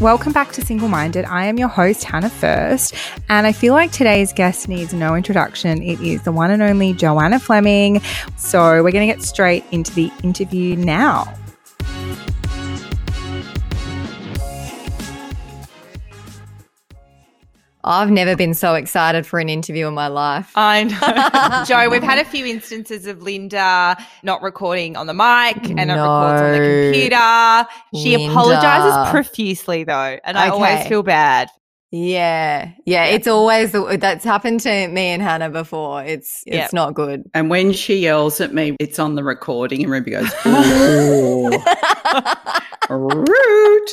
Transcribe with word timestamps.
Welcome 0.00 0.32
back 0.32 0.52
to 0.52 0.64
Single 0.64 0.86
Minded. 0.86 1.24
I 1.24 1.46
am 1.46 1.58
your 1.58 1.66
host, 1.66 2.04
Hannah 2.04 2.30
First, 2.30 2.94
and 3.28 3.48
I 3.48 3.52
feel 3.52 3.74
like 3.74 3.90
today's 3.90 4.32
guest 4.32 4.68
needs 4.68 4.94
no 4.94 5.16
introduction. 5.16 5.82
It 5.82 6.00
is 6.00 6.22
the 6.22 6.30
one 6.30 6.52
and 6.52 6.62
only 6.62 6.92
Joanna 6.92 7.40
Fleming. 7.40 8.00
So 8.36 8.80
we're 8.84 8.92
going 8.92 9.08
to 9.08 9.12
get 9.12 9.24
straight 9.24 9.64
into 9.72 9.92
the 9.94 10.12
interview 10.22 10.76
now. 10.76 11.34
I've 17.88 18.10
never 18.10 18.36
been 18.36 18.52
so 18.52 18.74
excited 18.74 19.26
for 19.26 19.40
an 19.40 19.48
interview 19.48 19.86
in 19.88 19.94
my 19.94 20.08
life. 20.08 20.52
I 20.54 20.84
know. 20.84 21.64
Joe, 21.66 21.88
we've 21.88 22.02
had 22.02 22.18
a 22.18 22.24
few 22.24 22.44
instances 22.44 23.06
of 23.06 23.22
Linda 23.22 23.96
not 24.22 24.42
recording 24.42 24.94
on 24.96 25.06
the 25.06 25.14
mic 25.14 25.70
and 25.70 25.88
No. 25.88 25.96
not 25.96 26.32
records 26.32 26.42
on 26.42 26.52
the 26.52 26.92
computer. 26.92 27.68
She 28.04 28.16
Linda. 28.18 28.32
apologizes 28.32 29.10
profusely 29.10 29.84
though, 29.84 30.18
and 30.22 30.36
I 30.36 30.48
always 30.50 30.86
feel 30.86 31.02
bad. 31.02 31.48
Yeah, 31.90 32.72
yeah, 32.84 33.06
it's 33.06 33.26
always 33.26 33.72
the, 33.72 33.96
that's 33.98 34.22
happened 34.22 34.60
to 34.60 34.88
me 34.88 35.06
and 35.06 35.22
Hannah 35.22 35.48
before. 35.48 36.04
It's 36.04 36.42
it's 36.46 36.54
Yeah. 36.54 36.68
not 36.74 36.92
good. 36.92 37.22
And 37.32 37.48
when 37.48 37.72
she 37.72 37.96
yells 37.96 38.42
at 38.42 38.52
me, 38.52 38.76
it's 38.78 38.98
on 38.98 39.14
the 39.14 39.24
recording, 39.24 39.82
and 39.84 39.90
Ruby 39.90 40.10
goes, 40.10 40.30
"Ooh, 40.46 41.48
rude." 42.90 43.88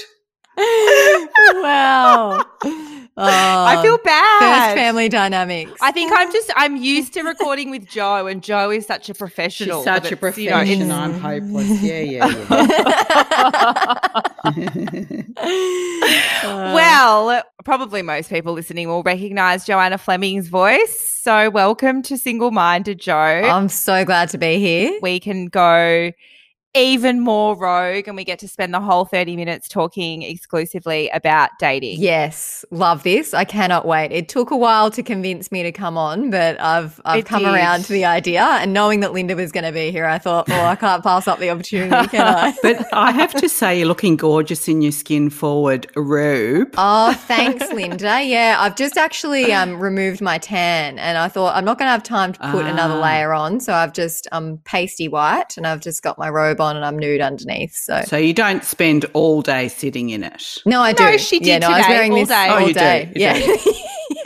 wow. 1.64 2.44
Oh, 3.18 3.24
I 3.24 3.76
Oh, 3.78 3.82
feel 3.82 3.98
bad. 4.00 4.40
first 4.40 4.76
family 4.76 5.08
dynamics. 5.08 5.72
I 5.82 5.92
think 5.94 6.12
I'm 6.14 6.30
just 6.34 6.52
I'm 6.56 6.76
used 6.76 7.14
to 7.14 7.22
recording 7.24 7.70
with 7.72 7.88
Joe, 7.88 8.28
and 8.28 8.44
Joe 8.44 8.72
is 8.72 8.86
such 8.86 9.10
a 9.10 9.14
professional. 9.14 9.80
She's 9.80 9.86
professional. 9.86 10.04
such 10.04 10.12
a 10.12 10.18
professional. 10.18 10.64
you 10.66 10.86
know, 10.86 10.96
I'm 10.96 11.14
hopeless. 11.20 11.82
Yeah, 11.82 12.02
yeah, 12.02 12.28
yeah. 14.46 15.16
well, 16.74 17.42
probably 17.64 18.02
most 18.02 18.30
people 18.30 18.54
listening 18.54 18.88
will 18.88 19.04
recognize 19.04 19.66
Joanna 19.66 19.98
Fleming's 19.98 20.48
voice. 20.48 21.00
So, 21.00 21.50
welcome 21.50 22.02
to 22.04 22.18
Single 22.18 22.52
Minded 22.52 23.00
Joe. 23.00 23.16
I'm 23.16 23.70
so 23.70 24.04
glad 24.06 24.30
to 24.30 24.38
be 24.38 24.60
here. 24.60 25.00
we 25.02 25.20
can 25.20 25.48
go 25.48 26.12
even 26.76 27.22
more 27.22 27.56
rogue 27.56 28.08
and 28.08 28.16
we 28.18 28.24
get 28.24 28.38
to 28.40 28.48
spend 28.48 28.74
the 28.74 28.80
whole 28.82 29.06
30 29.06 29.36
minutes 29.36 29.68
talking 29.68 30.22
exclusively 30.24 31.10
about 31.10 31.50
dating. 31.60 32.00
Yes, 32.02 32.66
love 32.72 33.04
this. 33.04 33.34
I 33.34 33.46
cannot 33.46 33.86
wait. 33.88 34.12
It 34.12 34.28
took 34.30 34.52
a 34.52 34.58
while 34.58 34.92
to 34.92 35.02
convince 35.02 35.52
me 35.52 35.64
to 35.64 35.72
come 35.72 35.98
on, 35.98 36.30
but 36.30 36.60
I've 36.60 37.00
I've 37.06 37.20
It 37.20 37.26
come 37.26 37.44
did. 37.44 37.54
around 37.54 37.86
to 37.86 37.94
the 37.94 38.06
idea. 38.06 38.44
And 38.44 38.74
knowing 38.74 39.00
that 39.00 39.14
Linda 39.14 39.36
was 39.36 39.52
going 39.52 39.64
to 39.64 39.72
be 39.72 39.90
here, 39.92 40.06
I 40.06 40.18
thought, 40.18 40.50
oh, 40.50 40.66
I 40.66 40.76
can't 40.76 41.02
pass 41.04 41.28
up 41.28 41.40
the 41.40 41.50
opportunity, 41.50 42.08
can 42.10 42.28
I? 42.28 42.54
But 42.62 42.86
I 42.94 43.12
have 43.12 43.34
to 43.36 43.48
say, 43.48 43.78
you're 43.80 43.88
looking 43.88 44.18
gorgeous 44.18 44.68
in 44.68 44.82
your 44.82 44.92
skin 44.92 45.30
forward, 45.30 45.88
robe. 45.96 46.74
Oh, 46.78 47.14
thanks, 47.14 47.72
Linda. 47.72 48.22
Yeah, 48.24 48.58
I've 48.60 48.76
just 48.76 48.98
actually 48.98 49.54
um, 49.54 49.80
removed 49.80 50.20
my 50.22 50.38
tan, 50.40 51.00
and 51.00 51.18
I 51.18 51.28
thought 51.30 51.56
I'm 51.56 51.64
not 51.66 51.78
going 51.80 51.88
to 51.88 51.92
have 51.92 52.04
time 52.04 52.34
to 52.34 52.40
put 52.52 52.66
another 52.66 52.96
Ah. 52.96 53.02
layer 53.02 53.34
on, 53.34 53.60
so 53.60 53.74
I've 53.74 53.94
just 53.94 54.28
um 54.32 54.60
pasty 54.66 55.08
white, 55.08 55.56
and 55.58 55.66
I've 55.68 55.80
just 55.82 56.02
got 56.04 56.18
my 56.18 56.30
robe 56.30 56.60
on, 56.60 56.65
and 56.76 56.86
I'm 56.86 56.98
nude 56.98 57.22
underneath. 57.22 57.76
So 57.76 58.02
So 58.06 58.18
you 58.18 58.34
don't 58.34 58.64
spend 58.64 59.06
all 59.14 59.42
day 59.42 59.68
sitting 59.68 60.10
in 60.10 60.24
it. 60.24 60.58
no, 60.66 60.82
I 60.82 60.94
do. 60.94 61.04
No, 61.04 61.18
she 61.18 61.38
Yeah, 61.44 61.60
did 61.60 61.62
no, 61.62 61.68
I 61.68 61.78
was 61.78 61.86
today, 61.86 61.96
wearing 61.96 62.12
all 62.14 62.18
this 62.20 62.30
day. 62.30 62.48
all 62.48 62.56
Oh, 62.56 62.60
you 62.60 62.68
do, 62.68 62.74
day. 62.74 63.12
you 63.16 63.22
yeah. 63.22 63.58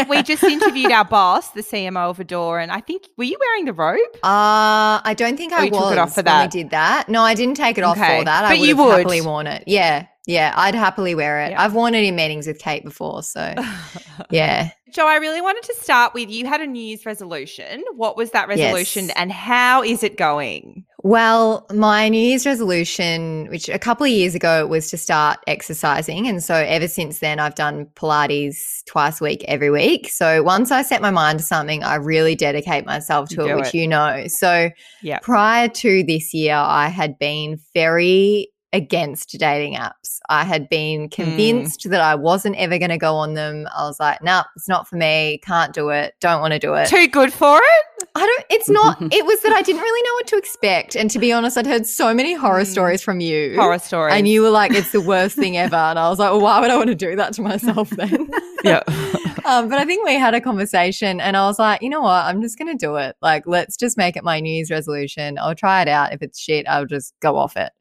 We 0.09 0.23
just 0.23 0.43
interviewed 0.43 0.91
our 0.91 1.03
boss, 1.05 1.49
the 1.51 1.61
CMO 1.61 2.09
of 2.11 2.19
Adore, 2.19 2.59
and 2.59 2.71
I 2.71 2.79
think 2.79 3.03
were 3.17 3.25
you 3.25 3.37
wearing 3.39 3.65
the 3.65 3.73
robe? 3.73 3.99
Uh, 4.23 4.99
I 5.03 5.13
don't 5.17 5.35
think 5.37 5.51
Oh, 5.53 5.57
I 5.57 5.63
you 5.63 5.71
was 5.71 5.81
took 5.81 5.91
it 5.91 5.97
off 5.97 6.09
for 6.15 6.19
when 6.19 6.25
that. 6.25 6.53
we 6.53 6.61
did 6.61 6.69
that. 6.71 7.09
No, 7.09 7.21
I 7.21 7.33
didn't 7.35 7.55
take 7.55 7.77
it 7.77 7.83
off 7.83 7.97
Okay. 7.97 8.19
for 8.19 8.25
that. 8.25 8.45
I 8.45 8.49
But 8.53 8.59
would 8.59 8.67
you 8.69 8.75
have 8.77 8.85
would. 8.85 8.97
happily 8.99 9.21
worn 9.21 9.47
it. 9.47 9.63
Yeah, 9.67 10.05
yeah, 10.25 10.53
I'd 10.55 10.73
happily 10.75 11.15
wear 11.15 11.41
it. 11.41 11.51
Yeah. 11.51 11.61
I've 11.61 11.73
worn 11.73 11.95
it 11.95 12.03
in 12.03 12.15
meetings 12.15 12.47
with 12.47 12.59
Kate 12.59 12.83
before, 12.83 13.23
so 13.23 13.53
yeah. 14.29 14.69
Joe, 14.91 15.07
I 15.07 15.17
really 15.17 15.41
wanted 15.41 15.63
to 15.63 15.75
start 15.75 16.14
with 16.14 16.30
you 16.30 16.45
had 16.47 16.61
a 16.61 16.67
New 16.67 16.81
Year's 16.81 17.05
resolution. 17.05 17.83
What 17.95 18.17
was 18.17 18.31
that 18.31 18.47
resolution 18.47 19.05
Yes. 19.08 19.14
and 19.15 19.31
how 19.31 19.83
is 19.83 20.03
it 20.03 20.17
going? 20.17 20.85
Well, 21.02 21.65
my 21.73 22.10
New 22.10 22.20
Year's 22.20 22.45
resolution, 22.45 23.48
which 23.49 23.70
a 23.70 23.80
couple 23.80 24.05
of 24.05 24.11
years 24.11 24.36
ago, 24.36 24.67
was 24.67 24.89
to 24.89 24.98
start 24.98 25.39
exercising. 25.48 26.27
And 26.27 26.43
so 26.43 26.55
ever 26.55 26.89
since 26.89 27.20
then, 27.20 27.39
I've 27.39 27.55
done 27.55 27.86
Pilates 27.95 28.83
twice 28.86 29.21
a 29.21 29.23
week, 29.23 29.45
every 29.48 29.70
week. 29.70 30.09
So 30.09 30.43
once 30.43 30.71
I 30.71 30.82
set 30.82 31.02
my 31.02 31.11
mind 31.11 31.39
to 31.39 31.45
something, 31.45 31.83
I 31.83 31.95
really 31.95 32.36
dedicate 32.36 32.86
myself 32.86 33.30
to 33.30 33.43
You 33.43 33.49
it, 33.49 33.55
which 33.55 33.67
it. 33.67 33.76
you 33.76 33.88
know. 33.88 34.26
So 34.27 34.70
Yeah. 35.02 35.20
prior 35.20 35.70
to 35.70 36.04
this 36.04 36.33
year, 36.33 36.55
I 36.55 36.89
had 36.89 37.17
been 37.17 37.59
very 37.73 38.49
against 38.73 39.32
dating 39.39 39.76
apps. 39.76 40.20
I 40.30 40.43
had 40.43 40.70
been 40.70 41.08
mm. 41.08 41.11
convinced 41.11 41.89
that 41.89 42.02
I 42.02 42.15
wasn't 42.15 42.55
ever 42.58 42.77
going 42.77 42.89
to 42.89 42.98
go 42.98 43.15
on 43.15 43.33
them. 43.33 43.67
I 43.76 43.83
was 43.83 43.99
like, 43.99 44.21
nah, 44.21 44.43
it's 44.55 44.67
not 44.67 44.88
for 44.88 44.95
me. 44.95 45.39
Can't 45.43 45.73
do 45.73 45.89
it. 45.89 46.14
Don't 46.20 46.42
want 46.42 46.54
to 46.54 46.59
do 46.59 46.73
it. 46.76 46.88
Too 46.88 47.08
good 47.08 47.33
for 47.33 47.58
it? 47.58 47.86
I 48.19 48.25
don't, 48.25 48.45
it's 48.49 48.69
not, 48.69 48.97
it 49.13 49.25
was 49.25 49.41
that 49.41 49.53
I 49.53 49.61
didn't 49.61 49.81
really 49.81 50.02
know 50.02 50.13
what 50.15 50.27
to 50.27 50.37
expect. 50.37 50.95
And 50.95 51.09
to 51.11 51.19
be 51.19 51.31
honest, 51.31 51.57
I'd 51.57 51.65
heard 51.67 51.85
so 51.87 52.13
many 52.13 52.33
horror 52.33 52.61
Mm. 52.63 52.67
stories 52.67 53.02
from 53.02 53.19
you. 53.19 53.55
Horror 53.55 53.80
stories. 53.80 54.13
And 54.15 54.27
you 54.27 54.41
were 54.41 54.49
like, 54.49 54.71
it's 54.73 54.91
the 54.91 55.02
worst 55.02 55.35
thing 55.37 55.57
ever. 55.57 55.75
And 55.75 55.97
I 55.97 56.09
was 56.09 56.19
like, 56.19 56.31
well, 56.31 56.41
why 56.41 56.59
would 56.59 56.69
I 56.69 56.75
want 56.77 56.89
to 56.89 56.95
do 56.95 57.15
that 57.15 57.33
to 57.33 57.41
myself 57.41 57.89
then? 57.91 58.29
Yeah. 58.61 58.83
um, 59.45 59.69
but 59.69 59.79
I 59.79 59.85
think 59.85 60.05
we 60.05 60.15
had 60.15 60.33
a 60.33 60.41
conversation 60.41 61.21
and 61.21 61.37
I 61.37 61.45
was 61.45 61.59
like, 61.59 61.81
you 61.81 61.87
know 61.87 62.02
what? 62.02 62.25
I'm 62.25 62.41
just 62.41 62.58
going 62.58 62.67
to 62.67 62.85
do 62.85 62.97
it. 62.97 63.15
Like, 63.21 63.43
let's 63.47 63.77
just 63.77 63.97
make 63.97 64.17
it 64.17 64.23
my 64.25 64.41
New 64.41 64.52
Year's 64.52 64.69
resolution. 64.69 65.37
I'll 65.39 65.55
try 65.55 65.81
it 65.81 65.87
out. 65.87 66.11
If 66.11 66.21
it's 66.21 66.37
shit, 66.37 66.67
I'll 66.67 66.85
just 66.85 67.13
go 67.21 67.37
off 67.37 67.55
it. 67.55 67.71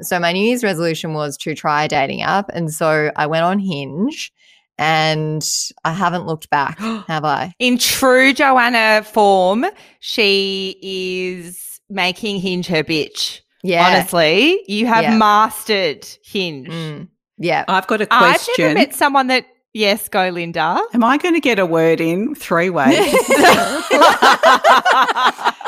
So 0.00 0.18
my 0.18 0.32
New 0.32 0.44
Year's 0.44 0.64
resolution 0.64 1.14
was 1.14 1.36
to 1.36 1.54
try 1.54 1.84
a 1.84 1.88
dating 1.88 2.22
app. 2.22 2.48
And 2.52 2.72
so 2.74 3.12
I 3.14 3.26
went 3.28 3.44
on 3.44 3.60
Hinge 3.60 4.32
and 4.80 5.46
I 5.84 5.92
haven't 5.92 6.26
looked 6.26 6.50
back, 6.50 6.78
have 7.06 7.24
I? 7.24 7.54
In 7.60 7.78
true 7.78 8.32
Joanna 8.32 9.04
form, 9.04 9.64
she 10.00 10.76
is 10.82 11.80
making 11.88 12.40
Hinge 12.40 12.66
her 12.66 12.82
bitch. 12.82 13.42
Yeah. 13.62 13.86
Honestly, 13.86 14.60
you 14.66 14.86
have 14.86 15.04
Yeah. 15.04 15.16
mastered 15.16 16.04
Hinge. 16.24 16.68
Mm, 16.68 17.08
yeah. 17.36 17.64
I've 17.68 17.86
got 17.86 18.00
a 18.00 18.08
I've 18.10 18.44
never 18.58 18.74
met 18.74 18.94
someone 18.94 19.28
that. 19.28 19.46
Yes, 19.72 20.08
go, 20.08 20.30
Linda. 20.30 20.82
Am 20.94 21.04
I 21.04 21.16
going 21.16 21.34
to 21.34 21.40
get 21.40 21.60
a 21.60 21.66
word 21.66 22.00
in 22.00 22.34
three 22.34 22.70
ways? 22.70 22.90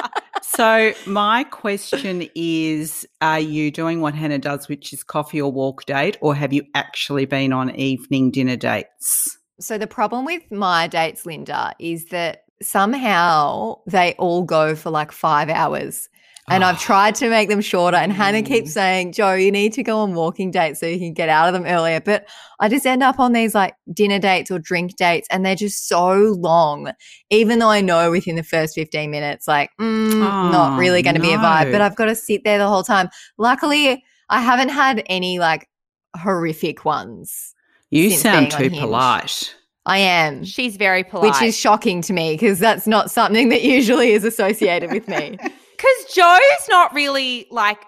so 0.54 0.92
my 1.06 1.44
question 1.44 2.28
is: 2.34 3.06
Are 3.20 3.40
you 3.40 3.70
doing 3.70 4.00
what 4.00 4.14
Hannah 4.14 4.38
does, 4.38 4.68
which 4.68 4.92
is 4.92 5.02
coffee 5.02 5.40
or 5.40 5.50
walk 5.50 5.86
date, 5.86 6.16
or 6.20 6.34
have 6.34 6.52
you 6.52 6.64
actually 6.74 7.24
been 7.24 7.52
on 7.52 7.74
evening 7.74 8.30
dinner 8.30 8.56
dates? 8.56 9.38
So 9.60 9.78
the 9.78 9.86
problem 9.86 10.24
with 10.24 10.42
my 10.50 10.88
dates, 10.88 11.24
Linda, 11.24 11.74
is 11.78 12.06
that 12.06 12.44
somehow 12.60 13.76
they 13.86 14.14
all 14.18 14.42
go 14.42 14.74
for 14.74 14.90
like 14.90 15.12
five 15.12 15.48
hours. 15.48 16.08
And 16.48 16.64
I've 16.64 16.80
tried 16.80 17.14
to 17.16 17.30
make 17.30 17.48
them 17.48 17.60
shorter. 17.60 17.96
And 17.96 18.12
Hannah 18.12 18.42
keeps 18.42 18.72
saying, 18.72 19.12
Joe, 19.12 19.34
you 19.34 19.52
need 19.52 19.72
to 19.74 19.82
go 19.82 20.00
on 20.00 20.14
walking 20.14 20.50
dates 20.50 20.80
so 20.80 20.86
you 20.86 20.98
can 20.98 21.12
get 21.14 21.28
out 21.28 21.46
of 21.48 21.54
them 21.54 21.64
earlier. 21.64 22.00
But 22.00 22.28
I 22.58 22.68
just 22.68 22.84
end 22.84 23.02
up 23.02 23.20
on 23.20 23.32
these 23.32 23.54
like 23.54 23.74
dinner 23.92 24.18
dates 24.18 24.50
or 24.50 24.58
drink 24.58 24.96
dates 24.96 25.28
and 25.30 25.46
they're 25.46 25.54
just 25.54 25.86
so 25.88 26.34
long. 26.38 26.92
Even 27.30 27.60
though 27.60 27.70
I 27.70 27.80
know 27.80 28.10
within 28.10 28.34
the 28.34 28.42
first 28.42 28.74
15 28.74 29.10
minutes, 29.10 29.46
like, 29.46 29.70
mm, 29.80 30.18
not 30.18 30.72
Oh, 30.72 30.76
really 30.78 31.00
going 31.00 31.14
to 31.14 31.22
be 31.22 31.32
a 31.32 31.38
vibe, 31.38 31.70
but 31.70 31.80
I've 31.80 31.96
got 31.96 32.06
to 32.06 32.14
sit 32.16 32.42
there 32.44 32.58
the 32.58 32.68
whole 32.68 32.82
time. 32.82 33.08
Luckily, 33.38 34.04
I 34.28 34.40
haven't 34.40 34.70
had 34.70 35.04
any 35.06 35.38
like 35.38 35.68
horrific 36.16 36.84
ones. 36.84 37.54
You 37.90 38.10
sound 38.10 38.50
too 38.50 38.68
polite. 38.70 39.54
I 39.86 39.98
am. 39.98 40.44
She's 40.44 40.76
very 40.76 41.04
polite. 41.04 41.32
Which 41.32 41.42
is 41.42 41.56
shocking 41.56 42.02
to 42.02 42.12
me 42.12 42.34
because 42.34 42.58
that's 42.58 42.86
not 42.86 43.10
something 43.10 43.48
that 43.50 43.62
usually 43.62 44.12
is 44.12 44.24
associated 44.24 44.90
with 44.90 45.06
me. 45.08 45.38
because 45.82 46.14
Joe's 46.14 46.68
not 46.68 46.94
really 46.94 47.46
like 47.50 47.78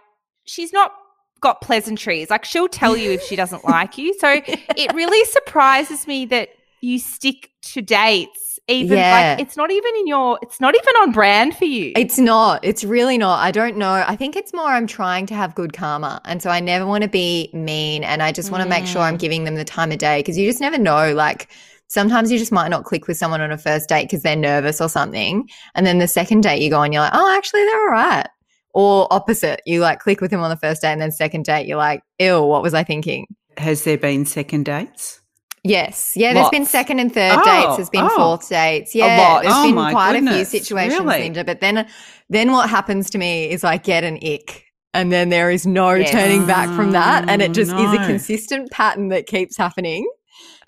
she's 0.45 0.73
not 0.73 0.93
got 1.41 1.61
pleasantries. 1.61 2.31
Like 2.31 2.45
she'll 2.45 2.69
tell 2.69 2.97
you 2.97 3.13
if 3.13 3.23
she 3.23 3.37
doesn't 3.37 3.65
like 3.69 3.99
you. 3.99 4.15
So 4.19 4.41
it 4.47 4.93
really 4.95 5.25
surprises 5.27 6.07
me 6.07 6.27
that 6.27 6.49
you 6.81 6.99
stick 6.99 7.51
to 7.63 7.83
dates. 7.83 8.59
Even 8.67 8.97
Yeah. 8.97 9.35
like 9.37 9.47
it's 9.47 9.59
not 9.59 9.71
even 9.71 9.95
in 9.97 10.07
your 10.07 10.39
it's 10.41 10.59
not 10.59 10.75
even 10.75 10.95
on 11.03 11.13
brand 11.13 11.55
for 11.55 11.67
you. 11.67 11.93
It's 11.97 12.19
not. 12.19 12.65
It's 12.65 12.83
really 12.83 13.19
not. 13.19 13.41
I 13.41 13.51
don't 13.51 13.77
know. 13.77 14.03
I 14.07 14.17
think 14.17 14.37
it's 14.37 14.55
more 14.55 14.65
I'm 14.67 14.87
trying 14.87 15.27
to 15.27 15.35
have 15.35 15.55
good 15.55 15.75
karma. 15.75 16.23
And 16.25 16.41
so 16.41 16.49
I 16.49 16.61
never 16.61 16.87
want 16.87 17.03
to 17.03 17.11
be 17.11 17.51
mean. 17.53 18.05
And 18.05 18.23
I 18.23 18.33
just 18.33 18.51
want 18.51 18.63
to 18.63 18.69
make 18.69 18.87
sure 18.87 19.03
I'm 19.03 19.17
mm. 19.17 19.21
giving 19.21 19.45
them 19.45 19.57
the 19.57 19.67
time 19.67 19.93
of 19.93 19.99
day 19.99 20.21
because 20.21 20.39
you 20.39 20.49
just 20.49 20.63
never 20.63 20.79
know. 20.79 21.13
Like 21.13 21.51
sometimes 21.89 22.31
you 22.33 22.39
just 22.39 22.53
might 22.53 22.69
not 22.69 22.85
click 22.85 23.07
with 23.07 23.17
someone 23.17 23.41
on 23.41 23.51
a 23.53 23.59
first 23.59 23.89
date 23.89 24.05
because 24.05 24.23
they're 24.23 24.37
nervous 24.37 24.81
or 24.81 24.89
something. 24.89 25.49
And 25.75 25.87
then 25.87 25.99
the 25.99 26.09
second 26.09 26.43
date 26.43 26.61
you 26.63 26.71
go 26.71 26.83
and 26.83 26.93
you're 26.93 27.03
like, 27.03 27.13
oh, 27.15 27.37
actually, 27.37 27.65
they're 27.65 27.81
all 27.81 27.93
right. 27.93 28.27
Or 28.73 29.07
opposite, 29.13 29.61
you 29.67 29.81
like 29.81 30.01
click 30.01 30.21
with 30.21 30.31
them 30.31 30.41
on 30.41 30.51
the 30.51 30.57
first 30.57 30.83
date 30.83 30.93
and 30.93 31.01
then 31.01 31.13
second 31.13 31.45
date, 31.45 31.67
you're 31.67 31.77
like, 31.79 32.03
ew, 32.19 32.43
what 32.43 32.63
was 32.63 32.75
I 32.75 32.83
thinking? 32.83 33.27
Has 33.57 33.85
there 33.85 33.99
been 33.99 34.27
second 34.27 34.65
dates? 34.65 35.21
Yes. 35.67 36.13
Yeah, 36.15 36.35
there's 36.35 36.51
been 36.51 36.67
second 36.67 36.99
and 36.99 37.13
third 37.15 37.39
Oh, 37.39 37.45
dates. 37.45 37.77
There's 37.77 37.89
been 37.89 38.05
oh. 38.05 38.17
fourth 38.17 38.49
dates. 38.51 38.95
Yeah. 38.95 39.17
lot. 39.17 39.43
There's 39.45 39.55
Oh 39.57 39.63
been 39.73 39.93
quite 39.93 40.17
a 40.17 40.21
few 40.21 40.45
situations, 40.45 41.01
really? 41.01 41.21
Linda. 41.21 41.43
But 41.45 41.61
then 41.61 41.87
then 42.29 42.53
what 42.53 42.69
happens 42.69 43.09
to 43.11 43.19
me 43.19 43.49
is 43.49 43.65
I 43.65 43.79
get 43.79 44.05
an 44.05 44.17
ick. 44.23 44.65
and 44.93 45.11
then 45.11 45.29
there 45.31 45.51
is 45.51 45.67
no 45.67 45.95
Yes. 45.95 46.11
turning 46.11 46.45
back 46.47 46.69
from 46.77 46.91
that. 46.93 47.29
And 47.31 47.41
it 47.41 47.51
oh, 47.51 47.55
just 47.55 47.73
is 47.73 47.93
a 47.95 48.07
consistent 48.07 48.71
pattern 48.73 49.09
that 49.09 49.27
keeps 49.27 49.57
happening. 49.57 50.07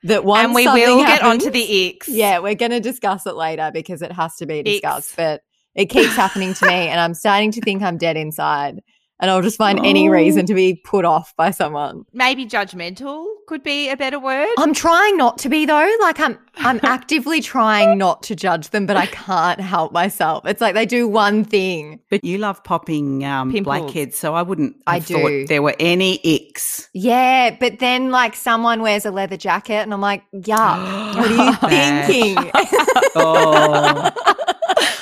That 0.05 0.25
one 0.25 0.45
and 0.45 0.55
we 0.55 0.67
will 0.67 0.99
get 0.99 1.21
happens- 1.21 1.45
onto 1.45 1.51
the 1.51 1.63
icks. 1.63 2.09
Yeah, 2.09 2.39
we're 2.39 2.55
going 2.55 2.71
to 2.71 2.81
discuss 2.81 3.27
it 3.27 3.35
later 3.35 3.71
because 3.73 4.03
it 4.03 4.13
has 4.13 4.37
to 4.37 4.47
be 4.47 4.63
discussed. 4.63 5.11
Icks. 5.11 5.17
But 5.17 5.41
it 5.75 5.87
keeps 5.87 6.15
happening 6.15 6.55
to 6.55 6.67
me, 6.67 6.89
and 6.89 7.01
I'm 7.01 7.15
starting 7.15 7.53
to 7.53 7.61
think 7.61 7.83
I'm 7.83 7.99
dead 7.99 8.17
inside. 8.17 8.81
And 9.19 9.31
I'll 9.31 9.41
just 9.43 9.57
find 9.57 9.79
any 9.85 10.09
Oh. 10.09 10.13
reason 10.13 10.45
to 10.47 10.55
be 10.55 10.75
put 10.75 11.05
off 11.07 11.35
by 11.37 11.51
someone. 11.51 12.05
Maybe 12.13 12.45
judgmental 12.47 13.25
could 13.49 13.63
be 13.63 13.89
a 13.89 13.97
better 13.97 14.19
word. 14.19 14.49
I'm 14.59 14.75
trying 14.75 15.17
not 15.17 15.39
to 15.39 15.49
be 15.49 15.65
though. 15.65 15.91
Like 16.01 16.21
I'm 16.21 16.39
I'm 16.59 16.81
actively 16.83 17.41
trying 17.41 17.97
not 17.97 18.23
to 18.25 18.37
judge 18.37 18.71
them, 18.71 18.85
but 18.87 18.97
I 18.97 19.07
can't 19.07 19.61
help 19.61 19.93
myself. 19.93 20.45
It's 20.47 20.61
like 20.61 20.75
they 20.75 20.85
do 20.85 21.09
one 21.09 21.45
thing. 21.45 22.01
But 22.11 22.25
you 22.25 22.37
love 22.39 22.63
popping 22.65 23.25
um, 23.25 23.53
Pimples. 23.53 23.79
blackheads, 23.81 24.19
so 24.19 24.35
I 24.35 24.43
wouldn't 24.43 24.77
I 24.87 24.97
have 24.97 25.07
thought 25.07 25.29
do. 25.29 25.47
there 25.47 25.63
were 25.63 25.77
any 25.81 26.19
icks. 26.25 26.89
Yeah, 26.93 27.57
but 27.59 27.79
then 27.79 28.11
like 28.11 28.35
someone 28.37 28.83
wears 28.83 29.07
a 29.07 29.11
leather 29.11 29.37
jacket 29.39 29.77
and 29.83 29.95
I'm 29.95 30.01
like, 30.03 30.25
yuck, 30.35 31.17
what 31.17 31.71
are 31.71 31.71
you 31.71 32.05
thinking? 32.07 32.51
Oh. 33.19 34.11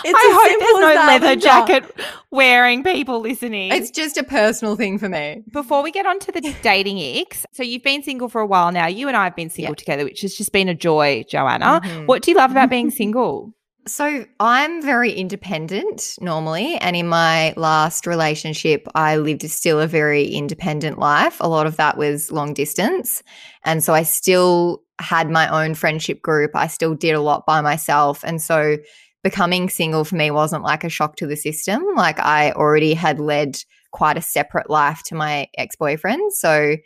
it's 0.05 0.15
I 0.15 0.49
hope 0.51 0.61
there's 0.61 0.81
no 0.81 0.95
that, 0.95 1.07
leather 1.21 1.37
jacket 1.41 2.01
wearing 2.31 2.83
people 2.83 3.21
listening. 3.21 3.73
It's 3.73 3.91
just 3.91 4.17
a 4.17 4.25
personal 4.25 4.77
thing 4.77 4.99
for 4.99 5.09
me. 5.09 5.43
Before 5.53 5.83
we 5.83 5.91
get 5.91 6.07
on 6.07 6.19
to 6.21 6.33
the 6.33 6.41
dating 6.63 6.99
icks, 6.99 7.45
so 7.53 7.63
you've 7.63 7.83
been 7.83 8.03
single 8.03 8.29
for 8.29 8.41
a 8.41 8.47
while 8.47 8.71
now. 8.73 8.87
You 8.87 9.09
and 9.09 9.17
I 9.17 9.25
have 9.25 9.37
been 9.37 9.51
single 9.51 9.73
Yeah. 9.73 9.77
together, 9.77 10.05
which 10.05 10.21
has 10.23 10.35
just 10.35 10.53
been 10.53 10.69
a 10.69 10.75
joy, 10.75 11.25
Joanna. 11.29 11.81
Mhm. 11.85 12.07
What 12.07 12.23
do 12.23 12.31
you 12.31 12.37
love 12.37 12.51
about 12.51 12.71
being 12.71 12.91
single? 13.03 13.55
So 13.87 14.25
I'm 14.41 14.81
very 14.81 15.13
independent 15.13 16.17
normally. 16.21 16.77
And 16.77 16.97
in 16.97 17.07
my 17.07 17.53
last 17.59 18.07
relationship, 18.07 18.89
I 18.95 19.17
lived 19.17 19.43
still 19.51 19.79
a 19.79 19.87
very 19.87 20.25
independent 20.27 20.99
life. 20.99 21.37
A 21.41 21.49
lot 21.51 21.67
of 21.67 21.77
that 21.77 21.99
was 21.99 22.33
long 22.33 22.55
distance. 22.55 23.23
And 23.63 23.85
so 23.85 23.93
I 23.93 24.03
still 24.03 24.83
had 25.01 25.29
my 25.29 25.49
own 25.49 25.75
friendship 25.75 26.23
group. 26.23 26.53
I 26.55 26.67
still 26.67 26.95
did 26.95 27.13
a 27.15 27.21
lot 27.21 27.45
by 27.47 27.61
myself. 27.61 28.25
And 28.25 28.41
so 28.41 28.79
becoming 29.25 29.69
single 29.69 30.05
for 30.05 30.15
me 30.15 30.31
wasn't 30.31 30.63
like 30.63 30.85
a 30.85 30.89
shock 30.89 31.17
to 31.17 31.27
the 31.27 31.35
system. 31.35 31.83
Like 31.97 32.21
I 32.21 32.53
already 32.53 32.95
had 32.95 33.19
led 33.19 33.57
quite 33.91 34.17
a 34.17 34.23
separate 34.23 34.71
life 34.71 35.03
to 35.05 35.15
my 35.17 35.49
ex 35.57 35.75
boyfriend. 35.75 36.33
So 36.35 36.77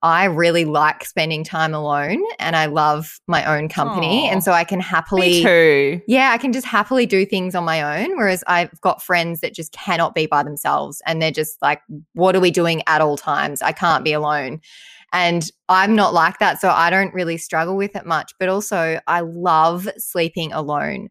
I 0.00 0.26
really 0.26 0.64
like 0.64 1.04
spending 1.04 1.42
time 1.42 1.74
alone 1.74 2.22
and 2.38 2.54
I 2.54 2.66
love 2.66 3.18
my 3.26 3.44
own 3.44 3.68
company. 3.68 4.28
Aw. 4.28 4.32
And 4.32 4.44
so 4.44 4.52
I 4.52 4.62
can 4.62 4.78
happily. 4.78 5.42
Too. 5.42 6.00
Yeah, 6.06 6.30
I 6.30 6.38
can 6.38 6.52
just 6.52 6.66
happily 6.66 7.04
do 7.04 7.26
things 7.26 7.56
on 7.56 7.64
my 7.64 8.00
own. 8.00 8.16
Whereas 8.16 8.44
I've 8.46 8.80
got 8.80 9.02
friends 9.02 9.40
that 9.40 9.54
just 9.54 9.72
cannot 9.72 10.14
be 10.14 10.26
by 10.26 10.44
themselves 10.44 11.02
and 11.04 11.20
they're 11.20 11.32
just 11.32 11.60
like, 11.62 11.82
what 12.14 12.36
are 12.36 12.40
we 12.40 12.52
doing 12.52 12.80
at 12.86 13.00
all 13.00 13.16
times? 13.16 13.60
I 13.60 13.72
can't 13.72 14.04
be 14.04 14.12
alone. 14.12 14.60
And 15.12 15.50
I'm 15.68 15.96
not 15.96 16.14
like 16.14 16.38
that. 16.38 16.60
So 16.60 16.68
I 16.68 16.90
don't 16.90 17.12
really 17.12 17.38
struggle 17.38 17.76
with 17.76 17.96
it 17.96 18.06
much. 18.06 18.34
But 18.38 18.50
also, 18.50 19.00
I 19.08 19.20
love 19.20 19.88
sleeping 19.96 20.52
alone. 20.52 21.08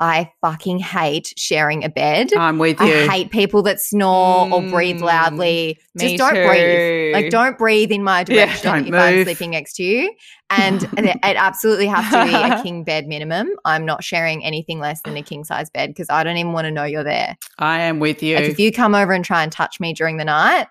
I 0.00 0.32
fucking 0.40 0.80
hate 0.80 1.32
sharing 1.36 1.84
a 1.84 1.88
bed. 1.88 2.32
I'm 2.34 2.58
with 2.58 2.80
you. 2.80 2.86
I 2.86 3.06
hate 3.06 3.30
people 3.30 3.62
that 3.62 3.80
snore 3.80 4.52
or 4.52 4.60
breathe 4.62 4.96
Mm, 4.98 5.02
loudly. 5.02 5.78
me 5.94 6.16
Just 6.16 6.16
don't 6.16 6.46
breathe. 6.46 7.14
Like, 7.14 7.30
don't 7.30 7.56
breathe 7.56 7.92
in 7.92 8.02
my 8.02 8.24
direction 8.24 8.70
don't 8.72 8.88
if 8.88 8.94
I'm 8.94 9.22
sleeping 9.24 9.50
next 9.52 9.74
to 9.74 9.84
you. 9.84 10.12
And 10.50 10.82
it 10.98 11.16
it 11.22 11.36
absolutely 11.36 11.86
has 11.86 12.10
to 12.12 12.24
be 12.24 12.34
a 12.34 12.60
king 12.64 12.82
bed 12.84 13.06
minimum. 13.06 13.48
I'm 13.64 13.86
not 13.86 14.02
sharing 14.02 14.44
anything 14.44 14.80
less 14.80 15.00
than 15.02 15.16
a 15.16 15.22
king 15.22 15.44
size 15.44 15.70
bed 15.70 15.90
because 15.90 16.10
I 16.10 16.24
don't 16.24 16.36
even 16.38 16.52
want 16.52 16.64
to 16.66 16.70
know 16.72 16.84
you're 16.84 17.04
there. 17.04 17.36
I 17.58 17.80
am 17.80 18.00
with 18.00 18.22
you. 18.22 18.34
Like, 18.36 18.46
if 18.46 18.58
you 18.58 18.72
come 18.72 18.94
over 18.94 19.12
and 19.12 19.24
try 19.24 19.42
and 19.44 19.52
touch 19.52 19.78
me 19.78 19.92
during 19.92 20.16
the 20.16 20.24
night, 20.24 20.66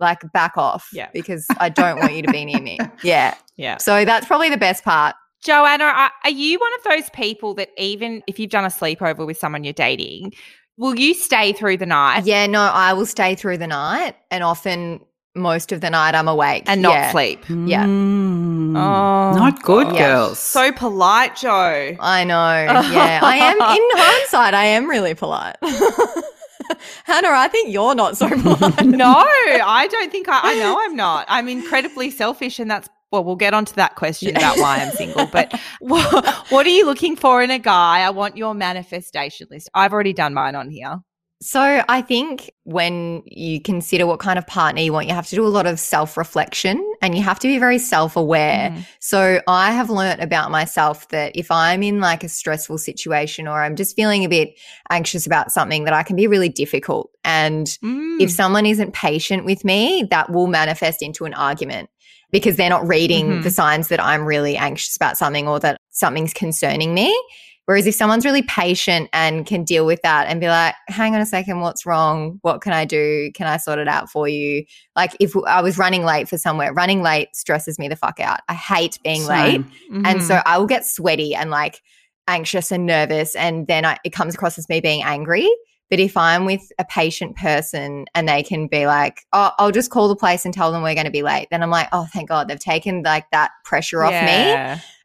like 0.00 0.20
back 0.34 0.52
off 0.58 0.90
Yeah. 0.92 1.08
because 1.14 1.46
I 1.58 1.70
don't 1.70 1.98
want 1.98 2.12
you 2.14 2.20
to 2.22 2.30
be 2.30 2.44
near 2.44 2.60
me. 2.60 2.78
Yeah. 3.02 3.34
Yeah. 3.56 3.78
So 3.78 4.04
that's 4.04 4.26
probably 4.26 4.50
the 4.50 4.58
best 4.58 4.84
part. 4.84 5.16
Joanna, 5.46 5.84
are, 5.84 6.10
are 6.24 6.30
you 6.30 6.58
one 6.58 6.72
of 6.74 6.82
those 6.90 7.08
people 7.10 7.54
that 7.54 7.70
even 7.78 8.22
if 8.26 8.38
you've 8.40 8.50
done 8.50 8.64
a 8.64 8.68
sleepover 8.68 9.24
with 9.24 9.38
someone 9.38 9.62
you're 9.62 9.72
dating, 9.72 10.32
will 10.76 10.98
you 10.98 11.14
stay 11.14 11.52
through 11.52 11.76
the 11.76 11.86
night 11.86 12.24
Yeah, 12.26 12.46
no, 12.48 12.60
I 12.62 12.92
will 12.94 13.06
stay 13.06 13.36
through 13.36 13.58
the 13.58 13.68
night 13.68 14.16
and 14.32 14.42
often 14.42 15.00
most 15.36 15.70
of 15.70 15.80
the 15.80 15.88
night 15.90 16.14
I'm 16.16 16.26
awake 16.26 16.64
and 16.66 16.82
not 16.82 16.94
Yeah. 16.94 17.10
sleep? 17.12 17.44
yeah. 17.48 17.86
Mm. 17.86 18.74
Oh, 18.78 19.32
Not 19.36 19.62
good, 19.62 19.86
Yeah. 19.94 20.08
girls. 20.08 20.38
So 20.40 20.72
polite, 20.72 21.36
Joe. 21.36 21.96
I 22.00 22.24
know. 22.24 22.34
Yeah. 22.90 23.20
I 23.22 23.36
am 23.36 23.56
in 23.56 23.88
hindsight, 24.02 24.52
I 24.54 24.64
am 24.64 24.90
really 24.90 25.14
polite. 25.14 25.56
Hannah, 27.04 27.28
I 27.30 27.46
think 27.48 27.72
you're 27.72 27.94
not 27.94 28.16
so 28.16 28.28
polite. 28.28 28.84
no, 28.86 29.14
I 29.24 29.88
don't 29.90 30.10
think 30.10 30.28
I, 30.28 30.40
I 30.42 30.54
know 30.58 30.76
I'm 30.80 30.96
not. 30.96 31.24
I'm 31.28 31.48
incredibly 31.48 32.10
selfish, 32.10 32.58
and 32.58 32.68
that's 32.70 32.88
well, 33.12 33.24
we'll 33.24 33.36
get 33.36 33.54
onto 33.54 33.74
that 33.74 33.94
question 33.96 34.30
Yeah. 34.30 34.38
about 34.38 34.58
why 34.58 34.78
I'm 34.78 34.90
single. 34.92 35.26
But 35.26 35.52
what, 35.80 36.26
what 36.50 36.66
are 36.66 36.70
you 36.70 36.86
looking 36.86 37.16
for 37.16 37.42
in 37.42 37.50
a 37.50 37.58
guy? 37.58 38.00
I 38.00 38.10
want 38.10 38.36
your 38.36 38.54
manifestation 38.54 39.48
list. 39.50 39.68
I've 39.74 39.92
already 39.92 40.12
done 40.12 40.34
mine 40.34 40.54
on 40.54 40.70
here. 40.70 40.98
So 41.42 41.82
I 41.86 42.00
think 42.00 42.50
when 42.64 43.22
you 43.26 43.60
consider 43.60 44.06
what 44.06 44.20
kind 44.20 44.38
of 44.38 44.46
partner 44.46 44.80
you 44.80 44.94
want, 44.94 45.06
you 45.06 45.12
have 45.12 45.26
to 45.26 45.36
do 45.36 45.44
a 45.46 45.48
lot 45.48 45.66
of 45.66 45.78
self-reflection 45.78 46.82
and 47.02 47.14
you 47.14 47.22
have 47.22 47.38
to 47.40 47.46
be 47.46 47.58
very 47.58 47.78
self-aware. 47.78 48.70
Mhm. 48.70 48.86
So 49.00 49.42
I 49.46 49.72
have 49.72 49.90
learnt 49.90 50.22
about 50.22 50.50
myself 50.50 51.08
that 51.10 51.32
if 51.36 51.50
I'm 51.50 51.82
in 51.82 52.00
like 52.00 52.24
a 52.24 52.28
stressful 52.30 52.78
situation 52.78 53.46
or 53.46 53.62
I'm 53.62 53.76
just 53.76 53.94
feeling 53.94 54.24
a 54.24 54.30
bit 54.30 54.58
anxious 54.90 55.26
about 55.26 55.52
something 55.52 55.84
that 55.84 55.92
I 55.92 56.02
can 56.02 56.16
be 56.16 56.26
really 56.26 56.48
difficult 56.48 57.10
and 57.22 57.66
Mm. 57.82 58.20
if 58.20 58.30
someone 58.30 58.64
isn't 58.64 58.94
patient 58.94 59.44
with 59.44 59.62
me, 59.64 60.06
that 60.10 60.30
will 60.32 60.46
manifest 60.46 61.02
into 61.02 61.26
an 61.26 61.34
argument 61.34 61.90
because 62.36 62.56
they're 62.56 62.70
not 62.70 62.86
reading 62.86 63.26
Mhm. 63.40 63.42
the 63.42 63.50
signs 63.50 63.88
that 63.88 64.02
I'm 64.02 64.24
really 64.24 64.56
anxious 64.56 64.94
about 64.96 65.16
something 65.18 65.48
or 65.48 65.58
that 65.60 65.78
something's 65.90 66.32
concerning 66.34 66.92
me. 66.94 67.16
Whereas 67.64 67.86
if 67.88 67.96
someone's 67.96 68.24
really 68.24 68.42
patient 68.42 69.08
and 69.12 69.44
can 69.44 69.64
deal 69.64 69.86
with 69.86 70.00
that 70.02 70.28
and 70.28 70.40
be 70.40 70.46
like, 70.46 70.74
hang 70.86 71.16
on 71.16 71.20
a 71.20 71.26
second, 71.26 71.60
what's 71.62 71.84
wrong? 71.84 72.38
What 72.42 72.60
can 72.60 72.72
I 72.72 72.84
do? 72.84 73.32
Can 73.34 73.48
I 73.48 73.56
sort 73.56 73.80
it 73.80 73.88
out 73.88 74.08
for 74.08 74.28
you? 74.28 74.64
Like 74.94 75.16
if 75.18 75.34
I 75.48 75.62
was 75.62 75.76
running 75.76 76.04
late 76.04 76.28
for 76.28 76.38
somewhere, 76.38 76.72
running 76.72 77.02
late 77.02 77.34
stresses 77.34 77.76
me 77.76 77.88
the 77.88 77.96
fuck 77.96 78.20
out. 78.20 78.38
I 78.48 78.54
hate 78.54 79.00
being 79.02 79.26
late. 79.26 79.64
Same. 79.90 80.06
And 80.06 80.22
so 80.22 80.40
I 80.46 80.58
will 80.58 80.66
get 80.66 80.86
sweaty 80.86 81.34
and 81.34 81.50
like 81.50 81.80
anxious 82.28 82.70
and 82.70 82.86
nervous. 82.86 83.34
And 83.34 83.66
then 83.66 83.84
I, 83.84 83.98
it 84.04 84.12
comes 84.12 84.34
across 84.36 84.58
as 84.58 84.68
me 84.68 84.80
being 84.80 85.02
angry. 85.02 85.48
But 85.88 86.00
if 86.00 86.16
I'm 86.16 86.44
with 86.44 86.62
a 86.78 86.84
patient 86.84 87.36
person 87.36 88.06
and 88.14 88.28
they 88.28 88.42
can 88.42 88.66
be 88.66 88.86
like, 88.86 89.20
oh, 89.32 89.52
I'll 89.58 89.70
just 89.70 89.90
call 89.90 90.08
the 90.08 90.16
place 90.16 90.44
and 90.44 90.52
tell 90.52 90.72
them 90.72 90.82
we're 90.82 90.94
going 90.94 91.04
to 91.06 91.12
be 91.12 91.22
late, 91.22 91.46
then 91.50 91.62
I'm 91.62 91.70
like, 91.70 91.88
oh, 91.92 92.06
thank 92.12 92.28
God 92.28 92.48
they've 92.48 92.58
taken 92.58 93.02
like 93.02 93.30
that 93.30 93.52
pressure 93.64 94.02
off 94.02 94.14
me. 94.22 94.52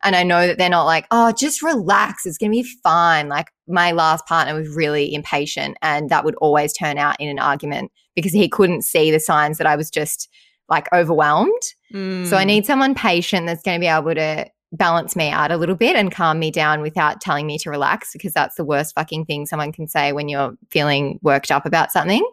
And 0.03 0.15
I 0.15 0.23
know 0.23 0.47
that 0.47 0.57
they're 0.57 0.69
not 0.69 0.85
like, 0.85 1.05
oh, 1.11 1.31
just 1.31 1.61
relax. 1.61 2.25
It's 2.25 2.39
going 2.39 2.51
to 2.51 2.63
be 2.63 2.69
fine. 2.83 3.29
Like 3.29 3.51
my 3.67 3.91
last 3.91 4.25
partner 4.25 4.55
was 4.55 4.69
really 4.75 5.13
impatient 5.13 5.77
and 5.83 6.09
that 6.09 6.25
would 6.25 6.35
always 6.35 6.73
turn 6.73 6.97
out 6.97 7.19
in 7.19 7.29
an 7.29 7.37
argument 7.37 7.91
because 8.15 8.33
he 8.33 8.49
couldn't 8.49 8.81
see 8.83 9.11
the 9.11 9.19
signs 9.19 9.59
that 9.59 9.67
I 9.67 9.75
was 9.75 9.91
just 9.91 10.27
like 10.67 10.91
overwhelmed. 10.93 11.61
So 11.91 12.37
I 12.37 12.43
Mm. 12.43 12.47
need 12.47 12.65
someone 12.65 12.95
patient 12.95 13.45
that's 13.45 13.61
going 13.61 13.77
to 13.79 13.83
be 13.83 13.87
able 13.87 14.15
to 14.15 14.49
balance 14.71 15.15
me 15.15 15.29
out 15.29 15.51
a 15.51 15.57
little 15.57 15.75
bit 15.75 15.95
and 15.95 16.11
calm 16.11 16.39
me 16.39 16.51
down 16.51 16.81
without 16.81 17.21
telling 17.21 17.45
me 17.45 17.57
to 17.59 17.69
relax 17.69 18.13
because 18.13 18.33
that's 18.33 18.55
the 18.55 18.63
worst 18.63 18.95
fucking 18.95 19.25
thing 19.25 19.45
someone 19.45 19.71
can 19.71 19.87
say 19.87 20.13
when 20.13 20.29
you're 20.29 20.55
feeling 20.69 21.19
worked 21.21 21.51
up 21.51 21.65
about 21.65 21.91
something. 21.91 22.25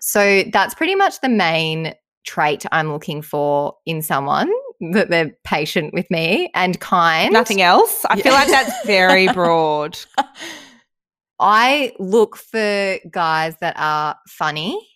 So 0.00 0.44
that's 0.52 0.74
pretty 0.74 0.94
much 0.94 1.20
the 1.20 1.28
main 1.28 1.94
trait 2.24 2.64
I'm 2.72 2.92
looking 2.92 3.22
for 3.22 3.76
in 3.86 4.02
someone 4.02 4.50
that 4.92 5.10
they're 5.10 5.36
patient 5.44 5.92
with 5.92 6.10
me 6.10 6.50
and 6.54 6.80
kind. 6.80 7.32
Nothing 7.32 7.62
else. 7.62 8.04
I 8.06 8.20
feel 8.20 8.32
like 8.32 8.48
that's 8.48 8.86
very 8.86 9.28
broad. 9.32 9.98
I 11.38 11.92
look 11.98 12.36
for 12.36 12.98
guys 13.10 13.56
that 13.60 13.74
are 13.78 14.16
funny. 14.26 14.89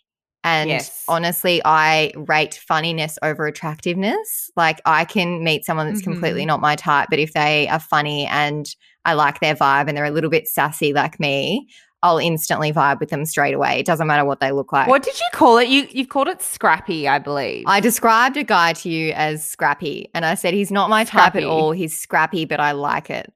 And 0.44 0.68
Yes. 0.68 1.04
honestly, 1.08 1.60
I 1.64 2.12
rate 2.16 2.60
funniness 2.68 3.18
over 3.22 3.46
attractiveness. 3.46 4.50
Like, 4.56 4.80
I 4.84 5.06
can 5.06 5.42
meet 5.42 5.64
someone 5.64 5.86
that's 5.88 6.02
Mhm. 6.02 6.04
completely 6.04 6.44
not 6.46 6.60
my 6.60 6.76
type, 6.76 7.08
but 7.10 7.18
if 7.18 7.32
they 7.32 7.66
are 7.68 7.80
funny 7.80 8.26
and 8.26 8.66
I 9.06 9.14
like 9.14 9.40
their 9.40 9.54
vibe 9.54 9.88
and 9.88 9.96
they're 9.96 10.04
a 10.04 10.10
little 10.10 10.30
bit 10.30 10.46
sassy 10.46 10.92
like 10.92 11.18
me, 11.18 11.66
I'll 12.02 12.18
instantly 12.18 12.70
vibe 12.70 13.00
with 13.00 13.08
them 13.08 13.24
straight 13.24 13.54
away. 13.54 13.78
It 13.80 13.86
doesn't 13.86 14.06
matter 14.06 14.26
what 14.26 14.38
they 14.38 14.52
look 14.52 14.72
like. 14.72 14.86
What 14.88 15.02
did 15.02 15.18
you 15.18 15.26
call 15.32 15.56
it? 15.56 15.68
You 15.68 15.88
you've 15.90 16.10
called 16.10 16.28
it 16.28 16.42
scrappy, 16.42 17.08
I 17.08 17.18
believe. 17.18 17.64
I 17.66 17.80
described 17.80 18.36
a 18.36 18.44
guy 18.44 18.74
to 18.74 18.90
you 18.90 19.12
as 19.14 19.42
scrappy, 19.42 20.10
and 20.14 20.26
I 20.26 20.34
said 20.34 20.52
he's 20.52 20.70
not 20.70 20.90
my 20.90 21.04
type 21.04 21.34
at 21.34 21.44
all. 21.44 21.72
He's 21.72 21.98
scrappy, 21.98 22.44
but 22.44 22.60
I 22.60 22.72
like 22.72 23.08
it. 23.08 23.32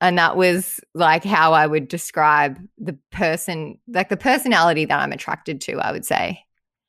And 0.00 0.18
that 0.18 0.36
was 0.36 0.78
like 0.94 1.24
how 1.24 1.52
I 1.54 1.66
would 1.66 1.88
describe 1.88 2.58
the 2.78 2.98
person, 3.12 3.78
like 3.88 4.08
the 4.10 4.16
personality 4.16 4.84
that 4.84 4.98
I'm 5.00 5.12
attracted 5.12 5.60
to, 5.62 5.78
I 5.78 5.92
would 5.92 6.04
say. 6.04 6.44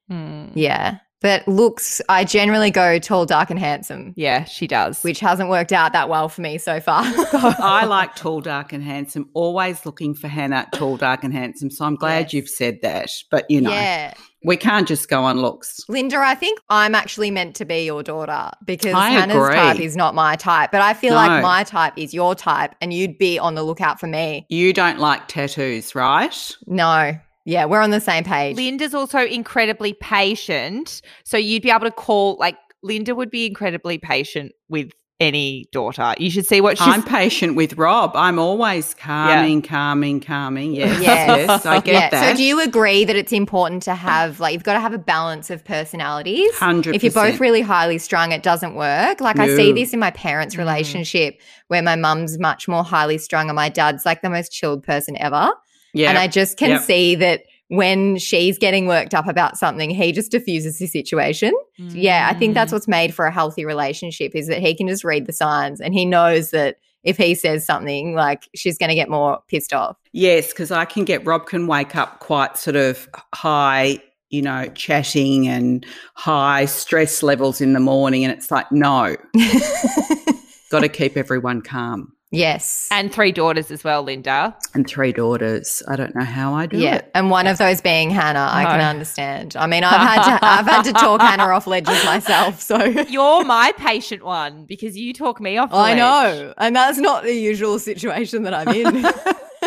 Hmm. 0.09 0.47
Yeah. 0.55 0.97
But 1.19 1.47
looks, 1.47 1.99
I 2.09 2.25
generally 2.25 2.69
go 2.69 2.99
tall, 2.99 3.25
dark, 3.25 3.49
and 3.49 3.57
handsome, 3.59 4.13
Yeah, 4.15 4.43
she 4.43 4.67
does. 4.67 5.01
which 5.01 5.19
hasn't 5.19 5.49
worked 5.49 5.73
out 5.73 5.93
that 5.93 6.09
well 6.09 6.29
for 6.29 6.41
me 6.41 6.59
so 6.59 6.79
far. 6.79 7.01
I 7.33 7.85
like 7.85 8.15
tall, 8.15 8.39
dark, 8.39 8.71
and 8.71 8.83
handsome. 8.83 9.27
Always 9.33 9.83
looking 9.83 10.13
for 10.13 10.27
Hannah, 10.27 10.67
tall, 10.73 10.95
dark, 10.95 11.23
and 11.23 11.33
handsome. 11.33 11.71
So 11.71 11.85
I'm 11.85 11.95
glad 11.95 12.25
Yes. 12.25 12.33
you've 12.33 12.49
said 12.49 12.79
that. 12.83 13.09
But 13.31 13.49
you 13.49 13.61
know, 13.61 13.71
Yeah. 13.71 14.13
We 14.43 14.55
can't 14.55 14.87
just 14.87 15.09
go 15.09 15.23
on 15.23 15.41
looks. 15.41 15.81
Linda, 15.89 16.17
I 16.17 16.35
think 16.35 16.59
I'm 16.69 16.93
actually 16.95 17.31
meant 17.31 17.55
to 17.57 17.65
be 17.65 17.85
your 17.85 18.03
daughter 18.03 18.51
because 18.65 18.93
I 18.93 19.09
Hannah's 19.09 19.35
agree. 19.35 19.55
type 19.55 19.79
is 19.79 19.95
not 19.95 20.13
my 20.15 20.35
type. 20.35 20.71
But 20.71 20.81
I 20.81 20.93
feel 20.93 21.11
No. 21.11 21.17
like 21.17 21.41
my 21.41 21.63
type 21.63 21.93
is 21.97 22.13
your 22.13 22.35
type 22.35 22.75
and 22.79 22.93
you'd 22.93 23.17
be 23.17 23.39
on 23.39 23.55
the 23.55 23.63
lookout 23.63 23.99
for 23.99 24.07
me. 24.07 24.45
You 24.49 24.73
don't 24.73 24.99
like 24.99 25.27
tattoos, 25.27 25.95
right? 25.95 26.55
No. 26.67 27.13
Yeah, 27.45 27.65
we're 27.65 27.81
on 27.81 27.91
the 27.91 28.01
same 28.01 28.23
page. 28.23 28.55
Linda's 28.57 28.93
also 28.93 29.19
incredibly 29.25 29.93
patient. 29.93 31.01
So 31.23 31.37
you'd 31.37 31.63
be 31.63 31.71
able 31.71 31.85
to 31.85 31.91
call, 31.91 32.35
like, 32.39 32.57
Linda 32.83 33.15
would 33.15 33.31
be 33.31 33.45
incredibly 33.47 33.97
patient 33.97 34.51
with 34.69 34.91
any 35.19 35.67
daughter. 35.71 36.13
You 36.19 36.29
should 36.29 36.45
see 36.45 36.61
what 36.61 36.77
she's. 36.77 36.87
I'm 36.87 37.01
patient 37.01 37.55
with 37.55 37.73
Rob. 37.77 38.11
I'm 38.15 38.37
always 38.37 38.93
calming, 38.93 39.61
calming, 39.63 40.19
calming. 40.19 40.73
Yes, 40.75 41.01
yes, 41.01 41.65
I 41.65 41.79
get 41.79 41.93
yeah. 41.93 42.09
that. 42.11 42.31
So 42.31 42.37
do 42.37 42.43
you 42.43 42.61
agree 42.61 43.03
that 43.03 43.15
it's 43.15 43.31
important 43.33 43.83
to 43.83 43.95
have 43.95 44.39
like 44.39 44.53
you've 44.53 44.63
got 44.63 44.73
to 44.73 44.79
have 44.79 44.93
a 44.93 44.99
balance 44.99 45.49
of 45.49 45.63
personalities? 45.65 46.51
100%. 46.53 46.93
If 46.93 47.03
you're 47.03 47.11
both 47.11 47.39
really 47.39 47.61
highly 47.61 47.97
strung, 47.97 48.31
it 48.31 48.43
doesn't 48.43 48.75
work. 48.75 49.19
Like 49.19 49.39
I 49.39 49.47
see 49.55 49.71
this 49.71 49.93
in 49.93 49.99
my 49.99 50.11
parents' 50.11 50.55
Mm. 50.55 50.59
relationship 50.59 51.39
where 51.67 51.81
my 51.81 51.95
mum's 51.95 52.37
much 52.39 52.67
more 52.67 52.83
highly 52.83 53.17
strung 53.17 53.49
and 53.49 53.55
my 53.55 53.69
dad's 53.69 54.05
like 54.05 54.21
the 54.21 54.29
most 54.29 54.51
chilled 54.51 54.83
person 54.83 55.17
ever. 55.17 55.51
yeah, 55.93 56.09
And 56.09 56.17
I 56.19 56.27
just 56.27 56.57
can 56.57 56.69
Yep. 56.71 56.81
see 56.81 57.15
that 57.15 57.41
when 57.69 58.17
she's 58.17 58.57
getting 58.57 58.87
worked 58.87 59.13
up 59.13 59.27
about 59.27 59.57
something, 59.57 59.89
he 59.89 60.11
just 60.11 60.31
diffuses 60.31 60.79
the 60.79 60.87
situation. 60.87 61.53
Yeah, 61.77 62.27
I 62.31 62.33
think 62.33 62.51
Mm. 62.51 62.55
that's 62.55 62.71
what's 62.71 62.87
made 62.87 63.13
for 63.13 63.25
a 63.25 63.31
healthy 63.31 63.65
relationship 63.65 64.33
is 64.35 64.47
that 64.47 64.59
he 64.61 64.73
can 64.73 64.87
just 64.87 65.03
read 65.03 65.25
the 65.25 65.33
signs 65.33 65.81
and 65.81 65.93
he 65.93 66.05
knows 66.05 66.51
that 66.51 66.77
if 67.03 67.17
he 67.17 67.35
says 67.35 67.65
something, 67.65 68.13
like 68.15 68.47
she's 68.55 68.77
going 68.77 68.89
to 68.89 68.95
get 68.95 69.09
more 69.09 69.39
pissed 69.47 69.73
off. 69.73 69.97
yes, 70.13 70.49
because 70.49 70.71
I 70.71 70.85
can 70.85 71.03
get 71.05 71.25
Rob 71.25 71.45
can 71.45 71.67
wake 71.67 71.95
up 71.95 72.19
quite 72.19 72.57
sort 72.57 72.75
of 72.75 73.07
high, 73.35 73.99
you 74.29 74.41
know, 74.41 74.67
chatting 74.73 75.47
and 75.47 75.85
high 76.15 76.65
stress 76.65 77.21
levels 77.23 77.61
in 77.61 77.73
the 77.73 77.79
morning, 77.79 78.23
and 78.25 78.33
it's 78.33 78.49
like 78.51 78.69
no, 78.71 79.15
got 80.69 80.81
to 80.81 80.89
keep 80.89 81.15
everyone 81.17 81.61
calm. 81.61 82.13
Yes. 82.31 82.87
And 82.91 83.13
three 83.13 83.31
daughters 83.31 83.71
as 83.71 83.83
well, 83.83 84.03
Linda. 84.03 84.55
And 84.73 84.87
three 84.87 85.11
daughters. 85.11 85.83
I 85.87 85.95
don't 85.95 86.15
know 86.15 86.23
how 86.23 86.53
I 86.53 86.65
do 86.65 86.77
it. 86.77 86.81
yeah, 86.81 86.95
it. 86.95 87.11
and 87.15 87.29
one 87.29 87.47
of 87.47 87.57
those 87.57 87.81
being 87.81 88.09
Hannah, 88.09 88.49
I 88.51 88.63
can 88.65 88.81
understand. 88.81 89.55
I 89.57 89.67
mean, 89.67 89.83
I've 89.83 90.01
had 90.01 90.37
to 90.37 90.39
I've 90.45 90.65
had 90.65 90.81
to 90.83 90.93
talk 90.93 91.21
Hannah 91.21 91.43
off 91.43 91.67
ledges 91.67 92.03
myself, 92.05 92.61
so 92.61 92.83
You're 93.09 93.43
my 93.43 93.71
patient 93.77 94.23
one 94.23 94.65
because 94.65 94.97
you 94.97 95.13
talk 95.13 95.39
me 95.39 95.57
off. 95.57 95.71
I 95.73 95.93
ledge. 95.93 95.97
know, 95.97 96.53
and 96.57 96.75
that's 96.75 96.97
not 96.97 97.23
the 97.23 97.33
usual 97.33 97.79
situation 97.79 98.43
that 98.43 98.53
I'm 98.53 98.69
in. 98.69 99.05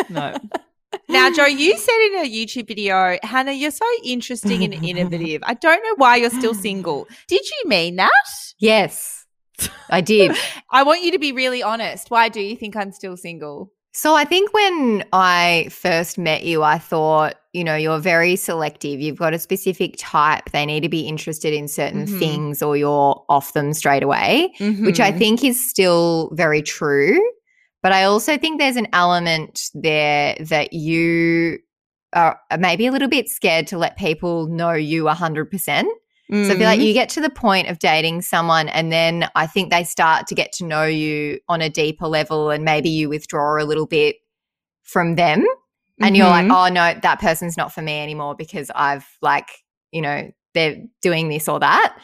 No. 0.09 0.35
Now, 1.09 1.31
Joe, 1.31 1.45
you 1.45 1.77
said 1.77 2.07
in 2.07 2.25
a 2.25 2.29
YouTube 2.29 2.67
video, 2.67 3.17
Hannah, 3.23 3.51
you're 3.51 3.71
so 3.71 3.85
interesting 4.03 4.63
and 4.63 4.73
innovative. 4.73 5.41
I 5.45 5.53
don't 5.53 5.81
know 5.83 5.95
why 5.97 6.15
you're 6.17 6.29
still 6.29 6.53
single. 6.53 7.07
Did 7.27 7.41
you 7.43 7.69
mean 7.69 7.97
that? 7.97 8.11
yes, 8.57 9.20
I 9.89 10.01
did. 10.01 10.35
I 10.71 10.83
want 10.83 11.03
you 11.03 11.11
to 11.11 11.19
be 11.19 11.31
really 11.31 11.61
honest. 11.63 12.09
Why 12.11 12.29
do 12.29 12.41
you 12.41 12.55
think 12.55 12.75
I'm 12.75 12.91
still 12.91 13.17
single? 13.17 13.71
So 13.93 14.15
I 14.15 14.23
think 14.23 14.53
when 14.53 15.03
I 15.11 15.67
first 15.69 16.17
met 16.17 16.45
you, 16.45 16.63
I 16.63 16.77
thought, 16.77 17.35
you 17.51 17.63
know, 17.65 17.75
you're 17.75 17.99
very 17.99 18.37
selective. 18.37 19.01
You've 19.01 19.17
got 19.17 19.33
a 19.33 19.39
specific 19.39 19.95
type. 19.97 20.51
They 20.51 20.65
need 20.65 20.79
to 20.83 20.89
be 20.89 21.01
interested 21.01 21.53
in 21.53 21.67
certain 21.67 22.05
Mhm. 22.05 22.19
things 22.19 22.61
or 22.63 22.77
you're 22.77 23.25
off 23.27 23.51
them 23.51 23.73
straight 23.73 24.01
away, 24.03 24.53
which 24.59 25.01
I 25.01 25.11
Mhm. 25.11 25.17
think 25.17 25.43
is 25.43 25.69
still 25.69 26.29
very 26.33 26.61
true. 26.61 27.19
But 27.83 27.91
I 27.91 28.03
also 28.05 28.37
think 28.37 28.59
there's 28.61 28.77
an 28.77 28.87
element 28.93 29.59
there 29.73 30.37
that 30.39 30.71
you 30.71 31.57
are 32.13 32.39
maybe 32.59 32.85
a 32.85 32.91
little 32.91 33.09
bit 33.09 33.27
scared 33.27 33.67
to 33.67 33.77
let 33.77 33.97
people 33.97 34.47
know 34.47 34.71
you 34.71 35.07
100%. 35.07 35.89
So 36.31 36.53
I 36.53 36.57
feel 36.57 36.65
like 36.65 36.79
Mhm. 36.79 36.85
you 36.85 36.93
get 36.93 37.09
to 37.09 37.21
the 37.21 37.29
point 37.29 37.67
of 37.67 37.79
dating 37.79 38.21
someone, 38.21 38.69
and 38.69 38.89
then 38.89 39.29
I 39.35 39.47
think 39.47 39.69
they 39.69 39.83
start 39.83 40.27
to 40.27 40.35
get 40.35 40.53
to 40.53 40.65
know 40.65 40.85
you 40.85 41.39
on 41.49 41.61
a 41.61 41.69
deeper 41.69 42.07
level, 42.07 42.49
and 42.51 42.63
maybe 42.63 42.89
you 42.89 43.09
withdraw 43.09 43.61
a 43.61 43.65
little 43.65 43.85
bit 43.85 44.15
from 44.83 45.15
them, 45.15 45.45
and 45.99 46.15
you're 46.15 46.29
like, 46.29 46.45
Mhm. 46.45 46.55
oh 46.55 46.69
no, 46.73 46.93
that 47.01 47.19
person's 47.19 47.57
not 47.57 47.73
for 47.73 47.81
me 47.81 47.99
anymore 48.01 48.33
because 48.35 48.71
I've 48.73 49.05
like, 49.21 49.49
you 49.91 50.01
know, 50.01 50.31
they're 50.53 50.77
doing 51.01 51.27
this 51.27 51.49
or 51.49 51.59
that, 51.59 51.97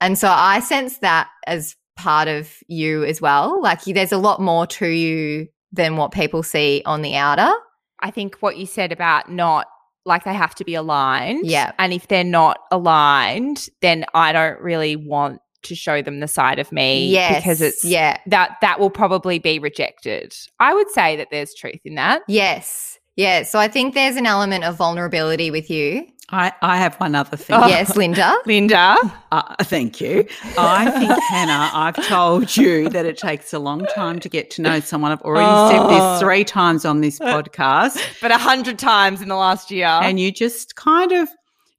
and 0.00 0.16
so 0.18 0.28
I 0.30 0.60
sense 0.60 0.98
that 0.98 1.28
as 1.46 1.76
part 1.96 2.28
of 2.28 2.50
you 2.68 3.04
as 3.04 3.20
well. 3.20 3.60
Like, 3.62 3.86
you, 3.86 3.92
there's 3.94 4.12
a 4.12 4.18
lot 4.18 4.40
more 4.40 4.66
to 4.66 4.86
you 4.86 5.48
than 5.72 5.96
what 5.96 6.12
people 6.12 6.42
see 6.42 6.82
on 6.86 7.02
the 7.02 7.14
outer. 7.16 7.52
I 8.00 8.10
think 8.10 8.36
what 8.40 8.56
you 8.56 8.66
said 8.66 8.92
about 8.92 9.30
not 9.30 9.66
like 10.06 10.24
they 10.24 10.34
have 10.34 10.54
to 10.56 10.64
be 10.64 10.74
aligned. 10.74 11.46
Yeah. 11.46 11.72
And 11.78 11.92
if 11.92 12.08
they're 12.08 12.24
not 12.24 12.60
aligned, 12.70 13.68
then 13.82 14.04
I 14.14 14.32
don't 14.32 14.60
really 14.60 14.96
want 14.96 15.40
to 15.62 15.74
show 15.74 16.00
them 16.00 16.20
the 16.20 16.28
side 16.28 16.58
of 16.60 16.70
me 16.70 17.08
Yes, 17.10 17.36
because 17.42 17.60
it's 17.60 17.84
yeah, 17.84 18.18
that 18.26 18.56
that 18.60 18.78
will 18.78 18.90
probably 18.90 19.38
be 19.40 19.58
rejected. 19.58 20.34
I 20.60 20.72
would 20.74 20.88
say 20.90 21.16
that 21.16 21.28
there's 21.32 21.54
truth 21.54 21.80
in 21.84 21.96
that. 21.96 22.22
yes, 22.28 22.98
yeah. 23.16 23.42
So 23.42 23.58
I 23.58 23.66
think 23.66 23.94
there's 23.94 24.16
an 24.16 24.26
element 24.26 24.62
of 24.64 24.76
vulnerability 24.76 25.50
with 25.50 25.68
you. 25.70 26.06
I, 26.30 26.52
I 26.60 26.78
have 26.78 26.96
one 26.96 27.14
other 27.14 27.36
thing. 27.36 27.56
Oh. 27.56 27.68
Yes, 27.68 27.96
Linda. 27.96 28.34
Linda. 28.46 28.96
Uh, 29.30 29.54
thank 29.62 30.00
you. 30.00 30.26
I 30.58 30.90
think, 30.90 31.12
Hannah, 31.30 31.70
I've 31.72 32.04
told 32.06 32.56
you 32.56 32.88
that 32.88 33.06
it 33.06 33.16
takes 33.16 33.52
a 33.52 33.60
long 33.60 33.86
time 33.94 34.18
to 34.20 34.28
get 34.28 34.50
to 34.52 34.62
know 34.62 34.80
someone. 34.80 35.12
I've 35.12 35.22
already 35.22 35.46
said 35.72 35.80
Oh. 35.84 35.88
this 36.12 36.20
three 36.20 36.42
times 36.44 36.84
on 36.84 37.00
this 37.00 37.18
podcast. 37.20 38.02
But 38.20 38.32
a 38.32 38.38
hundred 38.38 38.78
times 38.78 39.22
in 39.22 39.28
the 39.28 39.36
last 39.36 39.70
year. 39.70 39.86
And 39.86 40.18
you 40.18 40.32
just 40.32 40.74
kind 40.74 41.12
of 41.12 41.28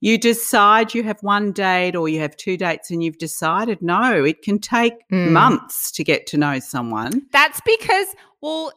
you 0.00 0.16
decide 0.16 0.94
you 0.94 1.02
have 1.02 1.20
one 1.22 1.50
date 1.52 1.94
or 1.96 2.08
you 2.08 2.20
have 2.20 2.36
two 2.36 2.56
dates 2.56 2.90
and 2.90 3.02
you've 3.02 3.18
decided 3.18 3.82
no, 3.82 4.24
it 4.24 4.40
can 4.42 4.58
take 4.60 4.94
Mm. 5.10 5.32
months 5.32 5.90
to 5.92 6.04
get 6.04 6.26
to 6.28 6.38
know 6.38 6.58
someone. 6.60 7.22
That's 7.32 7.60
because, 7.66 8.06
well, 8.40 8.72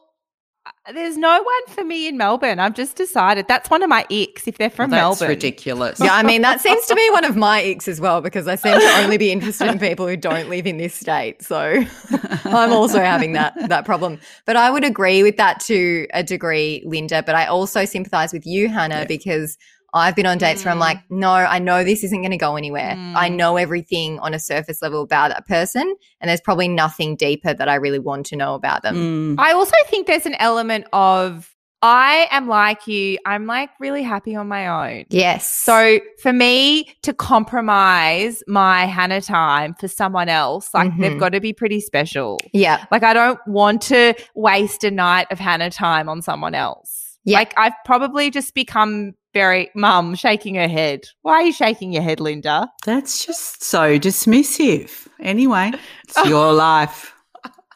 there's 0.94 1.16
no 1.16 1.30
one 1.42 1.74
for 1.74 1.84
me 1.84 2.06
in 2.08 2.16
Melbourne. 2.16 2.58
I've 2.58 2.74
just 2.74 2.96
decided 2.96 3.46
that's 3.48 3.68
one 3.70 3.82
of 3.82 3.88
my 3.88 4.04
icks 4.10 4.46
if 4.46 4.58
they're 4.58 4.70
from 4.70 4.90
Well, 4.90 5.10
that's 5.10 5.20
Melbourne. 5.20 5.34
ridiculous. 5.34 6.00
Yeah, 6.00 6.14
I 6.14 6.22
mean, 6.22 6.42
that 6.42 6.60
seems 6.60 6.86
to 6.86 6.94
be 6.94 7.08
one 7.10 7.24
of 7.24 7.36
my 7.36 7.60
icks 7.60 7.88
as 7.88 8.00
well 8.00 8.20
because 8.20 8.46
I 8.48 8.54
seem 8.54 8.78
to 8.78 8.86
only 9.02 9.16
be 9.18 9.32
interested 9.32 9.68
in 9.68 9.78
people 9.78 10.06
who 10.06 10.16
don't 10.16 10.48
live 10.48 10.66
in 10.66 10.76
this 10.78 10.94
state. 10.94 11.42
So 11.42 11.82
I'm 12.44 12.72
also 12.72 12.98
having 13.00 13.32
that 13.32 13.54
that 13.68 13.84
problem. 13.84 14.18
But 14.44 14.56
I 14.56 14.70
would 14.70 14.84
agree 14.84 15.22
with 15.22 15.36
that 15.36 15.60
to 15.66 16.06
a 16.14 16.22
degree, 16.22 16.82
Linda. 16.86 17.22
But 17.24 17.34
I 17.34 17.46
also 17.46 17.84
sympathize 17.84 18.32
with 18.32 18.46
you, 18.46 18.68
Hannah, 18.68 19.00
Yeah. 19.00 19.04
because 19.06 19.58
I've 19.94 20.16
been 20.16 20.26
on 20.26 20.38
dates 20.38 20.64
where 20.64 20.72
I'm 20.72 20.78
Mm. 20.78 20.80
like, 20.80 20.98
no, 21.10 21.30
I 21.30 21.58
know 21.58 21.84
this 21.84 22.02
isn't 22.04 22.20
going 22.22 22.30
to 22.30 22.36
go 22.38 22.56
anywhere. 22.56 22.94
Mm. 22.96 23.14
I 23.16 23.28
know 23.28 23.56
everything 23.56 24.18
on 24.20 24.32
a 24.34 24.38
surface 24.38 24.80
level 24.82 25.02
about 25.02 25.28
that 25.30 25.46
person, 25.46 25.94
and 26.20 26.28
there's 26.28 26.40
probably 26.40 26.68
nothing 26.68 27.14
deeper 27.16 27.52
that 27.52 27.68
I 27.68 27.74
really 27.74 27.98
want 27.98 28.26
to 28.26 28.36
know 28.36 28.54
about 28.54 28.82
them. 28.82 29.36
Mm. 29.36 29.40
I 29.40 29.52
also 29.52 29.76
think 29.88 30.06
there's 30.06 30.26
an 30.26 30.36
element 30.38 30.86
of 30.92 31.48
I 31.84 32.28
am 32.30 32.46
like 32.46 32.86
you. 32.86 33.18
I'm 33.26 33.46
like 33.46 33.68
really 33.80 34.04
happy 34.04 34.36
on 34.36 34.46
my 34.46 34.68
own. 34.98 35.04
Yes. 35.10 35.50
So 35.52 35.98
for 36.22 36.32
me 36.32 36.94
to 37.02 37.12
compromise 37.12 38.42
my 38.46 38.86
Hannah 38.86 39.20
time 39.20 39.74
for 39.74 39.88
someone 39.88 40.28
else, 40.28 40.70
like 40.74 40.92
Mhm. 40.92 41.00
they've 41.00 41.18
got 41.18 41.30
to 41.30 41.40
be 41.40 41.52
pretty 41.52 41.80
special. 41.80 42.38
yeah, 42.52 42.84
Like 42.92 43.02
I 43.02 43.12
don't 43.12 43.40
want 43.46 43.82
to 43.82 44.14
waste 44.36 44.84
a 44.84 44.90
night 44.90 45.26
of 45.30 45.38
Hannah 45.40 45.70
time 45.70 46.08
on 46.08 46.22
someone 46.22 46.54
else. 46.54 47.18
Yeah. 47.24 47.38
Like 47.38 47.52
I've 47.56 47.74
probably 47.84 48.30
just 48.30 48.54
become 48.54 49.14
very 49.34 49.70
mum 49.74 50.14
shaking 50.14 50.54
her 50.56 50.68
head. 50.68 51.00
Why 51.22 51.34
are 51.34 51.42
you 51.42 51.52
shaking 51.52 51.92
your 51.92 52.02
head, 52.02 52.20
Linda? 52.20 52.68
That's 52.84 53.24
just 53.24 53.62
so 53.62 53.98
dismissive. 53.98 55.08
Anyway, 55.20 55.72
it's 56.04 56.16
your 56.26 56.52
life. 56.52 57.14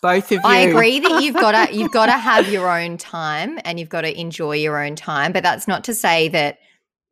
Both 0.03 0.27
of 0.31 0.39
you. 0.39 0.39
I 0.45 0.59
agree 0.59 1.01
that 1.01 1.23
you've 1.23 1.35
got 1.41 1.53
to 1.69 1.75
you've 1.75 1.91
got 1.93 2.07
to 2.07 2.13
have 2.13 2.49
your 2.49 2.69
own 2.71 2.97
time 2.99 3.59
and 3.65 3.81
you've 3.81 3.89
got 3.89 4.03
to 4.03 4.21
enjoy 4.21 4.57
your 4.57 4.83
own 4.85 4.95
time, 4.97 5.33
but 5.33 5.43
that's 5.43 5.67
not 5.67 5.85
to 5.85 5.95
say 5.95 6.29
that 6.29 6.59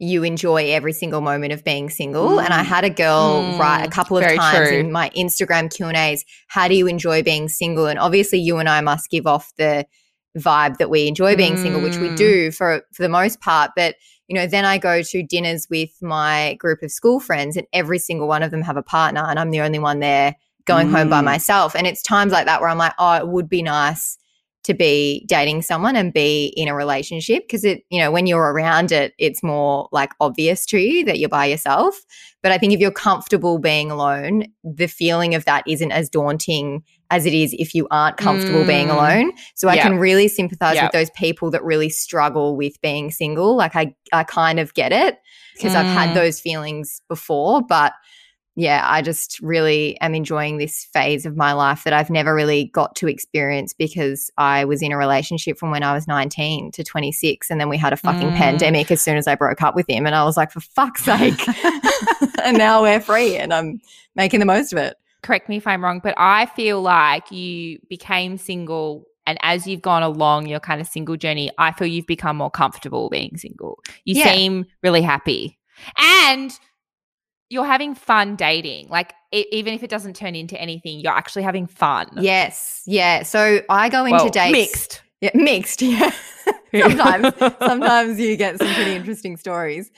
you 0.00 0.22
enjoy 0.24 0.70
every 0.72 0.92
single 0.92 1.20
moment 1.20 1.52
of 1.52 1.64
being 1.64 1.88
single. 1.88 2.38
And 2.40 2.52
I 2.52 2.62
Mm. 2.62 2.66
had 2.66 2.84
a 2.84 2.90
girl 2.90 3.44
Mm, 3.44 3.58
write 3.58 3.84
a 3.84 3.88
couple 3.90 4.16
of 4.18 4.24
very 4.24 4.36
times 4.36 4.68
true. 4.68 4.78
in 4.78 4.92
my 4.92 5.08
Instagram 5.16 5.74
Q 5.74 5.86
and 5.86 5.96
A's, 5.96 6.24
"How 6.48 6.68
do 6.68 6.74
you 6.74 6.86
enjoy 6.86 7.22
being 7.22 7.48
single?" 7.48 7.86
And 7.86 7.98
obviously, 7.98 8.38
you 8.40 8.58
and 8.58 8.68
I 8.68 8.80
must 8.80 9.08
give 9.10 9.26
off 9.26 9.52
the 9.56 9.86
vibe 10.36 10.78
that 10.78 10.90
we 10.90 11.06
enjoy 11.06 11.36
being 11.36 11.56
single, 11.56 11.80
which 11.80 12.00
we 12.00 12.10
Mm. 12.10 12.16
do 12.16 12.50
for 12.50 12.82
for 12.92 13.02
the 13.02 13.08
most 13.08 13.40
part. 13.40 13.70
But 13.76 13.94
you 14.28 14.34
know, 14.34 14.46
then 14.46 14.64
I 14.64 14.78
go 14.78 15.02
to 15.02 15.22
dinners 15.22 15.66
with 15.68 15.90
my 16.02 16.54
group 16.54 16.82
of 16.82 16.90
school 16.90 17.20
friends, 17.20 17.56
and 17.56 17.66
every 17.72 17.98
single 17.98 18.28
one 18.28 18.42
of 18.42 18.50
them 18.50 18.62
have 18.62 18.76
a 18.76 18.82
partner, 18.82 19.24
and 19.28 19.38
I'm 19.38 19.50
the 19.50 19.60
only 19.60 19.78
one 19.78 20.00
there 20.00 20.36
going 20.64 20.90
home 20.90 21.10
by 21.10 21.20
Mm. 21.20 21.24
myself. 21.24 21.76
And 21.76 21.86
it's 21.86 22.02
times 22.02 22.32
like 22.32 22.46
that 22.46 22.60
where 22.60 22.70
I'm 22.70 22.78
like, 22.78 22.94
oh, 22.98 23.14
it 23.14 23.28
would 23.28 23.48
be 23.48 23.62
nice 23.62 24.16
to 24.62 24.72
be 24.72 25.26
dating 25.28 25.60
someone 25.60 25.94
and 25.94 26.10
be 26.10 26.46
in 26.56 26.68
a 26.68 26.74
relationship 26.74 27.42
because 27.46 27.64
it, 27.64 27.82
you 27.90 28.00
know, 28.00 28.10
when 28.10 28.26
you're 28.26 28.50
around 28.50 28.92
it, 28.92 29.12
it's 29.18 29.42
more 29.42 29.90
like 29.92 30.12
obvious 30.20 30.64
to 30.64 30.78
you 30.78 31.04
that 31.04 31.18
you're 31.18 31.28
by 31.28 31.44
yourself. 31.44 32.00
But 32.42 32.50
I 32.50 32.56
think 32.56 32.72
if 32.72 32.80
you're 32.80 32.90
comfortable 32.90 33.58
being 33.58 33.90
alone, 33.90 34.44
the 34.64 34.86
feeling 34.86 35.34
of 35.34 35.44
that 35.44 35.64
isn't 35.66 35.92
as 35.92 36.08
daunting 36.08 36.82
as 37.14 37.26
it 37.26 37.32
is 37.34 37.54
if 37.58 37.74
you 37.74 37.86
aren't 37.92 38.16
comfortable 38.16 38.64
being 38.64 38.88
Mm. 38.88 38.94
alone. 38.94 39.32
So 39.54 39.68
I 39.68 39.76
can 39.78 39.98
really 39.98 40.26
sympathize 40.26 40.74
Yeah. 40.74 40.84
with 40.86 40.92
those 40.92 41.10
people 41.10 41.50
that 41.52 41.62
really 41.62 41.88
struggle 41.88 42.56
with 42.56 42.80
being 42.82 43.10
single. 43.12 43.54
Like 43.56 43.76
I, 43.76 43.94
I 44.12 44.24
kind 44.24 44.58
of 44.58 44.74
get 44.74 44.90
it 44.92 45.18
because 45.54 45.74
I've 45.76 45.86
had 45.86 46.10
Mm. 46.10 46.14
those 46.14 46.40
feelings 46.40 47.00
before, 47.08 47.62
but 47.62 47.92
yeah, 48.56 48.84
I 48.88 49.02
just 49.02 49.40
really 49.40 49.96
am 50.00 50.14
enjoying 50.14 50.58
this 50.58 50.86
phase 50.92 51.26
of 51.26 51.36
my 51.36 51.52
life 51.52 51.82
that 51.84 51.92
I've 51.92 52.10
never 52.10 52.32
really 52.34 52.66
got 52.72 52.94
to 52.96 53.08
experience 53.08 53.72
because 53.72 54.30
I 54.38 54.64
was 54.64 54.80
in 54.80 54.92
a 54.92 54.96
relationship 54.96 55.58
from 55.58 55.70
when 55.72 55.82
I 55.82 55.92
was 55.92 56.06
19 56.06 56.70
to 56.72 56.84
26. 56.84 57.50
And 57.50 57.60
then 57.60 57.68
we 57.68 57.76
had 57.76 57.92
a 57.92 57.96
fucking 57.96 58.30
Mm. 58.30 58.36
pandemic 58.36 58.90
as 58.92 59.02
soon 59.02 59.16
as 59.16 59.26
I 59.26 59.34
broke 59.34 59.60
up 59.62 59.74
with 59.74 59.88
him. 59.88 60.06
And 60.06 60.14
I 60.14 60.22
was 60.24 60.36
like, 60.36 60.52
for 60.52 60.60
fuck's 60.60 61.02
sake. 61.04 61.40
and 62.44 62.56
now 62.58 62.82
we're 62.82 63.00
free 63.00 63.36
and 63.36 63.52
I'm 63.52 63.80
making 64.16 64.38
the 64.40 64.46
most 64.46 64.72
of 64.72 64.78
it. 64.78 64.96
Correct 65.24 65.48
me 65.48 65.56
if 65.56 65.66
I'm 65.66 65.82
wrong, 65.82 66.00
but 66.02 66.14
I 66.16 66.46
feel 66.46 66.80
like 66.82 67.32
you 67.32 67.80
became 67.88 68.38
single 68.38 69.04
and 69.26 69.38
as 69.42 69.66
you've 69.66 69.80
gone 69.82 70.02
along 70.02 70.46
your 70.48 70.60
kind 70.60 70.80
of 70.82 70.86
single 70.86 71.16
journey, 71.16 71.50
I 71.58 71.72
feel 71.72 71.86
you've 71.88 72.06
become 72.06 72.36
more 72.36 72.50
comfortable 72.50 73.08
being 73.08 73.36
single. 73.38 73.78
You 74.04 74.16
Yeah. 74.16 74.32
seem 74.32 74.66
really 74.82 75.00
happy. 75.00 75.58
And 75.98 76.52
you're 77.48 77.64
having 77.64 77.94
fun 77.94 78.36
dating. 78.36 78.88
Like 78.90 79.14
e- 79.32 79.46
even 79.50 79.72
if 79.74 79.82
it 79.82 79.88
doesn't 79.90 80.14
turn 80.14 80.34
into 80.34 80.60
anything, 80.60 81.00
you're 81.00 81.12
actually 81.16 81.42
having 81.42 81.66
fun. 81.66 82.06
Yes. 82.20 82.82
Yeah. 82.86 83.22
So 83.22 83.62
I 83.70 83.88
go 83.88 84.04
into 84.04 84.16
Well, 84.24 84.28
dates. 84.30 84.52
mixed. 84.52 85.02
Yeah, 85.20 85.30
mixed. 85.34 85.82
Yeah. 85.92 86.10
sometimes, 86.88 87.32
sometimes 87.60 88.20
you 88.20 88.36
get 88.36 88.58
some 88.58 88.66
pretty 88.74 88.94
interesting 88.96 89.36
stories. 89.36 89.90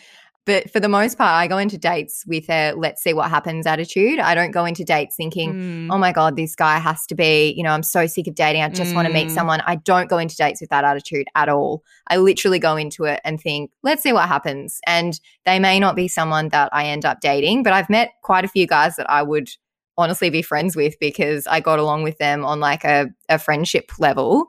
But 0.47 0.71
for 0.71 0.79
the 0.79 0.89
most 0.89 1.19
part, 1.19 1.35
I 1.35 1.49
go 1.49 1.59
into 1.59 1.77
dates 1.77 2.25
with 2.27 2.49
a 2.49 2.73
let's 2.77 3.03
see 3.03 3.13
what 3.13 3.29
happens 3.29 3.67
attitude. 3.67 4.21
I 4.21 4.35
don't 4.37 4.53
go 4.53 4.65
into 4.65 4.85
dates 4.85 5.17
thinking, 5.17 5.55
Mm. 5.55 5.89
oh 5.93 5.99
my 5.99 6.13
God, 6.13 6.37
this 6.37 6.55
guy 6.55 6.79
has 6.79 7.05
to 7.07 7.17
be, 7.17 7.53
you 7.57 7.65
know, 7.65 7.71
I'm 7.71 7.83
so 7.83 8.07
sick 8.07 8.29
of 8.29 8.37
dating. 8.37 8.63
I 8.63 8.69
just 8.69 8.95
want 8.95 9.09
to 9.09 9.13
meet 9.13 9.27
Mm. 9.27 9.33
someone. 9.35 9.61
I 9.67 9.75
don't 9.77 10.09
go 10.09 10.19
into 10.19 10.37
dates 10.37 10.61
with 10.61 10.71
that 10.71 10.85
attitude 10.85 11.27
at 11.35 11.49
all. 11.49 11.83
I 12.09 12.19
literally 12.19 12.61
go 12.61 12.77
into 12.77 13.05
it 13.05 13.21
and 13.25 13.41
think, 13.41 13.73
let's 13.83 14.03
see 14.05 14.13
what 14.13 14.29
happens. 14.29 14.81
And 14.87 15.19
they 15.45 15.59
may 15.59 15.81
not 15.81 15.97
be 15.97 16.07
someone 16.07 16.49
that 16.51 16.69
I 16.73 16.87
end 16.87 17.05
up 17.05 17.21
dating, 17.21 17.65
but 17.65 17.73
I've 17.73 17.91
met 17.91 18.13
quite 18.23 18.45
a 18.45 18.49
few 18.49 18.69
guys 18.69 18.95
that 18.97 19.11
I 19.11 19.23
would 19.23 19.51
honestly 19.99 20.31
be 20.31 20.43
friends 20.43 20.77
with 20.77 20.95
because 21.01 21.47
I 21.49 21.59
got 21.59 21.81
along 21.81 22.05
with 22.05 22.19
them 22.19 22.45
on 22.45 22.61
like 22.61 22.85
a, 22.85 23.09
a 23.29 23.39
friendship 23.41 23.91
level. 23.99 24.47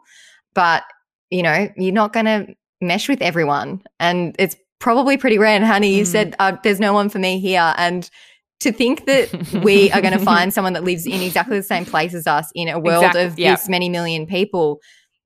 But, 0.54 0.84
you 1.32 1.42
know, 1.42 1.70
you're 1.76 1.94
not 1.94 2.14
going 2.14 2.26
to 2.28 2.48
mesh 2.82 3.10
with 3.10 3.22
everyone. 3.24 3.82
And 4.00 4.36
it's 4.38 4.56
probably 4.80 5.18
pretty 5.18 5.38
rare. 5.38 5.56
And 5.56 5.66
honey, 5.66 5.96
you 5.96 6.04
Mm. 6.04 6.08
said 6.08 6.36
uh, 6.40 6.56
there's 6.64 6.80
no 6.80 6.94
one 6.94 7.10
for 7.10 7.20
me 7.20 7.40
here. 7.40 7.74
And 7.78 8.10
to 8.60 8.72
think 8.72 9.06
that 9.06 9.32
we 9.64 9.92
are 9.92 10.02
going 10.02 10.18
to 10.18 10.24
find 10.24 10.54
someone 10.54 10.74
that 10.74 10.84
lives 10.84 11.06
in 11.06 11.22
exactly 11.22 11.58
the 11.58 11.64
same 11.64 11.86
place 11.86 12.14
as 12.14 12.28
us 12.28 12.52
in 12.56 12.68
a 12.68 12.80
world 12.80 13.04
Exactly, 13.06 13.24
of 13.24 13.40
yeah. 13.40 13.52
this 13.56 13.70
many 13.70 13.90
million 13.90 14.26
people. 14.26 14.80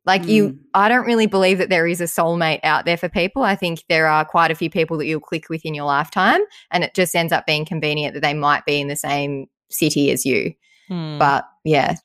Like 0.05 0.25
you, 0.25 0.49
Mm. 0.49 0.57
I 0.73 0.89
don't 0.89 1.05
really 1.05 1.27
believe 1.27 1.59
that 1.59 1.69
there 1.69 1.85
is 1.85 2.01
a 2.01 2.05
soulmate 2.05 2.59
out 2.63 2.85
there 2.85 2.97
for 2.97 3.07
people. 3.07 3.43
I 3.43 3.55
think 3.55 3.83
there 3.87 4.07
are 4.07 4.25
quite 4.25 4.49
a 4.51 4.55
few 4.55 4.69
people 4.69 4.97
that 4.97 5.05
you'll 5.05 5.19
click 5.19 5.47
with 5.49 5.63
in 5.63 5.75
your 5.75 5.85
lifetime, 5.85 6.41
and 6.71 6.83
it 6.83 6.95
just 6.95 7.15
ends 7.15 7.31
up 7.31 7.45
being 7.45 7.65
convenient 7.65 8.15
that 8.15 8.21
they 8.21 8.33
might 8.33 8.65
be 8.65 8.81
in 8.81 8.87
the 8.87 8.95
same 8.95 9.45
city 9.69 10.09
as 10.11 10.25
you. 10.25 10.53
Mm. 10.91 11.17
But 11.19 11.47
yeah, 11.63 11.95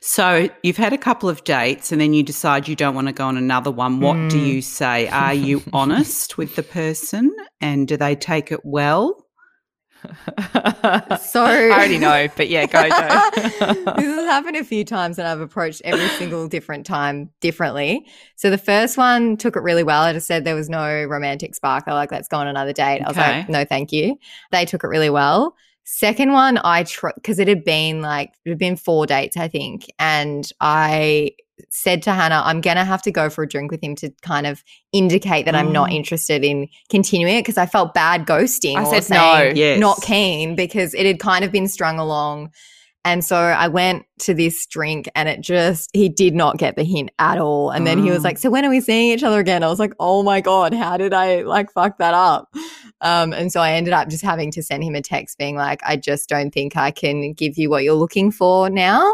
So 0.00 0.48
you've 0.62 0.76
had 0.76 0.92
a 0.92 0.98
couple 0.98 1.28
of 1.28 1.42
dates 1.44 1.90
and 1.92 2.00
then 2.00 2.12
you 2.14 2.22
decide 2.22 2.68
you 2.68 2.76
don't 2.76 2.94
want 2.94 3.08
to 3.08 3.12
go 3.12 3.26
on 3.26 3.36
another 3.36 3.70
one. 3.70 4.00
What 4.00 4.14
do 4.30 4.38
Mm. 4.38 4.46
you 4.46 4.62
say? 4.62 5.08
Are 5.08 5.34
you 5.34 5.62
honest 5.72 6.38
with 6.38 6.54
the 6.56 6.62
person 6.62 7.34
and 7.60 7.88
do 7.88 7.96
they 7.96 8.14
take 8.14 8.52
it 8.52 8.60
well? 8.64 9.26
so 11.20 11.44
I 11.44 11.70
already 11.70 11.98
know, 11.98 12.28
but 12.36 12.48
yeah, 12.48 12.64
go, 12.66 12.82
this 13.36 13.58
Joe. 13.58 13.92
has 13.96 14.26
happened 14.26 14.56
a 14.56 14.64
few 14.64 14.84
times 14.84 15.18
and 15.18 15.28
I've 15.28 15.40
approached 15.40 15.82
every 15.84 16.08
single 16.08 16.48
different 16.48 16.86
time 16.86 17.30
differently. 17.40 18.06
So 18.36 18.48
the 18.50 18.58
first 18.58 18.96
one 18.96 19.36
took 19.36 19.56
it 19.56 19.62
really 19.62 19.82
well. 19.82 20.02
I 20.02 20.12
just 20.12 20.26
said 20.26 20.44
there 20.44 20.54
was 20.54 20.70
no 20.70 21.04
romantic 21.04 21.54
spark. 21.54 21.84
I 21.86 21.92
like, 21.92 22.10
let's 22.12 22.28
go 22.28 22.38
on 22.38 22.46
another 22.48 22.72
date. 22.72 23.00
I 23.02 23.08
was 23.08 23.16
Okay. 23.18 23.38
like, 23.40 23.48
no, 23.48 23.64
thank 23.64 23.92
you. 23.92 24.16
They 24.52 24.64
took 24.64 24.84
it 24.84 24.88
really 24.88 25.10
well. 25.10 25.54
Second 25.92 26.30
one, 26.32 26.56
I 26.58 26.84
because 27.16 27.40
it 27.40 27.48
had 27.48 27.64
been 27.64 28.00
like 28.00 28.32
it 28.44 28.50
had 28.50 28.58
been 28.58 28.76
four 28.76 29.06
dates, 29.06 29.36
I 29.36 29.48
think, 29.48 29.86
and 29.98 30.48
I 30.60 31.32
said 31.68 32.00
to 32.04 32.12
Hannah, 32.12 32.42
I'm 32.44 32.60
gonna 32.60 32.84
have 32.84 33.02
to 33.02 33.10
go 33.10 33.28
for 33.28 33.42
a 33.42 33.48
drink 33.48 33.72
with 33.72 33.82
him 33.82 33.96
to 33.96 34.10
kind 34.22 34.46
of 34.46 34.62
indicate 34.92 35.46
that 35.46 35.56
I'm 35.56 35.72
not 35.72 35.90
Mm. 35.90 35.94
interested 35.96 36.44
in 36.44 36.68
continuing 36.90 37.34
it 37.36 37.40
because 37.42 37.58
I 37.58 37.66
felt 37.66 37.92
bad 37.92 38.24
ghosting. 38.24 38.76
I 38.76 38.84
said 39.00 39.12
no. 39.12 39.50
Yes. 39.52 39.80
not 39.80 40.00
keen 40.00 40.54
because 40.54 40.94
it 40.94 41.06
had 41.06 41.18
kind 41.18 41.44
of 41.44 41.50
been 41.50 41.66
strung 41.66 41.98
along. 41.98 42.52
And 43.04 43.24
so 43.24 43.36
I 43.36 43.68
went 43.68 44.04
to 44.20 44.34
this 44.34 44.66
drink 44.66 45.08
and 45.14 45.28
it 45.28 45.40
just, 45.40 45.88
he 45.94 46.08
did 46.10 46.34
not 46.34 46.58
get 46.58 46.76
the 46.76 46.84
hint 46.84 47.10
at 47.18 47.38
all. 47.38 47.70
And 47.70 47.86
then 47.86 47.98
he 47.98 48.10
was 48.10 48.20
Mm. 48.20 48.24
like, 48.24 48.38
So 48.38 48.50
when 48.50 48.64
are 48.64 48.68
we 48.70 48.80
seeing 48.82 49.10
each 49.12 49.22
other 49.22 49.40
again? 49.40 49.62
I 49.62 49.68
was 49.68 49.78
like, 49.78 49.94
Oh 49.98 50.22
my 50.22 50.40
God, 50.42 50.74
how 50.74 50.96
did 50.98 51.14
I 51.14 51.42
like 51.42 51.72
fuck 51.72 51.96
that 51.98 52.12
up? 52.14 52.54
Um, 53.00 53.32
and 53.32 53.50
so 53.50 53.60
I 53.60 53.72
ended 53.72 53.94
up 53.94 54.08
just 54.08 54.22
having 54.22 54.50
to 54.52 54.62
send 54.62 54.84
him 54.84 54.94
a 54.94 55.00
text 55.00 55.38
being 55.38 55.56
like, 55.56 55.80
I 55.84 55.96
just 55.96 56.28
don't 56.28 56.50
think 56.52 56.76
I 56.76 56.90
can 56.90 57.32
give 57.32 57.56
you 57.56 57.70
what 57.70 57.82
you're 57.84 57.94
looking 57.94 58.30
for 58.30 58.68
now 58.68 59.10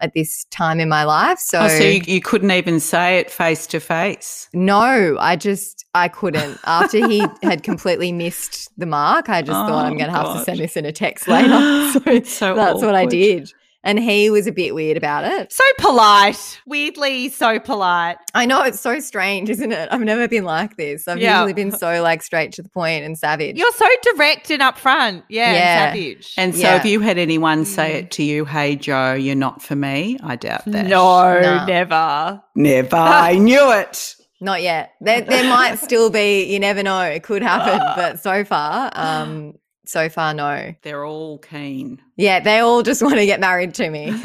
at 0.00 0.14
this 0.14 0.44
time 0.50 0.80
in 0.80 0.88
my 0.88 1.04
life. 1.04 1.38
So, 1.38 1.60
Oh, 1.60 1.68
so 1.68 1.84
you, 1.84 2.00
you 2.06 2.20
couldn't 2.20 2.50
even 2.50 2.80
say 2.80 3.18
it 3.18 3.30
face 3.30 3.66
to 3.68 3.80
face. 3.80 4.48
no, 4.52 5.16
I 5.20 5.36
just, 5.36 5.84
I 5.94 6.08
couldn't. 6.08 6.58
After 6.64 7.06
he 7.06 7.26
had 7.42 7.62
completely 7.62 8.12
missed 8.12 8.70
the 8.78 8.86
mark, 8.86 9.28
I 9.28 9.42
just 9.42 9.52
thought 9.52 9.86
I'm 9.86 9.94
Oh, 9.94 9.96
going 9.98 10.10
to 10.10 10.16
have 10.16 10.32
to 10.38 10.44
send 10.44 10.58
this 10.58 10.76
in 10.76 10.84
a 10.84 10.92
text 10.92 11.28
later. 11.28 11.48
So 11.92 12.22
so 12.22 12.54
that's 12.54 12.82
what 12.82 12.94
I 12.94 13.06
did. 13.06 13.52
And 13.82 13.98
he 13.98 14.28
was 14.28 14.46
a 14.46 14.52
bit 14.52 14.74
weird 14.74 14.98
about 14.98 15.24
it. 15.24 15.52
so 15.52 15.64
polite. 15.78 16.60
Weirdly, 16.66 17.30
so 17.30 17.58
polite. 17.58 18.18
I 18.34 18.44
know 18.44 18.62
it's 18.62 18.78
so 18.78 19.00
strange, 19.00 19.48
isn't 19.48 19.72
it? 19.72 19.88
I've 19.90 20.02
never 20.02 20.28
been 20.28 20.44
like 20.44 20.76
this. 20.76 21.08
I've 21.08 21.18
Yeah. 21.18 21.38
usually 21.38 21.54
been 21.54 21.72
so 21.78 22.02
like 22.02 22.22
straight 22.22 22.52
to 22.52 22.62
the 22.62 22.68
point 22.68 23.04
and 23.06 23.16
savage. 23.16 23.56
You're 23.56 23.72
so 23.72 23.86
direct 24.14 24.50
and 24.50 24.60
upfront. 24.60 25.22
Yeah, 25.30 25.52
Yeah. 25.54 25.84
and 25.86 25.96
savage. 25.96 26.34
And 26.36 26.54
so 26.54 26.60
Yeah. 26.60 26.72
have 26.76 26.84
you 26.84 27.00
had 27.00 27.16
anyone 27.16 27.64
say 27.64 27.92
Mm. 27.92 27.98
it 28.00 28.10
to 28.12 28.22
you, 28.22 28.44
hey, 28.44 28.76
Joe, 28.76 29.14
you're 29.14 29.34
not 29.34 29.62
for 29.62 29.76
me? 29.76 30.18
I 30.22 30.36
doubt 30.36 30.62
that. 30.66 30.86
no, 30.86 31.40
No. 31.40 31.64
never. 31.64 32.42
Never. 32.54 32.96
I 32.96 33.36
knew 33.36 33.72
it. 33.72 34.14
Not 34.42 34.60
yet. 34.62 34.92
There, 35.00 35.22
there 35.22 35.44
might 35.44 35.78
still 35.78 36.10
be. 36.10 36.44
You 36.44 36.60
never 36.60 36.82
know. 36.82 37.00
It 37.02 37.22
could 37.22 37.42
happen, 37.42 37.78
but 37.96 38.20
so 38.22 38.44
far, 38.44 38.90
um, 38.94 39.54
so 39.90 40.08
far, 40.08 40.32
no. 40.34 40.74
They're 40.82 41.04
all 41.04 41.38
keen. 41.38 42.00
Yeah, 42.16 42.40
they 42.40 42.58
all 42.60 42.82
just 42.82 43.02
want 43.02 43.16
to 43.16 43.26
get 43.26 43.40
married 43.40 43.74
to 43.74 43.90
me. 43.90 44.12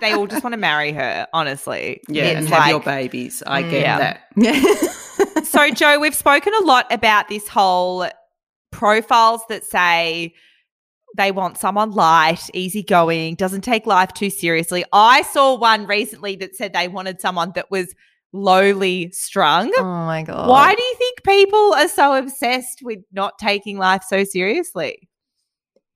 They 0.00 0.12
all 0.12 0.26
just 0.26 0.42
want 0.42 0.52
to 0.52 0.58
marry 0.58 0.92
her, 0.92 1.26
honestly. 1.32 2.02
Yeah, 2.08 2.24
It's 2.24 2.38
and 2.40 2.48
have 2.48 2.68
your 2.68 2.80
babies. 2.80 3.42
I 3.46 3.62
Mm. 3.62 3.70
get 3.70 3.80
Yeah. 3.82 3.98
that. 3.98 4.20
Yeah. 4.36 5.42
so, 5.44 5.70
Joe, 5.70 5.98
we've 5.98 6.14
spoken 6.14 6.52
a 6.60 6.64
lot 6.64 6.92
about 6.92 7.28
this 7.28 7.48
whole 7.48 8.06
profiles 8.70 9.40
that 9.48 9.64
say 9.64 10.34
they 11.16 11.30
want 11.30 11.56
someone 11.58 11.92
light, 11.92 12.40
easygoing, 12.52 13.36
doesn't 13.36 13.62
take 13.62 13.86
life 13.86 14.12
too 14.12 14.28
seriously. 14.30 14.84
I 14.92 15.22
saw 15.22 15.54
one 15.56 15.86
recently 15.86 16.36
that 16.36 16.54
said 16.56 16.72
they 16.74 16.88
wanted 16.88 17.20
someone 17.20 17.52
that 17.54 17.70
was 17.70 17.94
lowly 18.34 19.10
strung. 19.12 19.72
oh 19.78 19.82
my 19.84 20.22
god. 20.22 20.48
Why 20.48 20.74
do 20.74 20.82
you 20.82 20.94
think 20.96 21.22
people 21.24 21.74
are 21.74 21.88
so 21.88 22.14
obsessed 22.16 22.80
with 22.82 22.98
not 23.12 23.38
taking 23.38 23.78
life 23.78 24.02
so 24.06 24.24
seriously? 24.24 25.08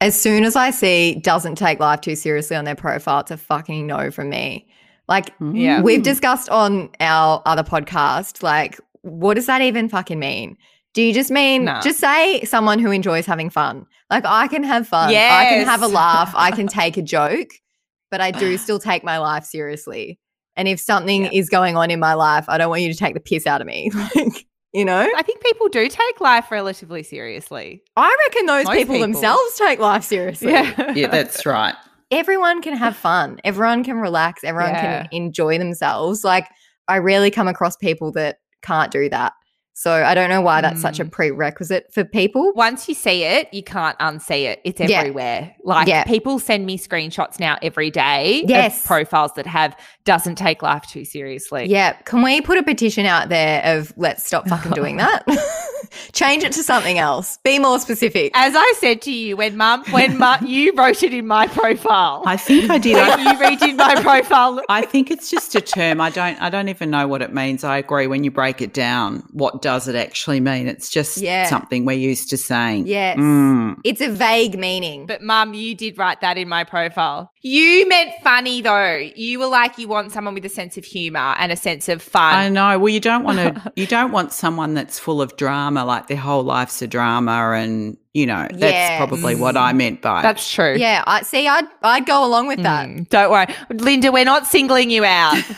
as 0.00 0.20
soon 0.20 0.44
as 0.44 0.54
I 0.56 0.70
see 0.70 1.16
doesn't 1.16 1.56
take 1.56 1.80
life 1.80 2.00
too 2.00 2.14
seriously 2.14 2.56
on 2.56 2.64
their 2.64 2.76
profile, 2.76 3.20
it's 3.20 3.30
a 3.30 3.36
fucking 3.36 3.86
no 3.86 4.10
from 4.10 4.30
me. 4.30 4.68
Like 5.08 5.34
hmm. 5.36 5.56
Yeah. 5.56 5.80
we've 5.82 6.02
discussed 6.02 6.48
on 6.50 6.90
our 7.00 7.42
other 7.46 7.64
podcast, 7.64 8.42
like 8.42 8.78
what 9.02 9.34
does 9.34 9.46
that 9.46 9.60
even 9.60 9.88
fucking 9.88 10.18
mean? 10.18 10.56
Do 10.94 11.02
you 11.02 11.12
just 11.12 11.30
mean 11.30 11.64
No. 11.64 11.80
just 11.82 11.98
say 11.98 12.42
someone 12.44 12.78
who 12.78 12.90
enjoys 12.90 13.26
having 13.26 13.50
fun? 13.50 13.86
Like 14.10 14.24
I 14.24 14.48
can 14.48 14.62
have 14.64 14.86
fun. 14.86 15.10
I 15.10 15.44
can 15.50 15.66
have 15.66 15.82
a 15.82 15.88
laugh. 15.88 16.32
I 16.36 16.50
can 16.50 16.66
take 16.68 16.96
a 16.96 17.02
joke, 17.02 17.50
but 18.10 18.20
I 18.20 18.30
do 18.30 18.56
still 18.58 18.78
take 18.78 19.02
my 19.02 19.18
life 19.18 19.44
seriously. 19.44 20.20
And 20.58 20.68
if 20.68 20.78
something 20.80 21.24
Yeah. 21.24 21.30
is 21.32 21.48
going 21.48 21.76
on 21.78 21.90
in 21.90 21.98
my 22.00 22.12
life, 22.14 22.44
I 22.48 22.58
don't 22.58 22.68
want 22.68 22.82
you 22.82 22.92
to 22.92 22.98
take 22.98 23.14
the 23.14 23.20
piss 23.20 23.46
out 23.46 23.60
of 23.62 23.66
me. 23.66 23.90
Like, 24.14 24.44
you 24.74 24.84
know? 24.84 25.08
I 25.16 25.22
think 25.22 25.42
people 25.42 25.68
do 25.70 25.88
take 25.88 26.20
life 26.20 26.50
relatively 26.50 27.02
seriously. 27.02 27.82
I 27.96 28.14
reckon 28.26 28.44
those 28.46 28.66
people, 28.68 28.96
people. 28.96 29.00
themselves 29.00 29.54
take 29.56 29.78
life 29.78 30.04
seriously. 30.04 30.52
Yeah, 30.52 31.06
that's 31.06 31.46
right. 31.46 31.74
everyone 32.10 32.60
can 32.60 32.76
have 32.76 32.94
fun. 32.96 33.38
Everyone 33.44 33.82
can 33.82 33.96
relax. 33.96 34.44
Everyone 34.44 34.72
Yeah. 34.74 35.02
can 35.04 35.08
enjoy 35.12 35.56
themselves. 35.56 36.22
Like 36.24 36.48
I 36.86 36.98
rarely 36.98 37.30
come 37.30 37.48
across 37.48 37.76
people 37.76 38.12
that 38.12 38.40
can't 38.62 38.90
do 38.90 39.08
that. 39.08 39.32
So 39.80 39.92
I 39.92 40.14
don't 40.16 40.28
know 40.28 40.40
why 40.40 40.60
that's 40.60 40.80
such 40.82 40.98
a 40.98 41.04
Mm. 41.04 41.12
prerequisite 41.12 41.92
for 41.94 42.02
people. 42.02 42.52
Once 42.56 42.88
you 42.88 42.94
see 42.96 43.22
it, 43.22 43.46
you 43.54 43.62
can't 43.62 43.96
unsee 44.00 44.42
it. 44.46 44.60
It's 44.64 44.80
Yeah. 44.80 44.98
everywhere. 44.98 45.54
Like 45.62 45.86
Yeah. 45.86 46.02
people 46.02 46.40
send 46.40 46.66
me 46.66 46.76
screenshots 46.76 47.38
now 47.38 47.58
every 47.62 47.88
day 47.92 48.42
Yes. 48.48 48.80
of 48.80 48.86
profiles 48.88 49.34
that 49.34 49.46
have 49.46 49.76
doesn't 50.04 50.34
take 50.34 50.62
life 50.62 50.82
too 50.88 51.04
seriously. 51.04 51.66
Yeah. 51.68 51.92
Can 52.06 52.22
we 52.22 52.40
put 52.40 52.58
a 52.58 52.64
petition 52.64 53.06
out 53.06 53.28
there 53.28 53.62
of 53.76 53.92
let's 53.96 54.26
stop 54.26 54.48
fucking 54.48 54.72
doing 54.72 54.96
that? 55.04 55.22
Change 56.12 56.44
it 56.44 56.52
to 56.52 56.62
something 56.62 56.98
else. 56.98 57.38
Be 57.44 57.58
more 57.58 57.78
specific. 57.78 58.32
As 58.34 58.54
I 58.56 58.72
said 58.78 59.02
to 59.02 59.12
you 59.12 59.36
when 59.36 59.56
mum 59.56 59.84
when 59.90 60.18
mum, 60.18 60.38
you 60.46 60.72
wrote 60.74 61.02
it 61.02 61.12
in 61.14 61.26
my 61.26 61.46
profile. 61.46 62.22
I 62.26 62.36
think 62.36 62.70
I 62.70 62.78
did. 62.78 62.94
when 62.94 63.26
I, 63.26 63.32
you 63.32 63.38
redid 63.38 63.76
my 63.76 64.00
profile. 64.00 64.60
I 64.68 64.82
think 64.82 65.10
it's 65.10 65.30
just 65.30 65.54
a 65.54 65.60
term. 65.60 66.00
I 66.00 66.10
don't. 66.10 66.40
I 66.40 66.50
don't 66.50 66.68
even 66.68 66.90
know 66.90 67.06
what 67.08 67.22
it 67.22 67.32
means. 67.32 67.64
I 67.64 67.78
agree. 67.78 68.06
When 68.06 68.24
you 68.24 68.30
break 68.30 68.60
it 68.60 68.72
down, 68.72 69.24
what 69.32 69.62
does 69.62 69.88
it 69.88 69.94
actually 69.94 70.40
mean? 70.40 70.68
It's 70.68 70.90
just 70.90 71.18
Yeah. 71.18 71.46
something 71.46 71.84
we're 71.84 71.92
used 71.98 72.30
to 72.30 72.36
saying. 72.36 72.86
Yes. 72.86 73.18
Mm. 73.18 73.76
It's 73.84 74.00
a 74.00 74.10
vague 74.10 74.58
meaning. 74.58 75.06
But 75.06 75.22
mum, 75.22 75.54
you 75.54 75.74
did 75.74 75.98
write 75.98 76.20
that 76.20 76.38
in 76.38 76.48
my 76.48 76.64
profile. 76.64 77.32
You 77.42 77.88
meant 77.88 78.12
funny 78.22 78.60
though. 78.62 78.96
You 79.14 79.38
were 79.38 79.46
like 79.46 79.78
you 79.78 79.88
want 79.88 80.12
someone 80.12 80.34
with 80.34 80.44
a 80.44 80.48
sense 80.48 80.76
of 80.76 80.84
humor 80.84 81.34
and 81.38 81.52
a 81.52 81.56
sense 81.56 81.88
of 81.88 82.02
fun. 82.02 82.34
I 82.34 82.48
know. 82.48 82.78
Well, 82.78 82.92
you 82.92 83.00
don't 83.00 83.24
want 83.24 83.38
to. 83.38 83.72
you 83.76 83.86
don't 83.86 84.12
want 84.12 84.32
someone 84.32 84.74
that's 84.74 84.98
full 84.98 85.22
of 85.22 85.36
drama, 85.36 85.77
like 85.84 86.06
their 86.06 86.16
whole 86.16 86.42
life's 86.42 86.82
a 86.82 86.86
drama, 86.86 87.52
and 87.52 87.96
you 88.14 88.26
know 88.26 88.46
that's 88.50 88.60
Yes. 88.60 88.98
probably 88.98 89.34
what 89.34 89.56
I 89.56 89.72
meant 89.72 90.02
by. 90.02 90.22
That's 90.22 90.50
true. 90.50 90.76
yeah, 90.76 91.04
I 91.06 91.22
see. 91.22 91.46
I'd 91.46 91.66
I'd 91.82 92.06
go 92.06 92.24
along 92.24 92.48
with 92.48 92.62
that. 92.62 92.88
Mm, 92.88 93.08
don't 93.08 93.30
worry. 93.30 93.46
Linda, 93.70 94.10
we're 94.12 94.24
not 94.24 94.46
singling 94.46 94.90
you 94.90 95.04
out. 95.04 95.36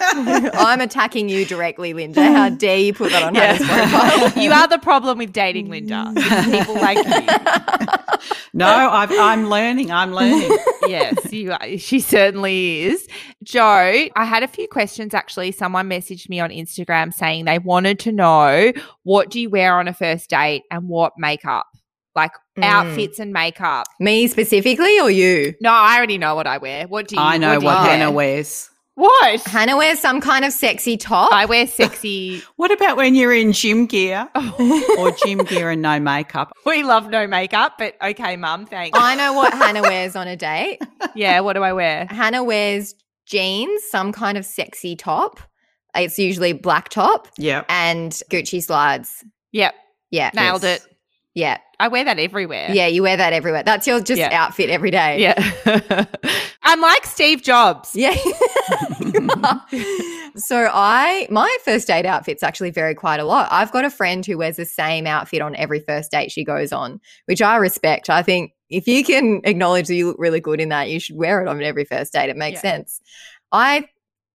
I'm 0.10 0.80
attacking 0.80 1.28
you 1.28 1.44
directly, 1.44 1.92
Linda. 1.92 2.22
How 2.22 2.48
dare 2.48 2.78
you 2.78 2.94
put 2.94 3.10
that 3.12 3.22
on 3.24 3.34
Hannah's 3.34 3.66
profile? 3.66 4.42
you 4.42 4.50
are 4.52 4.66
the 4.68 4.78
problem 4.78 5.18
with 5.18 5.32
dating 5.32 5.68
Linda. 5.68 6.12
It's 6.16 6.46
people 6.66 6.74
like 6.76 6.96
you. 6.96 8.38
no, 8.54 8.66
I've, 8.66 9.10
I'm 9.12 9.50
learning. 9.50 9.90
I'm 9.90 10.12
learning. 10.14 10.56
yes, 10.86 11.30
you 11.32 11.52
are. 11.52 11.76
She 11.78 12.00
certainly 12.00 12.82
is. 12.84 13.06
Joe, 13.42 14.06
I 14.16 14.24
had 14.24 14.42
a 14.42 14.48
few 14.48 14.66
questions 14.68 15.14
actually. 15.14 15.52
Someone 15.52 15.90
messaged 15.90 16.28
me 16.28 16.40
on 16.40 16.50
Instagram 16.50 17.12
saying 17.12 17.44
they 17.44 17.58
wanted 17.58 17.98
to 18.00 18.12
know 18.12 18.72
what 19.02 19.30
do 19.30 19.40
you 19.40 19.50
wear 19.50 19.78
on 19.78 19.88
a 19.88 19.92
first 19.94 20.30
date 20.30 20.62
and 20.70 20.88
what 20.88 21.12
makeup? 21.18 21.66
Like 22.18 22.32
Mm. 22.58 22.64
outfits 22.64 23.20
and 23.20 23.32
makeup. 23.32 23.86
Me 24.00 24.26
specifically 24.26 24.98
or 24.98 25.08
you? 25.10 25.54
No, 25.60 25.70
I 25.70 25.96
already 25.96 26.18
know 26.18 26.34
what 26.34 26.48
I 26.48 26.58
wear. 26.58 26.88
What 26.88 27.06
do 27.06 27.14
you 27.14 27.22
I 27.22 27.38
know 27.38 27.60
do 27.60 27.64
what 27.66 27.72
you 27.76 27.78
wear? 27.84 27.90
Hannah 27.98 28.10
wears. 28.10 28.68
What? 28.96 29.40
Hannah 29.42 29.76
wears 29.76 30.00
some 30.00 30.20
kind 30.20 30.44
of 30.44 30.52
sexy 30.52 30.96
top. 30.96 31.32
I 31.32 31.44
wear 31.44 31.68
sexy. 31.68 32.42
What 32.56 32.72
about 32.72 32.96
when 32.96 33.14
you're 33.14 33.32
in 33.32 33.52
gym 33.52 33.86
gear 33.86 34.28
or 34.98 35.12
gym 35.24 35.38
gear 35.44 35.70
and 35.70 35.82
no 35.82 36.00
makeup? 36.00 36.50
we 36.66 36.82
love 36.82 37.08
no 37.10 37.28
makeup, 37.28 37.74
but 37.78 37.94
okay, 38.02 38.34
mum, 38.36 38.66
thanks. 38.66 38.98
I 39.00 39.14
know 39.14 39.34
what 39.34 39.52
Hannah 39.54 39.82
wears 39.82 40.16
on 40.16 40.26
a 40.26 40.34
date. 40.34 40.80
yeah, 41.14 41.38
what 41.38 41.52
do 41.52 41.62
I 41.62 41.72
wear? 41.72 42.06
Hannah 42.10 42.42
wears 42.42 42.96
jeans, 43.24 43.84
some 43.88 44.10
kind 44.10 44.36
of 44.36 44.44
sexy 44.44 44.96
top. 44.96 45.38
It's 45.94 46.18
usually 46.18 46.52
black 46.54 46.88
top 46.88 47.28
Yeah. 47.38 47.62
and 47.68 48.10
Gucci 48.32 48.60
slides. 48.60 49.24
Yep, 49.52 49.74
Yeah. 50.10 50.30
nailed 50.34 50.64
Yes. 50.64 50.84
it. 50.84 50.92
Yeah. 51.34 51.58
I 51.80 51.88
wear 51.88 52.04
that 52.04 52.18
everywhere. 52.18 52.70
Yeah. 52.72 52.86
You 52.88 53.02
wear 53.02 53.16
that 53.16 53.32
everywhere. 53.32 53.62
That's 53.62 53.86
your 53.86 54.00
just 54.00 54.18
Yeah. 54.18 54.30
outfit 54.32 54.68
every 54.70 54.90
day. 54.90 55.20
Yeah. 55.20 55.64
I'm 56.64 56.80
like 56.80 57.04
Steve 57.06 57.42
Jobs. 57.42 57.94
Yeah. 57.94 58.14
so 60.36 60.70
I 60.72 61.26
my 61.30 61.56
first 61.64 61.86
date 61.86 62.06
outfits 62.06 62.42
actually 62.42 62.70
vary 62.70 62.94
quite 62.94 63.20
a 63.20 63.24
lot. 63.24 63.48
I've 63.50 63.72
got 63.72 63.84
a 63.84 63.90
friend 63.90 64.24
who 64.24 64.38
wears 64.38 64.56
the 64.56 64.64
same 64.64 65.06
outfit 65.06 65.40
on 65.40 65.56
every 65.56 65.80
first 65.80 66.10
date 66.10 66.30
she 66.30 66.44
goes 66.44 66.72
on, 66.72 67.00
which 67.26 67.42
I 67.42 67.56
respect. 67.56 68.10
I 68.10 68.22
think 68.22 68.52
if 68.70 68.86
you 68.86 69.04
can 69.04 69.40
acknowledge 69.44 69.86
that 69.88 69.94
you 69.94 70.08
look 70.08 70.16
really 70.18 70.40
good 70.40 70.60
in 70.60 70.68
that, 70.70 70.90
you 70.90 71.00
should 71.00 71.16
wear 71.16 71.40
it 71.40 71.48
on 71.48 71.62
every 71.62 71.84
first 71.84 72.12
date. 72.12 72.28
It 72.28 72.36
makes 72.36 72.56
Yeah. 72.56 72.72
sense. 72.72 73.00
I 73.52 73.88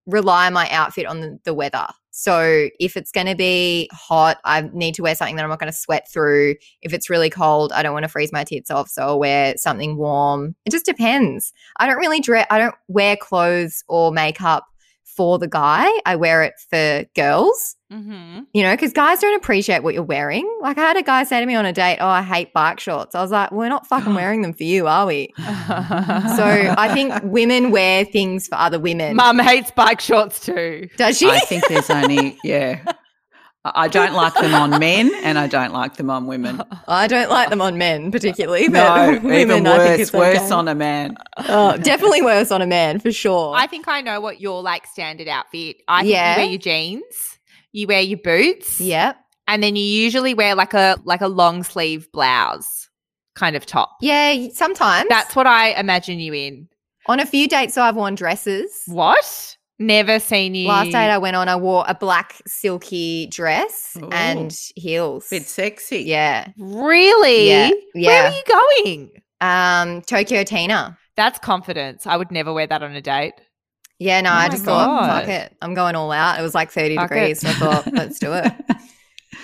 rely 0.06 0.50
my 0.50 0.70
outfit 0.70 1.06
on 1.06 1.22
the, 1.22 1.39
the 1.44 1.54
weather. 1.54 1.88
So 2.16 2.70
if 2.80 2.96
it's 2.96 3.12
going 3.12 3.26
to 3.26 3.36
be 3.36 3.89
hot, 3.92 4.38
I 4.46 4.70
need 4.74 4.94
to 4.96 5.02
wear 5.02 5.16
something 5.16 5.36
that 5.36 5.44
I'm 5.44 5.50
not 5.50 5.60
going 5.60 5.72
to 5.72 5.78
sweat 5.78 6.08
through. 6.12 6.56
If 6.84 6.94
it's 6.94 7.10
really 7.10 7.30
cold, 7.30 7.72
I 7.74 7.82
don't 7.82 7.94
want 7.94 8.04
to 8.04 8.10
freeze 8.10 8.32
my 8.32 8.44
tits 8.44 8.70
off, 8.70 8.88
so 8.88 9.02
I'll 9.02 9.20
wear 9.20 9.56
something 9.58 9.98
warm. 9.98 10.56
It 10.66 10.72
just 10.72 10.86
depends. 10.86 11.54
I 11.78 11.88
don't 11.88 11.98
really 11.98 12.20
dress. 12.20 12.46
I 12.52 12.60
don't 12.60 12.76
wear 12.88 13.18
clothes 13.18 13.84
or 13.88 14.12
makeup 14.12 14.66
for 15.06 15.39
the 15.39 15.48
guy. 15.48 15.89
I 16.06 16.16
wear 16.16 16.44
it 16.44 16.54
for 16.70 17.06
girls. 17.16 17.76
Mm-hmm. 17.92 18.42
You 18.54 18.63
know, 18.63 18.72
because 18.74 18.92
guys 18.92 19.20
don't 19.20 19.36
appreciate 19.36 19.84
what 19.84 19.94
you're 19.94 20.02
wearing. 20.02 20.50
Like 20.62 20.78
I 20.78 20.82
had 20.82 20.98
a 20.98 21.04
guy 21.04 21.24
say 21.24 21.39
to 21.39 21.46
me 21.46 21.54
on 21.54 21.66
a 21.66 21.74
date, 21.74 22.00
"Oh, 22.00 22.08
I 22.08 22.24
hate 22.24 22.52
bike 22.52 22.80
shorts." 22.80 23.13
I 23.13 23.22
was 23.22 23.30
like, 23.30 23.52
"We're 23.52 23.70
not 23.70 23.86
fucking 23.86 24.13
wearing 24.16 24.42
them 24.42 24.54
for 24.54 24.63
you, 24.63 24.88
are 24.88 25.06
we?" 25.06 25.34
So 25.38 26.44
I 26.78 26.89
think 26.94 27.13
women 27.24 27.70
wear 27.72 28.06
things 28.06 28.48
for 28.48 28.56
other 28.56 28.80
women. 28.80 29.16
Mum 29.16 29.38
hates 29.39 29.72
bike 29.72 30.02
shorts 30.02 30.39
too. 30.39 30.89
Does 30.98 31.18
she? 31.20 31.30
I 31.30 31.39
think 31.42 31.68
there's 31.68 31.89
only, 31.89 32.38
yeah. 32.44 32.84
I 33.65 33.86
I 33.86 33.88
don't 33.88 34.13
like 34.13 34.34
them 34.36 34.54
on 34.54 34.78
men 34.80 35.12
and 35.23 35.39
I 35.39 35.47
don't 35.47 35.71
like 35.73 35.95
them 35.95 36.10
on 36.10 36.28
women. 36.28 36.62
I 36.88 37.08
don't 37.08 37.30
like 37.30 37.49
them 37.49 37.62
on 37.62 37.78
men 37.78 38.12
particularly, 38.12 38.67
but 38.67 38.73
No, 38.73 39.12
women, 39.23 39.36
even 39.39 39.67
I 39.67 39.78
think 39.78 39.89
worse, 39.89 39.99
it's 39.99 40.13
worse 40.13 40.38
okay. 40.38 40.52
on 40.52 40.67
a 40.67 40.76
man. 40.76 41.15
Oh, 41.38 41.78
definitely 41.78 42.21
worse 42.21 42.52
on 42.52 42.62
a 42.62 42.67
man 42.67 42.99
for 42.99 43.12
sure. 43.12 43.56
I 43.56 43.67
think 43.67 43.88
I 43.88 44.02
know 44.02 44.19
what 44.19 44.41
your 44.41 44.62
like 44.62 44.86
standard 44.88 45.28
outfit. 45.28 45.78
I 45.88 46.02
think 46.02 46.12
Yeah. 46.13 46.34
you 46.36 46.41
wear 46.41 46.49
your 46.52 46.60
jeans, 46.60 47.39
you 47.71 47.88
wear 47.88 48.02
your 48.02 48.19
boots, 48.19 48.82
yep. 48.82 49.17
and 49.47 49.63
then 49.63 49.76
you 49.78 49.84
usually 49.84 50.34
wear 50.34 50.56
like 50.56 50.73
a 50.73 50.97
like 51.06 51.21
a 51.21 51.28
long 51.30 51.63
sleeve 51.63 52.12
blouse 52.12 52.89
kind 53.36 53.56
of 53.56 53.65
top. 53.65 53.95
Yeah, 54.02 54.47
sometimes. 54.54 55.08
That's 55.10 55.36
what 55.36 55.47
I 55.47 55.69
imagine 55.80 56.19
you 56.19 56.34
in. 56.34 56.67
on 57.08 57.19
a 57.19 57.26
few 57.26 57.47
dates, 57.47 57.73
so 57.73 57.82
I've 57.82 57.95
worn 57.95 58.15
dresses. 58.15 58.84
What? 58.88 59.58
Never 59.84 60.19
seen 60.19 60.56
you. 60.56 60.67
Last 60.67 60.91
date 60.91 61.10
I 61.10 61.17
went 61.17 61.36
on, 61.36 61.50
I 61.50 61.56
wore 61.56 61.84
a 61.88 61.93
black 61.93 62.41
silky 62.48 63.28
dress 63.28 63.98
Ooh. 64.02 64.10
and 64.12 64.56
heels. 64.76 65.28
Bit 65.30 65.43
sexy. 65.43 66.04
Yeah. 66.04 66.48
really? 66.58 67.50
Yeah. 67.50 67.72
Where 67.93 68.24
are 68.24 68.32
you 68.32 68.43
going? 68.48 69.12
Um, 69.41 70.02
Tokyo 70.02 70.43
Tina. 70.43 70.98
That's 71.15 71.38
confidence. 71.39 72.08
I 72.08 72.17
would 72.17 72.32
never 72.32 72.54
wear 72.54 72.65
that 72.65 72.82
on 72.82 72.93
a 72.96 73.02
date. 73.02 73.34
Yeah, 74.00 74.22
no, 74.22 74.30
Oh 74.32 74.34
I 74.34 74.48
my 74.48 74.50
just 74.50 74.63
thought, 74.65 75.08
fuck 75.08 75.30
it. 75.30 75.56
I'm 75.62 75.74
going 75.74 75.96
all 75.96 76.12
out. 76.12 76.39
It 76.39 76.41
was 76.41 76.56
like 76.56 76.72
30 76.72 76.96
Fuck 76.96 77.10
degrees. 77.10 77.39
So 77.41 77.50
I 77.50 77.54
thought, 77.54 77.93
let's 77.93 78.19
do 78.19 78.34
it. 78.34 78.52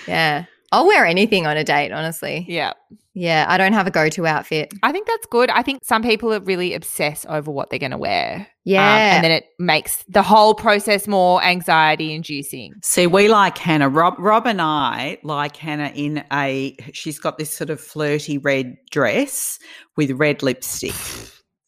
Yeah. 0.08 0.46
I'll 0.72 0.86
wear 0.88 1.06
anything 1.06 1.48
on 1.48 1.58
a 1.58 1.64
date, 1.64 1.92
honestly. 1.92 2.46
Yeah. 2.48 2.74
Yeah, 3.16 3.46
I 3.50 3.58
don't 3.58 3.74
have 3.74 3.86
a 3.88 3.92
go 3.92 4.08
to 4.10 4.26
outfit. 4.28 4.72
I 4.84 4.92
think 4.94 5.08
that's 5.08 5.26
good. 5.26 5.50
I 5.50 5.62
think 5.62 5.84
some 5.84 6.04
people 6.04 6.32
are 6.34 6.40
really 6.40 6.74
obsess 6.74 7.26
over 7.28 7.52
what 7.52 7.70
they're 7.70 7.80
going 7.80 7.92
to 7.92 7.98
wear. 7.98 8.36
Um, 8.38 8.46
Yeah. 8.64 9.16
and 9.16 9.24
then 9.24 9.32
it 9.32 9.46
makes 9.58 10.04
the 10.08 10.22
whole 10.22 10.54
process 10.54 11.08
more 11.08 11.44
anxiety 11.44 12.14
inducing. 12.14 12.76
See, 12.84 13.08
we 13.08 13.28
like 13.28 13.58
Hannah. 13.58 13.90
Rob, 13.90 14.16
Rob 14.20 14.46
and 14.46 14.62
I 14.62 15.18
like 15.24 15.58
Hannah 15.58 15.92
in 15.96 16.24
a. 16.32 16.78
She's 16.94 17.20
got 17.20 17.38
this 17.38 17.52
sort 17.52 17.72
of 17.72 17.82
flirty 17.82 18.38
red 18.38 18.78
dress 18.92 19.60
with 19.98 20.12
red 20.12 20.42
lipstick. 20.44 20.94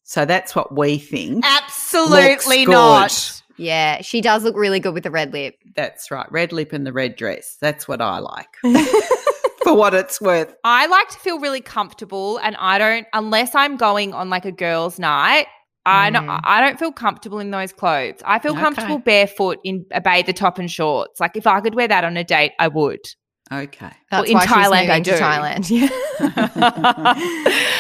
So 0.04 0.26
that's 0.26 0.56
what 0.56 0.76
we 0.78 1.00
think. 1.00 1.44
Absolutely 1.46 2.66
Looks 2.66 2.70
not. 2.70 3.41
Good. 3.58 3.64
yeah, 3.64 4.02
she 4.02 4.22
does 4.22 4.44
look 4.44 4.56
really 4.56 4.80
good 4.80 4.94
with 4.94 5.04
the 5.04 5.12
red 5.12 5.34
lip. 5.34 5.56
That's 5.76 6.10
right. 6.12 6.30
Red 6.32 6.52
lip 6.52 6.74
and 6.74 6.86
the 6.86 6.94
red 6.94 7.16
dress. 7.16 7.58
That's 7.62 7.88
what 7.88 8.02
I 8.02 8.20
like. 8.20 8.48
For 9.64 9.76
what 9.76 9.94
it's 9.94 10.20
worth. 10.20 10.56
I 10.64 10.88
like 10.88 11.10
to 11.10 11.20
feel 11.20 11.40
really 11.40 11.62
comfortable, 11.62 12.38
and 12.40 12.56
I 12.58 12.78
don't 12.80 13.06
unless 13.14 13.54
I'm 13.54 13.78
going 13.78 14.14
on 14.14 14.30
like 14.30 14.46
a 14.46 14.52
girls' 14.52 14.98
night. 15.00 15.46
I 15.86 16.10
Mm. 16.10 16.14
don't, 16.14 16.30
I 16.44 16.62
don't 16.62 16.78
feel 16.80 16.92
comfortable 16.92 17.40
in 17.40 17.50
those 17.52 17.72
clothes. 17.74 18.20
I 18.24 18.38
feel 18.40 18.52
Okay. 18.52 18.62
comfortable 18.62 19.00
barefoot 19.00 19.60
in 19.64 19.86
a 19.92 20.00
bather 20.02 20.32
top 20.34 20.60
and 20.60 20.70
shorts. 20.70 21.20
Like 21.20 21.36
if 21.36 21.48
I 21.48 21.60
could 21.62 21.74
wear 21.76 21.88
that 21.88 22.04
on 22.04 22.18
a 22.18 22.24
date, 22.24 22.52
I 22.60 22.68
would. 22.68 23.00
Okay. 23.52 23.92
That's 24.10 24.30
in 24.30 24.36
why 24.36 24.46
Thailand, 24.46 24.64
she's 24.64 24.72
I 24.72 24.88
moving 24.88 25.04
to 25.04 25.12
do. 25.12 25.18
Thailand. 25.18 25.70
Yeah. 25.70 27.14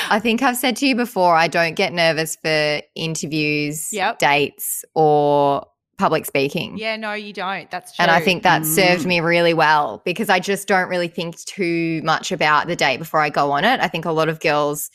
I 0.09 0.19
think 0.21 0.41
I've 0.43 0.57
said 0.57 0.75
to 0.77 0.87
you 0.87 0.95
before, 0.95 1.35
I 1.35 1.47
don't 1.47 1.75
get 1.75 1.93
nervous 1.93 2.35
for 2.35 2.81
interviews, 2.95 3.87
Yep. 3.93 4.19
dates, 4.19 4.83
or 4.95 5.65
public 5.97 6.25
speaking. 6.25 6.77
Yeah, 6.77 6.95
no, 6.97 7.13
you 7.13 7.31
don't. 7.31 7.69
That's 7.71 7.95
true. 7.95 8.03
And 8.03 8.11
I 8.11 8.19
think 8.19 8.43
that 8.43 8.65
served 8.65 9.03
Mm. 9.03 9.07
me 9.07 9.19
really 9.21 9.53
well 9.53 10.01
because 10.03 10.29
I 10.29 10.39
just 10.39 10.67
don't 10.67 10.89
really 10.89 11.07
think 11.07 11.37
too 11.45 12.01
much 12.03 12.31
about 12.31 12.67
the 12.67 12.75
date 12.75 12.97
before 12.97 13.19
I 13.21 13.29
go 13.29 13.51
on 13.51 13.63
it. 13.63 13.79
I 13.79 13.87
think 13.87 14.05
a 14.05 14.11
lot 14.11 14.27
of 14.27 14.39
girls 14.39 14.89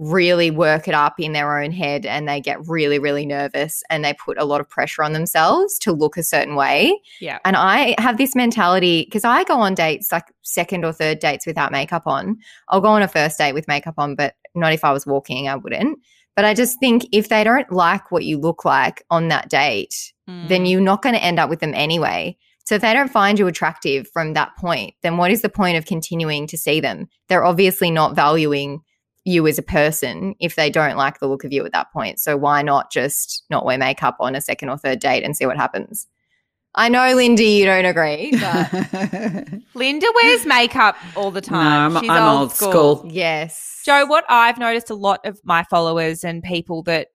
really 0.00 0.50
work 0.50 0.88
it 0.88 0.94
up 0.94 1.20
in 1.20 1.34
their 1.34 1.60
own 1.62 1.70
head 1.70 2.06
and 2.06 2.26
they 2.26 2.40
get 2.40 2.58
really, 2.66 2.98
really 2.98 3.26
nervous 3.26 3.82
and 3.90 4.02
they 4.02 4.14
put 4.14 4.38
a 4.40 4.44
lot 4.46 4.58
of 4.60 4.68
pressure 4.68 5.02
on 5.04 5.12
themselves 5.12 5.78
to 5.78 5.92
look 5.92 6.16
a 6.16 6.22
certain 6.22 6.56
way. 6.56 6.98
yeah. 7.20 7.38
And 7.44 7.54
I 7.54 7.94
have 7.98 8.16
this 8.16 8.34
mentality 8.34 9.04
because 9.04 9.24
I 9.24 9.44
go 9.44 9.60
on 9.60 9.74
dates, 9.74 10.10
like 10.10 10.24
second 10.40 10.86
or 10.86 10.92
third 10.92 11.18
dates 11.18 11.44
without 11.46 11.70
makeup 11.70 12.04
on. 12.06 12.38
I'll 12.70 12.80
go 12.80 12.88
on 12.88 13.02
a 13.02 13.08
first 13.08 13.36
date 13.36 13.52
with 13.52 13.68
makeup 13.68 13.94
on, 13.98 14.14
but 14.14 14.34
not 14.54 14.72
if 14.72 14.84
I 14.84 14.92
was 14.92 15.06
walking, 15.06 15.48
I 15.48 15.56
wouldn't. 15.56 15.98
But 16.34 16.46
I 16.46 16.54
just 16.54 16.80
think 16.80 17.06
if 17.12 17.28
they 17.28 17.44
don't 17.44 17.70
like 17.70 18.10
what 18.10 18.24
you 18.24 18.38
look 18.38 18.64
like 18.64 19.04
on 19.10 19.28
that 19.28 19.50
date, 19.50 20.12
then 20.26 20.64
Mm. 20.64 20.70
you're 20.70 20.80
not 20.80 21.02
going 21.02 21.14
to 21.14 21.22
end 21.22 21.38
up 21.38 21.50
with 21.50 21.60
them 21.60 21.74
anyway. 21.74 22.38
So 22.64 22.76
if 22.76 22.82
they 22.82 22.92
don't 22.94 23.10
find 23.10 23.38
you 23.38 23.48
attractive 23.48 24.08
from 24.12 24.32
that 24.34 24.56
point, 24.56 24.94
then 25.02 25.16
what 25.18 25.30
is 25.32 25.42
the 25.42 25.48
point 25.48 25.76
of 25.76 25.84
continuing 25.86 26.46
to 26.46 26.56
see 26.56 26.80
them? 26.80 27.08
They're 27.28 27.44
obviously 27.44 27.90
not 27.90 28.14
valuing 28.14 28.80
you 29.24 29.46
as 29.46 29.58
a 29.58 29.62
person 29.62 30.34
if 30.40 30.56
they 30.56 30.70
don't 30.70 30.96
like 30.96 31.20
the 31.20 31.26
look 31.28 31.44
of 31.44 31.52
you 31.52 31.64
at 31.66 31.72
that 31.72 31.92
point. 31.92 32.18
So 32.18 32.36
why 32.36 32.62
not 32.62 32.90
just 32.90 33.44
not 33.50 33.64
wear 33.64 33.76
makeup 33.78 34.16
on 34.20 34.34
a 34.34 34.40
second 34.40 34.70
or 34.70 34.78
third 34.78 34.98
date 35.00 35.22
and 35.24 35.36
see 35.36 35.46
what 35.46 35.56
happens? 35.56 36.06
I 36.76 36.88
know, 36.88 37.14
Lindy, 37.14 37.44
you 37.46 37.64
don't 37.64 37.84
agree, 37.84 38.30
but 38.40 39.48
Linda 39.74 40.06
wears 40.22 40.46
makeup 40.46 40.96
all 41.16 41.30
the 41.32 41.40
time. 41.40 41.92
No, 41.92 41.98
I'm- 41.98 42.02
She's 42.04 42.10
I'm 42.10 42.22
old, 42.22 42.40
old 42.42 42.52
school. 42.52 42.70
school. 42.98 43.10
yes. 43.12 43.82
Joe, 43.84 44.06
what 44.06 44.24
I've 44.28 44.56
noticed 44.58 44.88
a 44.90 44.94
lot 44.94 45.20
of 45.26 45.40
my 45.42 45.64
followers 45.64 46.22
and 46.22 46.42
people 46.42 46.82
that 46.84 47.08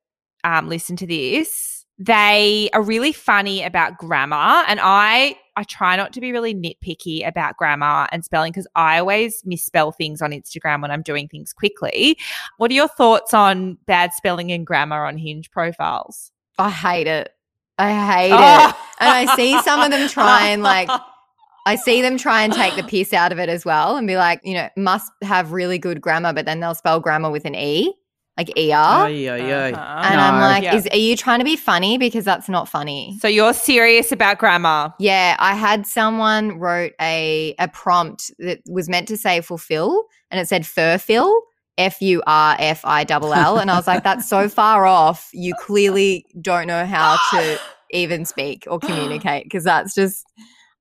um, 0.43 0.67
listen 0.67 0.95
to 0.97 1.07
this, 1.07 1.85
they 1.97 2.69
are 2.73 2.81
really 2.81 3.13
funny 3.13 3.63
about 3.63 3.97
grammar, 3.97 4.63
and 4.67 4.79
I 4.81 5.37
I 5.57 5.63
try 5.63 5.95
not 5.95 6.11
to 6.13 6.21
be 6.21 6.31
really 6.31 6.53
nitpicky 6.53 7.25
about 7.27 7.57
grammar 7.57 8.07
and 8.11 8.25
spelling 8.25 8.51
because 8.51 8.67
I 8.75 8.99
always 8.99 9.41
misspell 9.45 9.91
things 9.91 10.21
on 10.21 10.31
Instagram 10.31 10.81
when 10.81 10.91
I'm 10.91 11.01
doing 11.01 11.27
things 11.27 11.53
quickly. 11.53 12.17
What 12.57 12.71
are 12.71 12.73
your 12.75 12.87
thoughts 12.89 13.33
on 13.33 13.77
bad 13.85 14.13
spelling 14.13 14.51
and 14.51 14.65
grammar 14.67 15.05
on 15.05 15.17
Hinge 15.17 15.49
profiles? 15.51 16.31
I 16.57 16.69
hate 16.69 17.07
it. 17.07 17.31
I 17.77 17.91
hate 17.91 18.31
Oh. 18.33 18.69
it. 18.69 18.75
And 18.99 19.29
I 19.29 19.35
see 19.35 19.59
some 19.61 19.81
of 19.81 19.91
them 19.91 20.07
try 20.09 20.47
and 20.47 20.61
like 20.63 20.89
I 21.67 21.75
see 21.75 22.01
them 22.01 22.17
try 22.17 22.43
and 22.43 22.53
take 22.53 22.75
the 22.75 22.83
piss 22.83 23.11
out 23.11 23.31
of 23.31 23.39
it 23.39 23.49
as 23.49 23.65
well 23.65 23.97
and 23.97 24.05
be 24.07 24.17
like, 24.17 24.39
you 24.43 24.53
know, 24.53 24.69
must 24.77 25.11
have 25.23 25.51
really 25.51 25.79
good 25.79 25.99
grammar, 25.99 26.31
but 26.31 26.45
then 26.45 26.59
they'll 26.59 26.75
spell 26.75 26.99
grammar 26.99 27.31
with 27.31 27.43
an 27.43 27.55
E, 27.55 27.91
like 28.37 28.49
ER. 28.57 29.05
Oy, 29.07 29.29
oy, 29.29 29.41
oy. 29.41 29.71
Uh-huh. 29.73 30.01
and 30.03 30.19
I'm 30.19 30.41
like, 30.41 30.63
Yeah. 30.63 30.75
is 30.75 30.87
are 30.87 30.97
you 30.97 31.15
trying 31.15 31.39
to 31.39 31.45
be 31.45 31.55
funny? 31.55 31.97
Because 31.97 32.25
that's 32.25 32.49
not 32.49 32.67
funny. 32.67 33.17
So 33.21 33.27
you're 33.27 33.53
serious 33.53 34.11
about 34.11 34.39
grammar? 34.39 34.93
Yeah, 34.99 35.35
I 35.39 35.55
had 35.55 35.85
someone 35.87 36.59
wrote 36.59 36.93
a 36.99 37.55
a 37.59 37.67
prompt 37.69 38.31
that 38.39 38.59
was 38.69 38.89
meant 38.89 39.07
to 39.07 39.17
say 39.17 39.41
fulfill 39.41 40.03
and 40.31 40.39
it 40.39 40.47
said 40.47 40.63
furfill. 40.63 41.33
F 41.77 42.01
U 42.01 42.23
R 42.25 42.55
F 42.57 42.85
I 42.85 43.03
double 43.03 43.33
L. 43.33 43.57
And 43.57 43.69
I 43.69 43.75
was 43.75 43.85
like, 43.87 44.03
that's 44.03 44.29
so 44.29 44.47
far 44.61 44.85
off. 44.85 45.29
You 45.33 45.53
clearly 45.59 46.25
don't 46.41 46.67
know 46.67 46.85
how 46.85 47.17
to 47.31 47.59
even 47.91 48.23
speak 48.25 48.63
or 48.67 48.79
communicate 48.79 49.43
because 49.43 49.65
that's 49.65 49.93
just, 49.93 50.25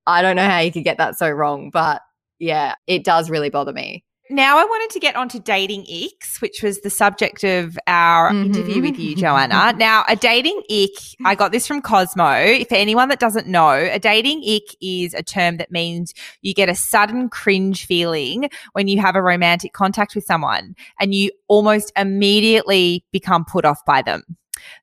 I 0.07 0.21
don't 0.21 0.37
know 0.37 0.47
how 0.47 0.59
you 0.59 0.71
could 0.71 0.85
get 0.85 0.97
that 0.97 1.17
so 1.17 1.29
wrong. 1.29 1.69
But 1.69 2.01
yeah, 2.39 2.75
it 2.87 3.03
does 3.03 3.29
really 3.29 3.49
bother 3.49 3.73
me. 3.73 4.05
Now 4.29 4.57
I 4.57 4.65
wanted 4.65 4.89
to 4.91 4.99
get 4.99 5.15
onto 5.15 5.39
dating 5.39 5.85
icks, 5.85 6.41
which 6.41 6.63
was 6.63 6.81
the 6.81 6.89
subject 6.89 7.43
of 7.43 7.77
our 7.85 8.31
Mhm. 8.31 8.45
interview 8.47 8.81
with 8.81 8.97
you, 8.97 9.15
Joanna. 9.15 9.73
Now, 9.77 10.03
a 10.07 10.15
dating 10.15 10.63
ick, 10.69 10.97
I 11.23 11.35
got 11.35 11.51
this 11.51 11.67
from 11.67 11.81
Cosmo. 11.81 12.33
If 12.33 12.71
anyone 12.71 13.09
that 13.09 13.19
doesn't 13.19 13.45
know, 13.47 13.69
a 13.69 13.99
dating 13.99 14.43
ick 14.43 14.75
is 14.81 15.13
a 15.13 15.21
term 15.21 15.57
that 15.57 15.69
means 15.71 16.13
you 16.41 16.55
get 16.55 16.69
a 16.69 16.75
sudden 16.75 17.29
cringe 17.29 17.85
feeling 17.85 18.49
when 18.73 18.87
you 18.87 18.99
have 18.99 19.15
a 19.15 19.21
romantic 19.21 19.73
contact 19.73 20.15
with 20.15 20.25
someone 20.25 20.75
and 20.99 21.13
you 21.13 21.29
almost 21.47 21.91
immediately 21.95 23.05
become 23.11 23.45
put 23.45 23.63
off 23.63 23.85
by 23.85 24.01
them. 24.01 24.23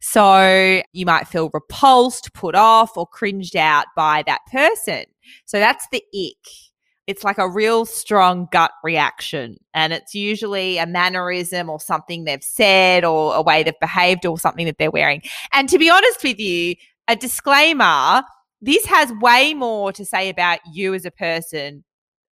So 0.01 0.83
you 0.93 1.05
might 1.07 1.27
feel 1.27 1.51
repulsed, 1.53 2.33
put 2.33 2.55
off, 2.55 2.97
or 2.97 3.07
cringed 3.09 3.57
out 3.57 3.87
by 3.97 4.23
that 4.27 4.41
person. 4.53 5.05
So 5.47 5.59
that's 5.59 5.87
the 5.91 6.05
ick 6.15 6.72
it's 7.07 7.25
like 7.25 7.39
a 7.39 7.49
real 7.49 7.85
strong 7.85 8.49
gut 8.53 8.71
reaction. 8.85 9.57
And 9.75 9.93
it's 9.93 10.15
usually 10.15 10.79
a 10.79 10.87
mannerism 10.87 11.69
or 11.69 11.81
something 11.81 12.25
they've 12.25 12.43
said 12.45 13.05
or 13.05 13.35
a 13.35 13.43
way 13.43 13.63
they've 13.63 13.75
behaved 13.81 14.25
or 14.25 14.39
something 14.39 14.67
that 14.67 14.79
they're 14.79 14.91
wearing. 14.91 15.23
And 15.53 15.69
to 15.69 15.79
be 15.79 15.91
honest 15.91 16.23
with 16.23 16.39
you, 16.39 16.77
a 17.09 17.17
disclaimer 17.17 18.23
this 18.65 18.87
has 18.87 19.13
way 19.21 19.55
more 19.55 19.93
to 19.93 20.05
say 20.05 20.29
about 20.29 20.61
you 20.73 20.95
as 20.95 21.05
a 21.05 21.11
person, 21.11 21.83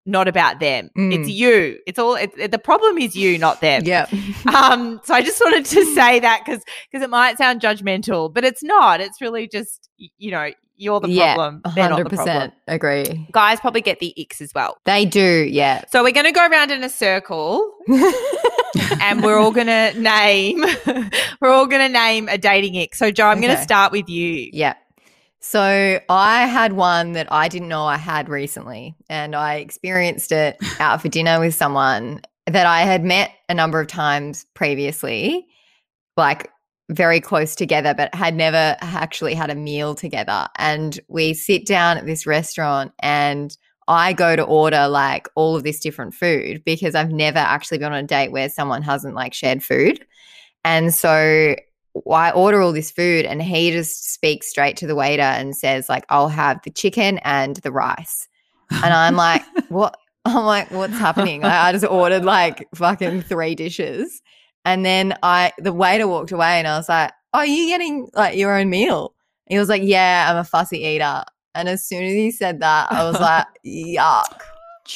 not 0.06 0.26
about 0.26 0.58
them. 0.58 0.88
Mm. 0.96 1.12
It's 1.20 1.28
you. 1.28 1.78
It's 1.86 1.98
all, 1.98 2.14
it, 2.14 2.32
it- 2.38 2.50
the 2.50 2.58
problem 2.58 2.96
is 2.96 3.14
you, 3.14 3.36
not 3.38 3.60
them. 3.60 3.82
Yeah. 3.84 4.06
Um, 4.54 5.00
so 5.04 5.14
I 5.14 5.22
just 5.22 5.40
wanted 5.40 5.64
to 5.64 5.84
say 5.94 6.20
that 6.20 6.42
because 6.44 6.62
because 6.90 7.02
it 7.02 7.08
might 7.10 7.38
sound 7.38 7.60
judgmental, 7.62 8.32
but 8.32 8.44
it's 8.44 8.62
not. 8.62 9.00
It's 9.00 9.20
really 9.20 9.48
just 9.48 9.88
you 9.96 10.30
know 10.30 10.50
you're 10.76 11.00
the 11.00 11.08
Yeah, 11.08 11.34
problem. 11.34 11.62
They're 11.74 11.88
not 11.88 12.04
the 12.04 12.10
problem. 12.16 12.50
100% 12.50 12.52
agree. 12.68 13.28
Guys 13.32 13.60
probably 13.60 13.80
get 13.80 14.00
the 14.00 14.12
icks 14.16 14.40
as 14.40 14.52
well. 14.54 14.76
They 14.84 15.04
do. 15.04 15.48
Yeah. 15.50 15.84
So 15.90 16.02
we're 16.02 16.12
going 16.12 16.26
to 16.26 16.32
go 16.32 16.46
around 16.46 16.70
in 16.70 16.82
a 16.82 16.88
circle 16.88 17.72
and 19.00 19.22
we're 19.22 19.38
all 19.38 19.52
going 19.52 19.66
to 19.68 19.92
name 20.00 20.60
we're 21.40 21.50
all 21.50 21.66
going 21.66 21.82
to 21.82 21.88
name 21.92 22.28
a 22.28 22.38
dating 22.38 22.76
ick. 22.76 22.94
So 22.94 23.10
Joe, 23.10 23.26
I'm 23.26 23.40
going 23.40 23.56
to 23.56 23.62
start 23.62 23.92
with 23.92 24.08
you. 24.08 24.50
Yeah. 24.52 24.74
So 25.40 26.00
I 26.08 26.46
had 26.46 26.72
one 26.72 27.12
that 27.12 27.30
I 27.30 27.48
didn't 27.48 27.68
know 27.68 27.84
I 27.84 27.98
had 27.98 28.30
recently, 28.30 28.94
and 29.10 29.36
I 29.36 29.56
experienced 29.56 30.32
it 30.32 30.56
out 30.80 31.02
for 31.02 31.08
dinner 31.08 31.38
with 31.38 31.54
someone 31.54 32.22
that 32.46 32.66
I 32.66 32.80
had 32.80 33.04
met 33.04 33.30
a 33.50 33.54
number 33.54 33.78
of 33.78 33.86
times 33.86 34.46
previously, 34.54 35.46
like 36.16 36.50
very 36.90 37.20
close 37.20 37.54
together, 37.54 37.94
but 37.94 38.14
had 38.14 38.34
never 38.34 38.76
actually 38.80 39.34
had 39.34 39.50
a 39.50 39.54
meal 39.54 39.94
together. 39.94 40.48
And 40.56 41.00
we 41.08 41.34
sit 41.34 41.66
down 41.66 41.98
at 41.98 42.06
this 42.06 42.26
restaurant 42.26 42.92
and 43.00 43.56
I 43.88 44.12
go 44.12 44.36
to 44.36 44.42
order 44.42 44.88
like 44.88 45.28
all 45.34 45.56
of 45.56 45.62
this 45.62 45.80
different 45.80 46.14
food 46.14 46.62
because 46.64 46.94
I've 46.94 47.12
never 47.12 47.38
actually 47.38 47.78
been 47.78 47.92
on 47.92 48.04
a 48.04 48.06
date 48.06 48.32
where 48.32 48.48
someone 48.48 48.82
hasn't 48.82 49.14
like 49.14 49.34
shared 49.34 49.62
food. 49.62 50.04
And 50.64 50.94
so 50.94 51.54
I 52.10 52.30
order 52.32 52.60
all 52.60 52.72
this 52.72 52.90
food 52.90 53.24
and 53.26 53.42
he 53.42 53.70
just 53.70 54.12
speaks 54.12 54.48
straight 54.48 54.76
to 54.78 54.86
the 54.86 54.94
waiter 54.94 55.22
and 55.22 55.56
says 55.56 55.88
like 55.88 56.04
I'll 56.08 56.28
have 56.28 56.60
the 56.64 56.70
chicken 56.70 57.18
and 57.24 57.56
the 57.56 57.72
rice. 57.72 58.28
And 58.70 58.92
I'm 58.92 59.16
like, 59.16 59.42
what? 59.68 59.96
I'm 60.26 60.46
like, 60.46 60.70
what's 60.70 60.98
happening? 60.98 61.42
Like, 61.42 61.52
I 61.52 61.72
just 61.72 61.84
ordered 61.84 62.24
like 62.24 62.66
fucking 62.74 63.22
three 63.22 63.54
dishes. 63.54 64.22
And 64.64 64.84
then 64.84 65.16
I 65.22 65.52
the 65.58 65.72
waiter 65.72 66.08
walked 66.08 66.32
away 66.32 66.58
and 66.58 66.66
I 66.66 66.76
was 66.76 66.88
like, 66.88 67.12
Oh, 67.32 67.40
are 67.40 67.46
you 67.46 67.66
getting 67.66 68.08
like 68.14 68.36
your 68.36 68.56
own 68.58 68.70
meal? 68.70 69.14
He 69.48 69.58
was 69.58 69.68
like, 69.68 69.82
Yeah, 69.84 70.28
I'm 70.30 70.36
a 70.36 70.44
fussy 70.44 70.78
eater. 70.78 71.24
And 71.54 71.68
as 71.68 71.84
soon 71.84 72.02
as 72.04 72.12
he 72.12 72.30
said 72.30 72.60
that, 72.60 72.90
I 72.90 73.04
was 73.04 73.20
like, 73.20 73.46
yuck. 73.66 74.40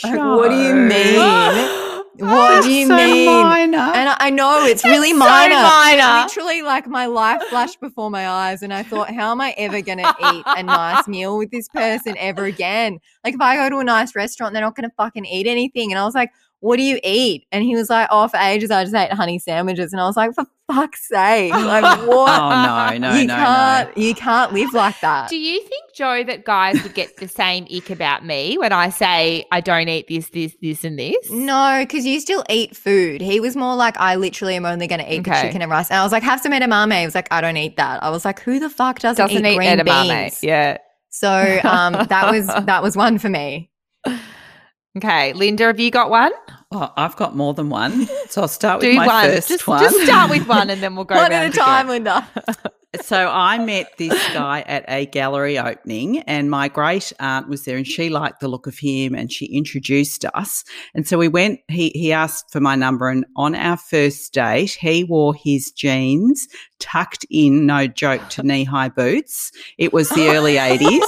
Like, 0.04 0.18
what 0.18 0.48
do 0.48 0.56
you 0.56 0.74
mean? 0.74 1.84
What 2.20 2.64
do 2.64 2.72
you 2.72 2.86
so 2.88 2.96
mean? 2.96 3.26
minor. 3.26 3.78
And 3.78 4.08
I, 4.08 4.16
I 4.18 4.30
know 4.30 4.64
it's 4.64 4.84
really 4.84 5.12
minor. 5.12 5.54
so 5.54 5.62
minor. 5.62 6.22
Literally, 6.24 6.62
like 6.62 6.88
my 6.88 7.06
life 7.06 7.40
flashed 7.44 7.80
before 7.80 8.10
my 8.10 8.28
eyes, 8.28 8.62
and 8.62 8.74
I 8.74 8.82
thought, 8.82 9.14
how 9.14 9.30
am 9.30 9.40
I 9.40 9.54
ever 9.56 9.80
going 9.80 9.98
to 9.98 10.14
eat 10.32 10.42
a 10.46 10.62
nice 10.62 11.06
meal 11.08 11.38
with 11.38 11.50
this 11.52 11.68
person 11.68 12.16
ever 12.18 12.44
again? 12.44 12.98
Like, 13.24 13.34
if 13.34 13.40
I 13.40 13.54
go 13.56 13.70
to 13.70 13.78
a 13.78 13.84
nice 13.84 14.16
restaurant, 14.16 14.52
they're 14.52 14.62
not 14.62 14.74
going 14.74 14.88
to 14.88 14.94
fucking 14.96 15.26
eat 15.26 15.46
anything. 15.46 15.92
And 15.92 15.98
I 15.98 16.04
was 16.04 16.14
like, 16.14 16.30
what 16.60 16.76
do 16.76 16.82
you 16.82 16.98
eat? 17.04 17.46
And 17.52 17.62
he 17.64 17.76
was 17.76 17.88
like, 17.88 18.08
oh, 18.10 18.26
for 18.28 18.36
ages 18.38 18.70
I 18.70 18.84
just 18.84 18.94
ate 18.94 19.12
honey 19.12 19.38
sandwiches. 19.38 19.92
And 19.92 20.00
I 20.00 20.06
was 20.06 20.16
like, 20.16 20.34
for 20.34 20.44
fuck's 20.66 21.08
sake, 21.08 21.52
like 21.52 21.82
what? 22.06 22.40
oh 22.40 22.98
no, 22.98 22.98
no, 22.98 23.14
you 23.14 23.26
no, 23.26 23.34
can't, 23.36 23.96
no. 23.96 24.02
you 24.02 24.14
can't 24.14 24.52
live 24.52 24.72
like 24.74 25.00
that. 25.00 25.28
Do 25.30 25.38
you 25.38 25.60
think, 25.60 25.94
Joe, 25.94 26.24
that 26.24 26.44
guys 26.44 26.82
would 26.82 26.94
get 26.94 27.16
the 27.16 27.28
same 27.28 27.66
ick 27.74 27.90
about 27.90 28.24
me 28.24 28.58
when 28.58 28.72
I 28.72 28.90
say 28.90 29.46
I 29.52 29.60
don't 29.60 29.88
eat 29.88 30.08
this, 30.08 30.30
this, 30.30 30.56
this, 30.60 30.84
and 30.84 30.98
this? 30.98 31.30
No, 31.30 31.78
because 31.80 32.04
you 32.04 32.20
still 32.20 32.44
eat 32.50 32.76
food. 32.76 33.20
He 33.20 33.40
was 33.40 33.56
more 33.56 33.76
like, 33.76 33.96
I 33.98 34.16
literally 34.16 34.56
am 34.56 34.66
only 34.66 34.86
going 34.86 35.00
to 35.00 35.12
eat 35.12 35.24
the 35.24 35.30
chicken 35.30 35.62
and 35.62 35.70
rice. 35.70 35.90
And 35.90 35.98
I 35.98 36.02
was 36.02 36.12
like, 36.12 36.22
have 36.22 36.40
some 36.40 36.52
edamame. 36.52 36.98
He 36.98 37.04
was 37.04 37.14
like, 37.14 37.28
I 37.30 37.40
don't 37.40 37.56
eat 37.56 37.76
that. 37.76 38.02
I 38.02 38.10
was 38.10 38.24
like, 38.24 38.40
who 38.40 38.58
the 38.58 38.70
fuck 38.70 38.98
doesn't, 38.98 39.24
Doesn't 39.24 39.46
eat 39.46 39.52
eat 39.52 39.56
green 39.56 39.78
edamame. 39.78 40.22
beans? 40.24 40.42
Yeah. 40.42 40.78
So 41.10 41.60
um, 41.64 41.94
that 42.08 42.30
was 42.30 42.46
that 42.66 42.82
was 42.82 42.96
one 42.96 43.18
for 43.18 43.28
me. 43.28 43.70
Okay, 44.96 45.32
Linda, 45.34 45.64
have 45.64 45.78
you 45.78 45.90
got 45.90 46.10
one? 46.10 46.32
Oh, 46.72 46.92
I've 46.96 47.16
got 47.16 47.36
more 47.36 47.54
than 47.54 47.68
one. 47.68 48.06
So 48.28 48.42
I'll 48.42 48.48
start 48.48 48.80
with 48.80 48.90
Do 48.90 48.96
my 48.96 49.06
one. 49.06 49.24
first 49.24 49.48
just, 49.48 49.66
one. 49.66 49.82
just 49.82 49.98
start 50.04 50.28
with 50.28 50.46
one, 50.46 50.68
and 50.72 50.82
then 50.82 50.94
we'll 50.94 51.06
go 51.06 51.14
one 51.14 51.32
at 51.32 51.44
a 51.44 51.48
again. 51.48 51.52
time, 51.64 51.88
Linda. 51.88 52.28
So 53.02 53.28
I 53.28 53.58
met 53.58 53.98
this 53.98 54.14
guy 54.32 54.62
at 54.62 54.82
a 54.88 55.04
gallery 55.04 55.58
opening, 55.58 56.20
and 56.20 56.50
my 56.50 56.68
great 56.68 57.12
aunt 57.20 57.46
was 57.46 57.66
there, 57.66 57.76
and 57.76 57.86
she 57.86 58.08
liked 58.08 58.40
the 58.40 58.48
look 58.48 58.66
of 58.66 58.78
him, 58.78 59.14
and 59.14 59.30
she 59.30 59.44
introduced 59.44 60.24
us. 60.32 60.64
And 60.94 61.06
so 61.06 61.18
we 61.18 61.28
went. 61.28 61.60
He 61.68 61.90
he 61.90 62.12
asked 62.12 62.50
for 62.50 62.60
my 62.60 62.76
number, 62.76 63.10
and 63.10 63.26
on 63.36 63.54
our 63.54 63.76
first 63.76 64.32
date, 64.32 64.70
he 64.80 65.04
wore 65.04 65.34
his 65.34 65.70
jeans 65.70 66.48
tucked 66.78 67.26
in, 67.30 67.66
no 67.66 67.86
joke, 67.86 68.26
to 68.30 68.42
knee 68.42 68.64
high 68.64 68.88
boots. 68.88 69.52
It 69.76 69.92
was 69.92 70.08
the 70.08 70.30
early 70.30 70.56
eighties. 70.56 71.04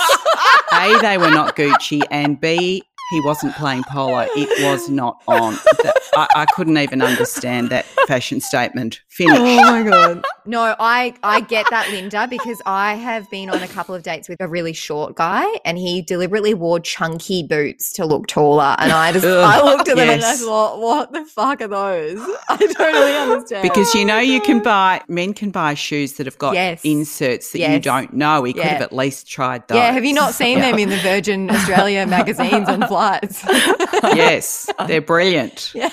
A, 0.73 0.99
they 1.01 1.17
were 1.19 1.31
not 1.31 1.57
Gucci, 1.57 2.03
and 2.11 2.39
B, 2.39 2.83
he 3.11 3.21
wasn't 3.23 3.55
playing 3.57 3.85
polo. 3.85 4.27
It 4.37 4.65
was 4.65 4.89
not 4.89 5.21
on. 5.29 5.55
That- 5.55 5.97
I, 6.17 6.27
I 6.35 6.47
couldn't 6.57 6.77
even 6.77 7.03
understand 7.03 7.69
that 7.71 7.85
fashion 8.09 8.41
statement. 8.41 9.01
Finish. 9.09 9.39
Oh 9.39 9.45
my 9.63 9.83
god. 9.89 10.25
No, 10.45 10.75
I 10.81 11.15
I 11.23 11.41
get 11.41 11.67
that, 11.71 11.89
Linda, 11.91 12.27
because 12.29 12.61
I 12.67 12.95
have 12.95 13.31
been 13.31 13.49
on 13.49 13.63
a 13.63 13.69
couple 13.69 13.95
of 13.95 14.03
dates 14.03 14.29
with 14.29 14.41
a 14.41 14.49
really 14.49 14.73
short 14.73 15.15
guy, 15.15 15.47
and 15.65 15.79
he 15.79 16.03
deliberately 16.03 16.53
wore 16.55 16.81
chunky 16.81 17.45
boots 17.45 17.93
to 17.93 18.05
look 18.07 18.27
taller. 18.27 18.75
And 18.79 18.91
I 18.91 19.13
just 19.13 19.25
I 19.25 19.63
looked 19.63 19.89
at 19.89 19.97
them 19.97 20.09
and 20.09 20.25
I 20.25 20.35
thought, 20.35 20.81
what 20.81 21.13
the 21.13 21.25
fuck 21.27 21.61
are 21.61 21.69
those? 21.69 22.19
I 22.49 22.57
don't 22.57 22.79
really 22.79 23.17
understand. 23.17 23.63
Because 23.63 23.95
you 23.95 24.05
know 24.05 24.19
you 24.19 24.41
can 24.41 24.63
buy 24.63 25.03
men 25.07 25.33
can 25.35 25.51
buy 25.51 25.75
shoes 25.75 26.15
that 26.15 26.27
have 26.27 26.39
got 26.39 26.55
Yes. 26.55 26.81
inserts 26.85 27.53
that 27.53 27.61
you 27.71 27.79
don't 27.79 28.13
know. 28.15 28.41
We 28.41 28.53
could 28.53 28.65
have 28.65 28.83
at 28.83 28.93
least 28.93 29.29
tried 29.29 29.69
those. 29.69 29.77
yeah, 29.77 29.93
have 29.93 30.05
you 30.05 30.13
not 30.15 30.35
seen 30.35 30.59
them 30.59 30.79
in 30.81 30.89
the 30.89 30.97
Virgin 30.99 31.51
Australia 31.51 32.05
magazines 32.07 32.69
on 32.69 32.81
flights? 33.21 33.45
yes, 34.17 34.69
they're 34.87 35.01
brilliant. 35.01 35.73
Yeah. 35.75 35.91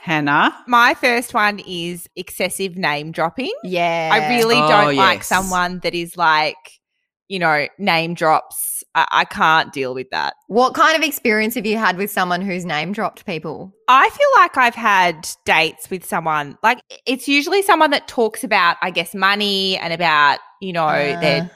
Hannah. 0.00 0.56
My 0.66 0.94
first 0.94 1.34
one 1.34 1.60
is 1.66 2.08
excessive 2.16 2.76
name 2.76 3.12
dropping. 3.12 3.52
yeah, 3.64 4.10
I 4.12 4.36
really 4.36 4.56
Oh, 4.56 4.68
don't 4.68 4.96
like 4.96 5.22
someone 5.22 5.78
that 5.80 5.94
is 5.94 6.16
like, 6.16 6.56
you 7.28 7.38
know, 7.38 7.66
name 7.78 8.14
drops. 8.14 8.82
I, 8.94 9.06
I 9.12 9.24
can't 9.24 9.72
deal 9.72 9.94
with 9.94 10.10
that. 10.10 10.34
What 10.48 10.74
kind 10.74 10.96
of 10.96 11.02
experience 11.06 11.54
have 11.54 11.66
you 11.66 11.76
had 11.78 11.96
with 11.96 12.10
someone 12.10 12.40
who's 12.40 12.64
name 12.64 12.92
dropped 12.92 13.24
people? 13.26 13.72
I 13.86 14.08
feel 14.10 14.28
like 14.42 14.56
I've 14.56 14.74
had 14.74 15.28
dates 15.44 15.88
with 15.90 16.04
someone, 16.04 16.58
like 16.62 16.80
it's 17.06 17.28
usually 17.28 17.62
someone 17.62 17.90
that 17.90 18.08
talks 18.08 18.42
about, 18.42 18.78
I 18.82 18.90
guess, 18.90 19.14
money 19.14 19.76
and 19.78 19.92
about, 19.92 20.38
you 20.60 20.72
know, 20.72 20.86
Uh. 20.88 21.20
their 21.20 21.50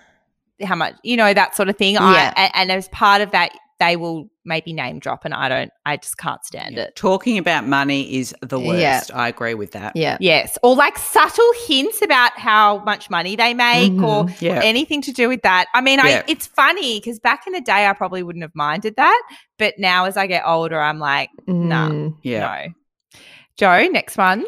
how 0.63 0.77
much, 0.77 0.95
you 1.03 1.17
know, 1.17 1.35
that 1.35 1.57
sort 1.57 1.69
of 1.69 1.77
thing. 1.77 1.95
Yeah. 1.95 2.33
I, 2.37 2.43
and, 2.45 2.53
and 2.55 2.73
as 2.79 2.89
part 2.91 3.21
of 3.23 3.33
that, 3.33 3.51
they 3.81 3.97
will 3.97 4.29
maybe 4.45 4.73
name 4.73 4.99
drop, 4.99 5.25
and 5.25 5.33
I 5.35 5.49
don't, 5.49 5.71
I 5.87 5.97
just 5.97 6.19
can't 6.19 6.45
stand 6.45 6.79
it. 6.79 6.95
Talking 6.97 7.39
about 7.39 7.67
money 7.67 8.15
is 8.17 8.35
the 8.43 8.59
worst. 8.61 8.81
Yeah. 8.81 9.03
I 9.15 9.29
agree 9.29 9.55
with 9.55 9.73
that. 9.73 9.97
Yeah. 9.97 10.17
Yes, 10.21 10.57
or 10.63 10.77
like 10.77 10.99
subtle 10.99 11.51
hints 11.67 12.01
about 12.03 12.39
how 12.39 12.79
much 12.85 13.11
money 13.11 13.37
they 13.37 13.55
make, 13.55 13.93
or 13.93 14.25
Mhm. 14.25 14.41
Yeah. 14.41 14.61
anything 14.63 15.01
to 15.03 15.13
do 15.13 15.29
with 15.29 15.43
that. 15.43 15.67
I 15.75 15.81
mean, 15.81 15.99
Yeah. 15.99 16.23
I 16.23 16.25
it's 16.29 16.47
funny 16.47 17.01
because 17.01 17.19
back 17.19 17.47
in 17.47 17.53
the 17.53 17.61
day, 17.61 17.87
I 17.87 17.93
probably 17.95 18.23
wouldn't 18.23 18.43
have 18.43 18.55
minded 18.55 18.97
that, 18.97 19.23
but 19.59 19.75
now 19.79 20.05
as 20.05 20.17
I 20.17 20.27
get 20.27 20.43
older, 20.47 20.81
I'm 20.81 20.99
like, 20.99 21.31
Nah. 21.47 21.89
Mm. 21.89 22.17
Yeah. 22.23 22.67
no. 22.67 23.19
Joe, 23.57 23.87
next 23.89 24.17
one. 24.19 24.45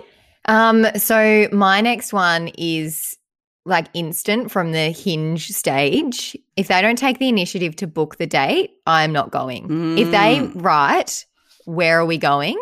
Um, 0.48 0.86
so 0.96 1.48
my 1.52 1.80
next 1.80 2.12
one 2.12 2.48
is 2.58 3.16
like 3.66 3.88
instant 3.94 4.50
from 4.50 4.72
the 4.72 4.90
hinge 4.90 5.48
stage. 5.48 6.36
If 6.56 6.68
they 6.68 6.80
don't 6.80 6.96
take 6.96 7.18
the 7.18 7.28
initiative 7.28 7.76
to 7.76 7.86
book 7.86 8.16
the 8.16 8.26
date, 8.26 8.70
I'm 8.86 9.12
not 9.12 9.30
going. 9.30 9.94
If 9.98 10.10
they 10.10 10.38
Mm. 10.40 10.52
write, 10.54 11.26
where 11.64 12.00
are 12.00 12.06
we 12.06 12.16
going? 12.16 12.56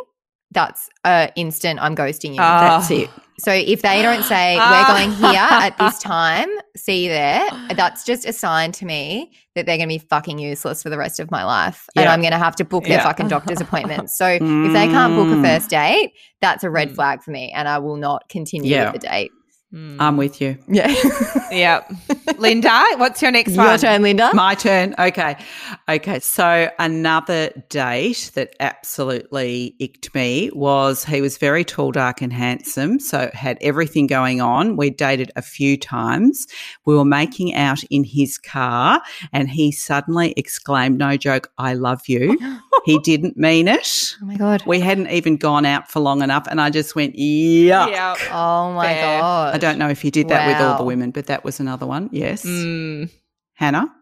That's 0.50 0.88
uh 1.04 1.28
instant 1.36 1.78
I'm 1.82 1.94
ghosting 1.94 2.34
you. 2.34 2.40
Ah. 2.40 2.60
That's 2.78 2.90
it. 2.90 3.10
So 3.40 3.52
if 3.52 3.82
they 3.82 4.00
don't 4.02 4.22
say 4.24 4.56
Ah. 4.60 4.70
we're 4.70 4.94
going 4.94 5.10
here 5.12 5.40
at 5.66 5.76
this 5.82 5.98
time, 5.98 6.48
see 6.76 7.04
you 7.04 7.10
there, 7.10 7.44
that's 7.74 8.04
just 8.04 8.24
a 8.24 8.32
sign 8.32 8.70
to 8.72 8.86
me 8.86 9.32
that 9.56 9.66
they're 9.66 9.76
going 9.76 9.88
to 9.88 9.94
be 9.94 9.98
fucking 9.98 10.38
useless 10.38 10.82
for 10.82 10.90
the 10.90 10.98
rest 10.98 11.18
of 11.20 11.30
my 11.30 11.44
life, 11.44 11.86
and 11.96 12.08
I'm 12.08 12.20
going 12.20 12.32
to 12.32 12.38
have 12.38 12.56
to 12.56 12.64
book 12.64 12.84
their 12.84 12.98
Yeah. 12.98 13.02
fucking 13.04 13.28
doctor's 13.28 13.60
appointments. 13.60 14.16
So 14.16 14.26
if 14.26 14.72
they 14.72 14.86
can't 14.88 15.14
book 15.16 15.28
a 15.32 15.36
Mm. 15.36 15.42
first 15.42 15.70
date, 15.70 16.12
that's 16.40 16.62
a 16.64 16.70
red 16.70 16.90
Mm. 16.90 16.94
flag 16.94 17.22
for 17.22 17.30
me, 17.32 17.52
and 17.54 17.68
I 17.68 17.78
will 17.78 17.96
not 17.96 18.28
continue 18.28 18.70
Yeah. 18.70 18.92
with 18.92 19.00
the 19.02 19.08
date. 19.08 19.32
I'm 19.74 20.14
mm. 20.14 20.18
with 20.18 20.40
you. 20.40 20.56
Yeah, 20.68 20.94
yeah. 21.50 21.82
Linda, 22.38 22.84
what's 22.96 23.20
your 23.20 23.32
next 23.32 23.54
your 23.54 23.64
one? 23.64 23.78
turn, 23.78 24.02
Linda. 24.02 24.30
My 24.32 24.54
turn. 24.54 24.94
Okay. 25.00 25.36
Okay. 25.88 26.20
So 26.20 26.70
another 26.78 27.50
date 27.70 28.30
that 28.34 28.54
absolutely 28.60 29.74
icked 29.80 30.14
me 30.14 30.50
was 30.54 31.04
he 31.04 31.20
was 31.20 31.38
very 31.38 31.64
tall, 31.64 31.90
dark, 31.90 32.22
and 32.22 32.32
handsome. 32.32 33.00
So 33.00 33.30
had 33.34 33.58
everything 33.60 34.06
going 34.06 34.40
on. 34.40 34.76
We 34.76 34.90
dated 34.90 35.32
a 35.34 35.42
few 35.42 35.76
times. 35.76 36.46
We 36.84 36.94
were 36.94 37.04
making 37.04 37.54
out 37.54 37.82
in 37.84 38.04
his 38.04 38.38
car 38.38 39.02
and 39.32 39.50
he 39.50 39.72
suddenly 39.72 40.34
exclaimed, 40.36 40.98
no 40.98 41.16
joke, 41.16 41.50
I 41.58 41.74
love 41.74 42.02
you. 42.06 42.38
he 42.84 43.00
didn't 43.00 43.36
mean 43.36 43.66
it. 43.66 44.16
oh 44.22 44.26
my 44.26 44.36
god. 44.36 44.62
We 44.66 44.78
hadn't 44.78 45.08
even 45.08 45.36
gone 45.36 45.66
out 45.66 45.90
for 45.90 45.98
long 45.98 46.22
enough. 46.22 46.46
And 46.48 46.60
I 46.60 46.70
just 46.70 46.94
went, 46.94 47.14
yeah. 47.16 47.88
Yeah. 47.88 48.16
Oh 48.30 48.72
my 48.72 48.86
Fair. 48.86 49.20
god. 49.20 49.63
I 49.64 49.70
don't 49.70 49.78
know 49.78 49.88
if 49.88 50.02
he 50.02 50.10
did 50.10 50.28
that 50.28 50.46
with 50.46 50.56
all 50.60 50.76
the 50.78 50.84
women, 50.84 51.10
but 51.10 51.26
that 51.26 51.44
was 51.44 51.60
another 51.60 51.86
one. 51.86 52.08
Yes. 52.12 52.44
Mm. 52.44 53.10
Hannah? 53.54 53.92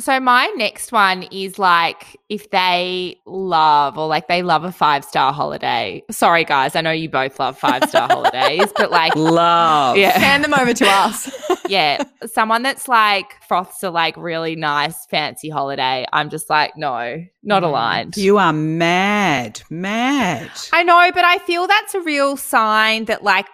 So 0.00 0.18
my 0.18 0.46
next 0.56 0.90
one 0.90 1.22
is 1.30 1.56
like 1.56 2.16
if 2.28 2.50
they 2.50 3.16
love 3.26 3.96
or 3.96 4.08
like 4.08 4.26
they 4.26 4.42
love 4.42 4.64
a 4.64 4.72
five 4.72 5.04
star 5.04 5.32
holiday. 5.32 6.02
Sorry 6.10 6.42
guys, 6.44 6.74
I 6.74 6.80
know 6.80 6.90
you 6.90 7.08
both 7.08 7.38
love 7.38 7.56
five 7.56 7.84
star 7.88 8.08
holidays, 8.08 8.72
but 8.76 8.90
like 8.90 9.14
Love. 9.16 9.96
yeah. 9.96 10.18
Hand 10.18 10.42
them 10.42 10.52
over 10.52 10.74
to 10.74 10.84
us. 10.88 11.30
yeah, 11.68 12.02
someone 12.26 12.64
that's 12.64 12.88
like 12.88 13.34
froths 13.46 13.84
a 13.84 13.90
like 13.90 14.16
really 14.16 14.56
nice 14.56 15.06
fancy 15.06 15.48
holiday. 15.48 16.04
I'm 16.12 16.28
just 16.28 16.50
like 16.50 16.76
no, 16.76 17.24
not 17.44 17.62
Mm. 17.62 17.66
aligned. 17.66 18.16
You 18.16 18.38
are 18.38 18.52
mad, 18.52 19.62
mad. 19.70 20.50
I 20.72 20.82
know, 20.82 21.12
but 21.14 21.24
I 21.24 21.38
feel 21.38 21.68
that's 21.68 21.94
a 21.94 22.00
real 22.00 22.36
sign 22.36 23.04
that 23.04 23.22
like 23.22 23.46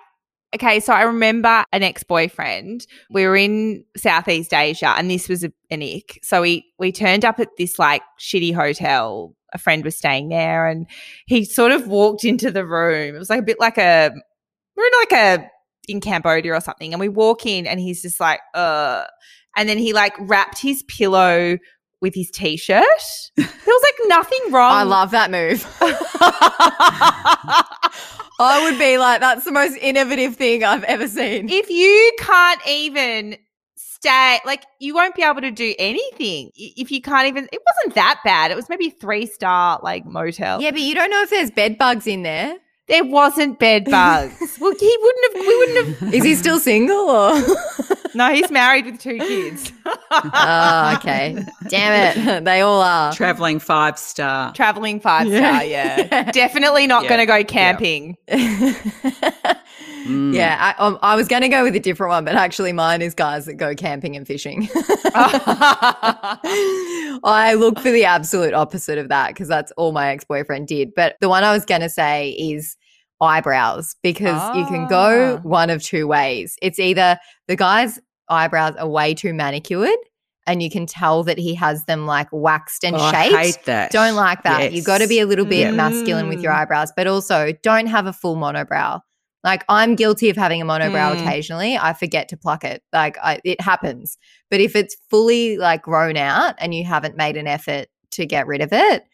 okay, 0.55 0.81
so 0.81 0.93
I 0.93 1.03
remember 1.03 1.65
an 1.73 1.83
ex-boyfriend. 1.83 2.87
We 3.11 3.27
were 3.27 3.37
in 3.37 3.85
Southeast 3.97 4.53
Asia 4.53 4.95
and 4.97 5.11
this 5.11 5.29
was 5.29 5.45
a, 5.45 5.53
an 5.71 5.83
ick. 5.83 6.19
So 6.23 6.43
we 6.43 6.65
we 6.79 6.93
turned 6.93 7.25
up 7.25 7.39
at 7.39 7.49
this 7.57 7.79
like 7.79 8.03
shitty 8.19 8.55
hotel. 8.55 9.35
A 9.53 9.59
friend 9.59 9.85
was 9.85 9.97
staying 9.97 10.29
there 10.29 10.69
and 10.69 10.87
he 11.27 11.45
sort 11.45 11.73
of 11.73 11.89
walked 11.89 12.25
into 12.25 12.51
the 12.51 12.65
room. 12.65 13.17
It 13.17 13.19
was 13.19 13.31
like 13.31 13.41
a 13.41 13.45
bit 13.45 13.59
like 13.59 13.79
a 13.79 14.11
we're 14.77 14.87
in 14.87 14.93
like 15.01 15.13
a 15.13 15.51
in 15.89 16.01
Cambodia 16.01 16.55
or 16.55 16.61
something. 16.61 16.93
And 16.93 17.01
we 17.01 17.09
walk 17.09 17.47
in 17.47 17.67
and 17.67 17.81
he's 17.81 18.03
just 18.03 18.21
like, 18.21 18.41
uh 18.55 19.05
and 19.57 19.69
then 19.69 19.79
he 19.79 19.93
like 19.93 20.15
wrapped 20.21 20.61
his 20.61 20.83
pillow 20.85 21.59
with 22.01 22.15
his 22.15 22.31
t-shirt. 22.31 22.85
There 23.37 23.47
was 23.47 23.83
like 23.83 24.09
nothing 24.09 24.53
wrong. 24.53 24.73
I 24.73 24.83
love 24.85 25.11
that 25.11 25.31
move. 25.31 25.67
I 28.43 28.63
would 28.65 28.79
be 28.79 28.97
like, 28.99 29.21
that's 29.21 29.45
the 29.45 29.53
most 29.53 29.77
innovative 29.77 30.37
thing 30.37 30.65
I've 30.65 30.85
ever 30.85 31.07
seen. 31.09 31.49
if 31.51 31.69
you 31.69 32.13
can't 32.19 32.61
even 32.67 33.37
stay, 33.77 34.39
like 34.47 34.65
you 34.79 34.95
won't 34.95 35.15
be 35.15 35.23
able 35.23 35.43
to 35.43 35.51
do 35.51 35.75
anything 35.79 36.51
if 36.55 36.91
you 36.91 37.03
can't 37.03 37.29
even. 37.29 37.49
It 37.53 37.61
wasn't 37.67 37.95
that 37.97 38.21
bad. 38.25 38.51
It 38.51 38.55
was 38.57 38.69
maybe 38.71 38.89
three 38.91 39.27
star 39.27 39.79
like 39.83 40.07
motel. 40.07 40.63
Yeah, 40.63 40.71
but 40.71 40.81
you 40.81 40.95
don't 40.95 41.11
know 41.11 41.23
if 41.23 41.29
there's 41.31 41.51
bed 41.51 41.77
bugs 41.77 42.07
in 42.07 42.23
there. 42.23 42.57
there 42.89 43.05
wasn't 43.05 43.59
bed 43.59 43.85
bugs. 43.85 44.57
well, 44.61 44.75
he 44.79 44.97
wouldn't 45.03 45.37
have. 45.37 45.47
We 45.47 45.59
wouldn't 45.59 45.99
have. 45.99 46.15
Is 46.15 46.25
he 46.25 46.35
still 46.35 46.59
single 46.59 46.97
or? 47.11 47.33
No, 48.15 48.33
he's 48.33 48.51
married 48.51 48.87
with 48.87 48.99
two 49.01 49.19
kids. 49.19 49.73
oh, 50.11 50.95
okay. 50.99 51.45
Damn 51.69 52.17
it. 52.19 52.45
They 52.51 52.61
all 52.63 52.81
are. 52.81 53.13
Traveling 53.13 53.59
five 53.61 53.99
star. 53.99 54.53
Traveling 54.53 54.99
five 55.01 55.27
star. 55.29 55.65
Yeah, 55.65 56.31
definitely 56.33 56.87
not 56.87 57.05
Yeah. 57.05 57.09
going 57.09 57.21
to 57.21 57.27
go 57.27 57.45
camping. 57.45 58.17
Mm. 60.07 60.35
Yeah, 60.35 60.57
I, 60.59 60.83
um, 60.83 60.99
I 61.03 61.15
was 61.15 61.29
going 61.29 61.43
to 61.43 61.49
go 61.49 61.63
with 61.63 61.77
a 61.77 61.79
different 61.81 62.09
one, 62.11 62.25
but 62.25 62.35
actually, 62.35 62.73
mine 62.73 63.03
is 63.03 63.15
guys 63.15 63.45
that 63.45 63.55
go 63.55 63.75
camping 63.75 64.17
and 64.17 64.27
fishing. 64.27 64.67
I 67.25 67.55
look 67.59 67.79
for 67.81 67.91
the 67.91 68.05
absolute 68.07 68.55
opposite 68.55 68.97
of 68.99 69.09
that 69.11 69.29
because 69.29 69.49
that's 69.49 69.73
all 69.73 69.93
my 69.93 70.09
ex 70.09 70.25
boyfriend 70.25 70.69
did. 70.69 70.95
But 70.95 71.17
the 71.21 71.29
one 71.29 71.45
I 71.45 71.53
was 71.53 71.67
going 71.67 71.83
to 71.83 71.91
say 71.91 72.31
is 72.31 72.77
eyebrows 73.21 73.97
because 74.03 74.57
you 74.57 74.65
can 74.67 74.87
go 74.89 75.37
Ah. 75.39 75.41
one 75.43 75.71
of 75.71 75.83
two 75.83 76.07
ways. 76.07 76.57
It's 76.63 76.79
either 76.79 77.19
the 77.49 77.57
guy's 77.57 77.99
eyebrows 78.29 78.77
are 78.77 78.89
way 78.89 79.15
too 79.15 79.35
manicured 79.35 79.91
and 80.47 80.63
you 80.63 80.71
can 80.71 80.87
tell 80.87 81.23
that 81.25 81.37
he 81.39 81.55
has 81.55 81.85
them 81.85 82.07
like 82.07 82.29
waxed 82.33 82.85
and 82.85 82.97
Oh, 82.97 83.01
I 83.01 83.13
shaped. 83.29 83.37
hate 83.37 83.65
that. 83.67 83.91
Don't 83.91 84.15
like 84.17 84.43
that. 84.45 84.63
Yes. 84.63 84.73
You've 84.73 84.85
got 84.87 84.99
to 84.99 85.07
be 85.09 85.21
a 85.21 85.27
little 85.27 85.45
bit 85.45 85.61
Yeah. 85.61 85.71
masculine 85.73 86.29
with 86.29 86.41
your 86.41 86.53
Mm. 86.53 86.61
eyebrows, 86.61 86.93
but 86.97 87.07
also 87.07 87.53
don't 87.63 87.87
have 87.87 88.07
a 88.07 88.13
full 88.13 88.37
monobrow. 88.37 89.01
Like 89.45 89.65
I'm 89.69 89.95
guilty 89.97 90.29
of 90.31 90.37
having 90.37 90.61
a 90.61 90.65
monobrow 90.65 91.15
Mm. 91.17 91.21
occasionally. 91.23 91.77
I 91.77 91.93
forget 91.93 92.29
to 92.29 92.37
pluck 92.37 92.65
it. 92.65 92.83
Like 92.93 93.17
I, 93.23 93.41
it 93.45 93.61
happens. 93.61 94.17
But 94.51 94.61
if 94.61 94.77
it's 94.77 94.97
fully 95.11 95.57
like 95.57 95.83
grown 95.83 96.17
out 96.17 96.55
and 96.59 96.75
you 96.75 96.85
haven't 96.85 97.17
made 97.17 97.37
an 97.37 97.47
effort 97.47 97.89
to 98.13 98.27
get 98.27 98.47
rid 98.47 98.61
of 98.61 98.73
it, 98.73 99.05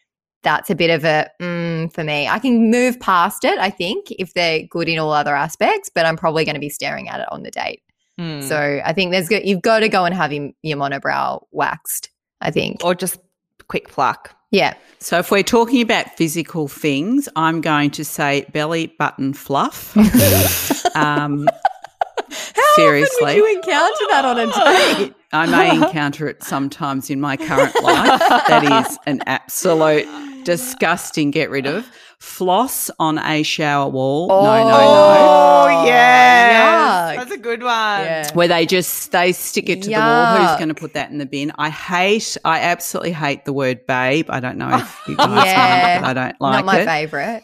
that's 0.47 0.69
a 0.69 0.75
bit 0.75 0.89
of 0.89 1.03
a 1.03 1.29
mm, 1.41 1.91
for 1.91 2.05
me. 2.05 2.25
I 2.25 2.39
can 2.39 2.71
move 2.71 2.97
past 3.01 3.43
it. 3.43 3.59
I 3.59 3.69
think 3.69 4.11
if 4.11 4.33
they're 4.33 4.63
good 4.63 4.87
in 4.87 4.97
all 4.97 5.11
other 5.11 5.35
aspects, 5.35 5.89
but 5.93 6.05
I'm 6.05 6.15
probably 6.15 6.45
going 6.45 6.55
to 6.55 6.61
be 6.61 6.69
staring 6.69 7.09
at 7.09 7.19
it 7.19 7.27
on 7.33 7.43
the 7.43 7.51
date. 7.51 7.83
Hmm. 8.17 8.39
So 8.41 8.81
I 8.83 8.93
think 8.93 9.11
there's 9.11 9.27
go- 9.27 9.41
you've 9.43 9.61
got 9.61 9.79
to 9.79 9.89
go 9.89 10.05
and 10.05 10.15
have 10.15 10.31
your, 10.31 10.51
your 10.63 10.77
monobrow 10.77 11.45
waxed. 11.51 12.09
I 12.39 12.51
think. 12.51 12.83
or 12.83 12.95
just 12.95 13.17
quick 13.67 13.89
pluck. 13.89 14.35
Yeah. 14.51 14.75
So 14.99 15.17
if 15.17 15.31
we're 15.31 15.43
talking 15.43 15.81
about 15.81 16.09
physical 16.15 16.67
things, 16.67 17.27
I'm 17.35 17.61
going 17.61 17.91
to 17.91 18.05
say 18.05 18.45
belly 18.53 18.87
button 18.99 19.33
fluff. 19.33 19.97
um, 20.95 21.49
seriously, 22.75 23.25
Would 23.25 23.35
you 23.35 23.55
encounter 23.55 24.05
that 24.11 24.23
on 24.23 24.39
a 24.39 24.45
date? 24.45 25.13
I 25.33 25.45
may 25.47 25.75
encounter 25.75 26.27
it 26.29 26.41
sometimes 26.43 27.09
in 27.09 27.19
my 27.19 27.35
current 27.35 27.73
life. 27.83 28.19
That 28.47 28.87
is 28.87 28.97
an 29.07 29.21
absolute 29.25 30.07
disgusting 30.47 31.29
get 31.29 31.49
rid 31.49 31.65
of. 31.67 31.85
Floss 32.19 32.89
on 32.99 33.19
a 33.19 33.43
shower 33.43 33.89
wall. 33.89 34.27
no, 34.29 34.43
no, 34.63 34.69
no. 34.69 34.77
Oh, 34.79 35.85
yeah, 35.85 37.15
That's 37.17 37.31
a 37.31 37.37
good 37.37 37.61
one. 37.61 37.71
Yeah. 38.01 38.33
Where 38.33 38.47
they 38.47 38.65
just 38.65 39.11
they 39.11 39.33
stick 39.33 39.69
it 39.69 39.83
to 39.83 39.89
the 39.89 39.95
wall. 39.97 40.37
Who's 40.37 40.55
going 40.57 40.69
to 40.69 40.73
put 40.75 40.93
that 40.93 41.11
in 41.11 41.17
the 41.19 41.25
bin? 41.27 41.51
I 41.57 41.69
hate. 41.69 42.37
I 42.43 42.61
absolutely 42.61 43.11
hate 43.11 43.45
the 43.45 43.53
word 43.53 43.85
babe. 43.85 44.27
I 44.29 44.39
don't 44.39 44.57
know 44.57 44.69
if 44.77 45.01
you 45.07 45.15
guys 45.15 45.27
Yeah. 45.45 45.95
know, 45.95 46.01
but 46.01 46.07
I 46.09 46.13
don't 46.13 46.41
like 46.41 46.53
it. 46.53 46.57
Not 46.57 46.65
my 46.65 46.79
it. 46.79 46.85
favorite. 46.85 47.43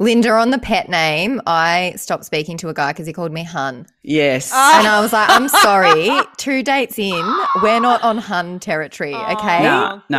Linda 0.00 0.30
on 0.30 0.48
the 0.50 0.58
pet 0.58 0.88
name, 0.88 1.42
I 1.46 1.92
stopped 1.96 2.24
speaking 2.24 2.56
to 2.56 2.70
a 2.70 2.74
guy 2.74 2.90
because 2.92 3.06
he 3.06 3.12
called 3.12 3.32
me 3.32 3.44
Hun. 3.44 3.86
Yes. 4.02 4.50
Ah. 4.50 4.78
And 4.78 4.88
I 4.88 4.98
was 4.98 5.12
like, 5.12 5.28
I'm 5.28 5.46
sorry, 5.48 6.08
two 6.38 6.62
dates 6.62 6.98
in, 6.98 7.22
we're 7.62 7.80
not 7.80 8.02
on 8.02 8.16
Hun 8.16 8.58
territory, 8.60 9.12
Oh, 9.14 9.32
okay? 9.34 9.62
No, 9.62 10.00
no, 10.08 10.18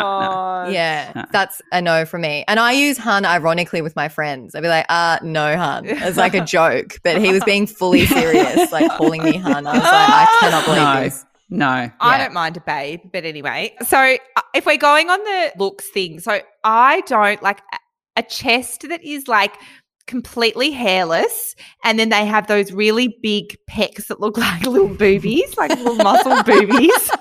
no. 0.65 0.69
Yeah, 0.69 1.11
No. 1.15 1.25
that's 1.31 1.63
a 1.71 1.81
no 1.81 2.05
for 2.05 2.19
me. 2.19 2.45
And 2.47 2.59
I 2.59 2.73
use 2.73 2.99
Hun 2.99 3.25
ironically 3.25 3.81
with 3.81 3.95
my 3.95 4.07
friends. 4.07 4.53
I'd 4.53 4.61
be 4.61 4.67
like, 4.69 4.85
uh, 4.87 5.17
no 5.23 5.57
Hun. 5.57 5.85
It's 5.87 6.15
like 6.15 6.35
a 6.35 6.45
joke. 6.45 6.99
But 7.03 7.19
he 7.19 7.33
was 7.33 7.43
being 7.43 7.65
fully 7.65 8.05
serious, 8.05 8.71
like 8.71 8.91
calling 8.91 9.23
me 9.23 9.37
Hun. 9.37 9.65
I 9.65 9.73
was 9.73 9.81
like, 9.81 9.85
I 9.91 10.37
cannot 10.41 10.65
believe 10.65 10.83
No. 10.83 11.01
this. 11.01 11.25
No. 11.53 11.91
I 11.99 12.17
don't 12.19 12.33
mind 12.33 12.55
a 12.55 12.61
babe, 12.61 13.01
but 13.11 13.25
anyway. 13.25 13.75
So 13.85 13.97
uh, 13.97 14.41
if 14.53 14.65
we're 14.65 14.77
going 14.77 15.09
on 15.09 15.19
the 15.23 15.51
looks 15.57 15.89
thing, 15.89 16.19
so 16.21 16.39
I 16.63 17.01
don't 17.07 17.41
like 17.43 17.59
a- 18.15 18.23
chest 18.23 18.87
that 18.87 19.03
is 19.03 19.27
like 19.27 19.55
completely 20.07 20.71
hairless, 20.71 21.55
and 21.83 21.97
then 21.97 22.09
they 22.09 22.25
have 22.25 22.47
those 22.47 22.71
really 22.71 23.17
big 23.21 23.57
pecs 23.69 24.07
that 24.07 24.19
look 24.19 24.37
like 24.45 24.65
little 24.65 24.89
boobies, 24.89 25.55
like 25.57 25.71
little 25.71 25.95
muscle 25.95 26.43
boobies. 26.45 27.11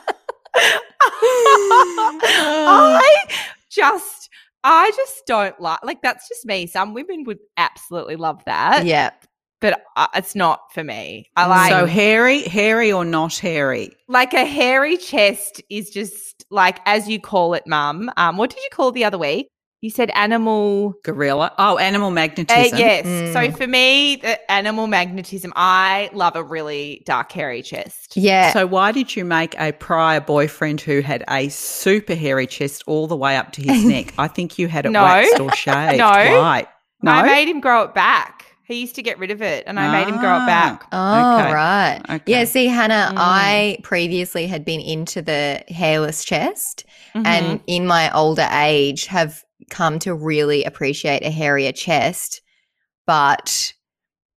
I 2.63 3.25
just, 3.71 4.29
I 4.65 4.91
just 4.97 5.27
don't 5.27 5.59
like. 5.61 5.83
Like 5.83 6.03
that's 6.03 6.29
just 6.29 6.45
me. 6.45 6.67
Some 6.67 6.95
women 6.95 7.25
would 7.25 7.39
absolutely 7.57 8.17
love 8.17 8.43
that, 8.47 8.85
yeah. 8.85 9.11
but 9.61 9.83
uh, 9.97 10.09
it's 10.15 10.35
not 10.35 10.61
for 10.73 10.83
me. 10.85 11.31
I 11.37 11.47
like 11.47 11.71
so 11.71 11.87
hairy, 11.87 12.43
hairy 12.43 12.93
or 12.93 13.05
not 13.05 13.37
hairy? 13.39 13.91
like 14.09 14.35
a 14.35 14.45
hairy 14.45 14.97
chest 14.97 15.63
is 15.71 15.91
just 15.91 16.45
like 16.51 16.81
as 16.87 17.09
you 17.09 17.21
call 17.21 17.55
it, 17.55 17.67
mum. 17.67 18.11
Um, 18.17 18.37
what 18.37 18.51
did 18.51 18.63
you 18.63 18.71
call 18.73 18.89
it 18.89 18.95
the 18.95 19.05
other 19.05 19.19
week? 19.19 19.49
You 19.83 19.89
said 19.89 20.11
animal. 20.11 20.95
Gorilla. 21.05 21.53
Oh, 21.59 21.79
animal 21.79 22.09
Uh, 22.09 22.13
magnetism. 22.13 22.79
yes. 22.79 23.07
Mm. 23.07 23.33
So 23.33 23.57
for 23.57 23.67
me, 23.67 24.17
the 24.17 24.51
animal 24.53 24.87
magnetism. 24.87 25.53
I 25.57 26.11
love 26.13 26.37
a 26.37 26.43
really 26.45 27.03
dark 27.07 27.33
hairy 27.33 27.63
chest. 27.63 28.15
Yeah. 28.15 28.53
So 28.53 28.67
why 28.67 28.93
did 28.93 29.17
you 29.17 29.25
make 29.25 29.59
a 29.59 29.73
prior 29.73 30.21
boyfriend 30.21 30.83
who 30.83 31.01
had 31.01 31.25
a 31.31 31.49
super 31.49 32.15
hairy 32.15 32.47
chest 32.47 32.83
all 32.87 33.07
the 33.07 33.17
way 33.17 33.37
up 33.39 33.53
to 33.53 33.63
his 33.63 33.85
neck? 33.85 34.13
I 34.19 34.29
think 34.29 34.59
you 34.59 34.69
had 34.69 34.85
it 34.85 34.91
No. 34.91 35.03
waxed 35.03 35.41
or 35.41 35.51
shaved. 35.53 35.97
No. 35.99 36.11
Why? 36.11 36.67
No. 37.03 37.13
I 37.13 37.23
made 37.23 37.49
him 37.49 37.61
grow 37.61 37.83
it 37.85 37.95
back. 37.95 38.45
He 38.65 38.81
used 38.83 38.95
to 38.97 39.03
get 39.03 39.19
rid 39.19 39.31
of 39.33 39.41
it, 39.43 39.65
and 39.67 39.81
I 39.81 39.91
made 39.91 40.07
him 40.13 40.21
grow 40.21 40.37
it 40.37 40.43
Ah. 40.43 40.47
back. 40.47 40.87
Oh, 40.93 41.41
Okay. 41.41 41.53
right. 41.53 42.01
Okay. 42.09 42.23
Yeah, 42.27 42.45
see, 42.45 42.67
Hannah, 42.67 43.11
Mm. 43.13 43.19
I 43.19 43.79
previously 43.83 44.47
had 44.47 44.65
been 44.65 44.81
into 44.81 45.23
the 45.23 45.65
hairless 45.69 46.23
chest 46.25 46.85
Mhm. 47.17 47.27
and 47.27 47.61
in 47.67 47.87
my 47.87 48.15
older 48.15 48.47
age 48.53 49.07
have 49.07 49.43
come 49.69 49.99
to 50.01 50.15
really 50.15 50.65
appreciate 50.65 51.23
a 51.25 51.31
hairier 51.31 51.73
chest. 51.73 52.41
But 53.07 53.73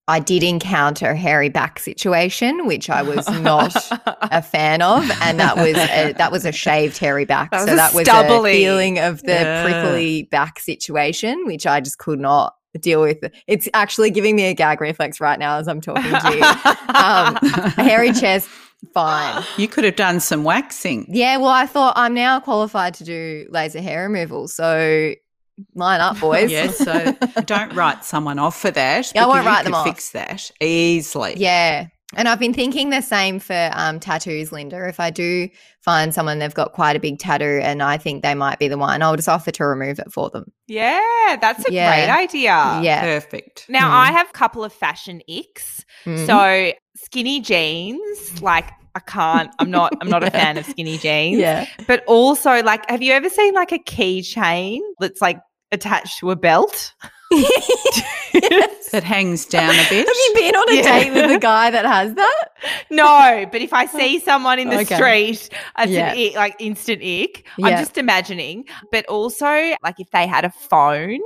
I 0.06 0.18
did 0.20 0.42
encounter 0.42 1.10
a 1.10 1.16
hairy 1.16 1.48
back 1.48 1.78
situation, 1.78 2.66
which 2.66 2.90
I 2.90 3.02
was 3.02 3.26
not 3.40 3.74
a 4.22 4.42
fan 4.42 4.82
of, 4.82 5.08
and 5.22 5.40
that 5.40 5.56
was 5.56 5.76
a, 5.76 6.12
that 6.18 6.30
was 6.30 6.44
a 6.44 6.52
shaved 6.64 6.98
hairy 6.98 7.24
back. 7.24 7.50
That 7.52 7.66
so 7.68 7.76
that 7.76 7.94
was 7.94 8.06
stubbly. 8.06 8.50
a 8.50 8.54
feeling 8.54 8.98
of 8.98 9.22
the 9.22 9.32
Yeah. 9.32 9.62
prickly 9.64 10.24
back 10.24 10.58
situation, 10.58 11.46
which 11.46 11.66
I 11.66 11.80
just 11.80 11.98
could 11.98 12.20
not 12.20 12.54
deal 12.80 13.00
with. 13.00 13.18
It's 13.46 13.68
actually 13.72 14.10
giving 14.10 14.34
me 14.36 14.44
a 14.46 14.54
gag 14.54 14.80
reflex 14.80 15.20
right 15.20 15.38
now 15.38 15.58
as 15.58 15.68
I'm 15.68 15.80
talking 15.80 16.02
to 16.02 16.36
you. 16.36 16.42
Um, 16.94 17.38
a 17.42 17.70
hairy 17.82 18.12
chest, 18.20 18.48
fine. 18.92 19.44
you 19.56 19.68
could 19.68 19.84
have 19.84 19.96
done 19.96 20.20
some 20.20 20.44
waxing. 20.44 21.06
Yeah, 21.08 21.36
well, 21.38 21.48
I 21.48 21.66
thought 21.66 21.94
I'm 21.96 22.14
now 22.14 22.40
qualified 22.40 22.94
to 22.94 23.04
do 23.04 23.46
laser 23.50 23.80
hair 23.80 24.04
removal, 24.08 24.48
so 24.48 25.14
line 25.74 26.00
up, 26.00 26.20
boys. 26.20 26.50
Yeah, 26.50 26.70
so 26.70 27.16
don't 27.44 27.72
write 27.74 28.04
someone 28.04 28.38
off 28.38 28.60
for 28.60 28.70
that. 28.70 29.12
I 29.16 29.26
won't 29.26 29.46
write 29.46 29.64
them 29.64 29.74
off. 29.74 29.86
Fix 29.86 30.10
that 30.10 30.50
easily. 30.60 31.34
Yeah. 31.36 31.88
And 32.16 32.28
I've 32.28 32.38
been 32.38 32.54
thinking 32.54 32.90
the 32.90 33.00
same 33.00 33.38
for 33.40 33.70
um, 33.72 34.00
tattoos, 34.00 34.52
Linda. 34.52 34.88
If 34.88 35.00
I 35.00 35.10
do 35.10 35.48
find 35.82 36.14
someone 36.14 36.38
they've 36.38 36.54
got 36.54 36.72
quite 36.72 36.96
a 36.96 37.00
big 37.00 37.18
tattoo 37.18 37.60
and 37.62 37.82
I 37.82 37.96
think 37.98 38.22
they 38.22 38.34
might 38.34 38.58
be 38.58 38.68
the 38.68 38.78
one, 38.78 39.02
I'll 39.02 39.16
just 39.16 39.28
offer 39.28 39.50
to 39.50 39.64
remove 39.66 39.98
it 39.98 40.10
for 40.12 40.30
them. 40.30 40.52
yeah, 40.68 41.36
that's 41.40 41.66
a 41.68 41.72
Yeah. 41.72 41.94
great 42.06 42.22
idea. 42.22 42.80
yeah. 42.82 43.00
Perfect. 43.02 43.66
Now 43.68 43.88
Mm. 43.90 43.94
I 44.08 44.12
have 44.12 44.28
a 44.28 44.32
couple 44.32 44.64
of 44.64 44.72
fashion 44.72 45.20
icks. 45.28 45.84
Mhm. 46.06 46.26
So 46.26 46.72
skinny 46.96 47.40
jeans, 47.40 48.42
like 48.42 48.70
I 48.96 49.00
can't. 49.00 49.50
I'm 49.58 49.70
not. 49.72 49.92
I'm 50.00 50.08
not 50.08 50.22
a 50.22 50.30
fan 50.30 50.56
of 50.56 50.64
skinny 50.66 50.98
jeans. 50.98 51.40
yeah. 51.40 51.66
But 51.88 52.04
also, 52.06 52.62
like, 52.62 52.88
have 52.88 53.02
you 53.02 53.12
ever 53.12 53.28
seen 53.28 53.52
like 53.52 53.72
a 53.72 53.78
keychain 53.80 54.78
that's 55.00 55.20
like 55.20 55.38
attached 55.72 56.18
to 56.20 56.30
a 56.30 56.36
belt? 56.36 56.94
That 58.92 59.02
hangs 59.04 59.44
down 59.46 59.70
a 59.74 59.84
bit. 59.90 60.06
Have 60.06 60.16
you 60.16 60.32
been 60.34 60.54
on 60.54 60.70
a 60.70 60.76
Yeah. 60.76 60.82
date 60.82 61.12
with 61.12 61.30
a 61.30 61.38
guy 61.38 61.70
that 61.70 61.84
has 61.84 62.14
that? 62.14 62.44
No, 62.90 63.46
but 63.50 63.60
if 63.60 63.72
I 63.72 63.86
see 63.86 64.20
someone 64.20 64.58
in 64.58 64.68
the 64.70 64.80
Okay. 64.80 64.94
street, 64.94 65.48
it's 65.78 65.90
Yeah. 65.92 66.12
an 66.12 66.18
ick, 66.18 66.34
like 66.36 66.56
instant 66.60 67.02
ick. 67.02 67.46
Yeah. 67.58 67.66
I'm 67.66 67.78
just 67.78 67.98
imagining. 67.98 68.66
But 68.92 69.06
also, 69.06 69.74
like 69.82 69.98
if 69.98 70.10
they 70.10 70.26
had 70.26 70.44
a 70.44 70.50
phone, 70.50 71.20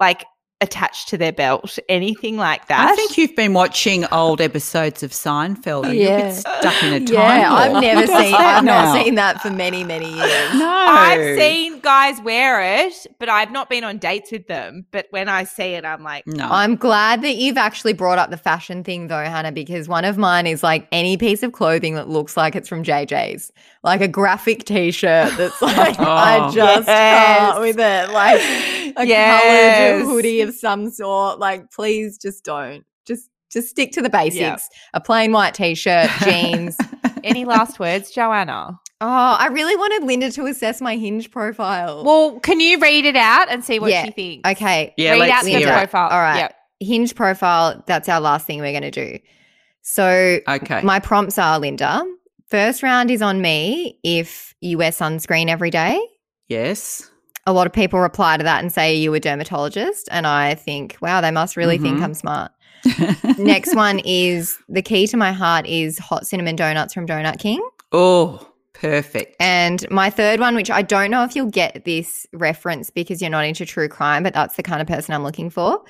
like 0.00 0.24
attached 0.60 1.08
to 1.08 1.18
their 1.18 1.32
belt, 1.32 1.78
anything 1.88 2.36
like 2.38 2.68
that. 2.68 2.88
I 2.90 2.94
think 2.96 3.18
you've 3.18 3.36
been 3.36 3.52
watching 3.52 4.06
old 4.12 4.40
episodes 4.40 5.02
of 5.02 5.10
Seinfeld. 5.10 5.84
You're 5.84 5.92
a 5.92 5.94
Yeah. 5.94 6.28
bit 6.28 6.34
stuck 6.36 6.82
in 6.82 6.92
a 6.94 7.00
time 7.00 7.08
Yeah, 7.12 7.52
I've 7.52 7.82
never 7.82 8.06
seen. 8.06 8.30
that 8.32 8.56
I've 8.58 8.64
not 8.64 8.94
seen 9.04 9.14
that 9.16 9.40
for 9.42 9.50
many, 9.50 9.84
many 9.84 10.10
years. 10.10 10.54
No, 10.54 10.66
I've 10.70 11.38
seen 11.38 11.80
guys 11.80 12.18
wear 12.22 12.62
it, 12.86 13.06
but 13.18 13.28
I've 13.28 13.50
not 13.50 13.68
been 13.68 13.84
on 13.84 13.98
dates 13.98 14.32
with 14.32 14.46
them. 14.46 14.86
But 14.90 15.06
when 15.10 15.28
I 15.28 15.44
see 15.44 15.74
it, 15.74 15.84
I'm 15.84 16.02
like, 16.02 16.26
No, 16.26 16.48
I'm 16.50 16.76
glad 16.76 17.20
that 17.22 17.34
you've 17.36 17.58
actually 17.58 17.92
brought 17.92 18.18
up 18.18 18.30
the 18.30 18.36
fashion 18.38 18.84
thing 18.84 19.08
though, 19.08 19.22
Hannah, 19.24 19.52
because 19.52 19.86
one 19.88 20.04
of 20.06 20.16
mine 20.16 20.46
is 20.46 20.62
like 20.62 20.86
any 20.92 21.16
piece 21.18 21.42
of 21.42 21.52
clothing 21.52 21.94
that 21.96 22.08
looks 22.08 22.36
like 22.38 22.54
it's 22.56 22.68
from 22.68 22.84
JJ's, 22.84 23.52
like 23.82 24.00
a 24.00 24.08
graphic 24.08 24.64
t-shirt 24.64 25.36
that's 25.36 25.60
like 25.60 25.96
oh. 26.00 26.04
I 26.04 26.38
Oh. 26.48 26.50
just 26.52 26.88
Yes. 26.88 27.38
can't 27.50 27.60
with 27.60 27.78
it, 27.78 28.10
like 28.12 28.40
a 28.96 29.04
Yes. 29.04 29.42
coloured 30.02 30.06
hoodie 30.14 30.43
of 30.48 30.54
some 30.54 30.90
sort. 30.90 31.38
Like, 31.38 31.70
please 31.70 32.18
just 32.18 32.44
don't. 32.44 32.84
Just 33.06 33.28
just 33.50 33.68
stick 33.68 33.92
to 33.92 34.02
the 34.02 34.10
basics. 34.10 34.38
Yeah. 34.40 34.58
A 34.94 35.00
plain 35.00 35.32
white 35.32 35.54
t-shirt, 35.54 36.10
jeans. 36.24 36.76
any 37.22 37.44
last 37.44 37.78
words, 37.78 38.10
Joanna? 38.10 38.78
Oh, 39.00 39.06
I 39.38 39.48
really 39.48 39.76
wanted 39.76 40.04
Linda 40.06 40.30
to 40.32 40.46
assess 40.46 40.80
my 40.80 40.96
hinge 40.96 41.30
profile. 41.30 42.04
Well, 42.04 42.40
can 42.40 42.58
you 42.60 42.78
read 42.80 43.04
it 43.04 43.16
out 43.16 43.48
and 43.50 43.62
see 43.64 43.78
what 43.78 43.90
Yeah. 43.90 44.04
she 44.06 44.10
thinks? 44.12 44.48
okay. 44.50 44.94
Yeah, 44.96 45.12
read 45.12 45.18
let's 45.20 45.32
out 45.32 45.44
the 45.44 45.50
hear 45.50 45.68
it. 45.68 45.72
profile. 45.72 46.08
All 46.10 46.20
right. 46.20 46.38
Yep. 46.38 46.56
Hinge 46.80 47.14
profile, 47.14 47.82
that's 47.86 48.08
our 48.08 48.20
last 48.20 48.46
thing 48.46 48.60
we're 48.60 48.72
going 48.78 48.90
to 48.90 48.90
do. 48.90 49.18
So, 49.82 50.38
okay. 50.48 50.80
my 50.82 50.98
prompts 50.98 51.38
are 51.38 51.58
Linda. 51.58 52.02
First 52.48 52.82
round 52.82 53.10
is 53.10 53.20
on 53.22 53.40
me 53.42 53.98
if 54.02 54.54
you 54.60 54.78
wear 54.78 54.90
sunscreen 54.90 55.48
every 55.48 55.70
day. 55.70 56.00
yes. 56.48 57.10
A 57.46 57.52
lot 57.52 57.66
of 57.66 57.72
people 57.72 58.00
reply 58.00 58.36
to 58.36 58.44
that 58.44 58.60
and 58.62 58.72
say 58.72 58.94
you 58.94 59.12
a 59.14 59.20
dermatologist. 59.20 60.08
And 60.10 60.26
I 60.26 60.54
think, 60.54 60.96
wow, 61.02 61.20
they 61.20 61.30
must 61.30 61.56
really 61.56 61.78
think 61.78 61.98
Mhm. 61.98 62.02
I'm 62.02 62.14
smart. 62.14 62.52
Next 63.38 63.74
one 63.74 63.98
is 64.04 64.58
the 64.68 64.82
key 64.82 65.06
to 65.08 65.16
my 65.16 65.32
heart 65.32 65.66
is 65.66 65.98
hot 65.98 66.26
cinnamon 66.26 66.56
donuts 66.56 66.94
from 66.94 67.06
Donut 67.06 67.38
King. 67.38 67.66
Oh, 67.92 68.46
perfect. 68.72 69.36
And 69.40 69.88
my 69.90 70.10
third 70.10 70.40
one, 70.40 70.54
which 70.54 70.70
I 70.70 70.82
don't 70.82 71.10
know 71.10 71.22
if 71.24 71.34
you'll 71.36 71.50
get 71.50 71.84
this 71.84 72.26
reference 72.32 72.90
because 72.90 73.20
you're 73.22 73.30
not 73.30 73.44
into 73.44 73.64
true 73.64 73.88
crime, 73.88 74.22
but 74.22 74.34
that's 74.34 74.56
the 74.56 74.62
kind 74.62 74.80
of 74.82 74.88
person 74.88 75.14
I'm 75.14 75.22
looking 75.22 75.48
for. 75.50 75.82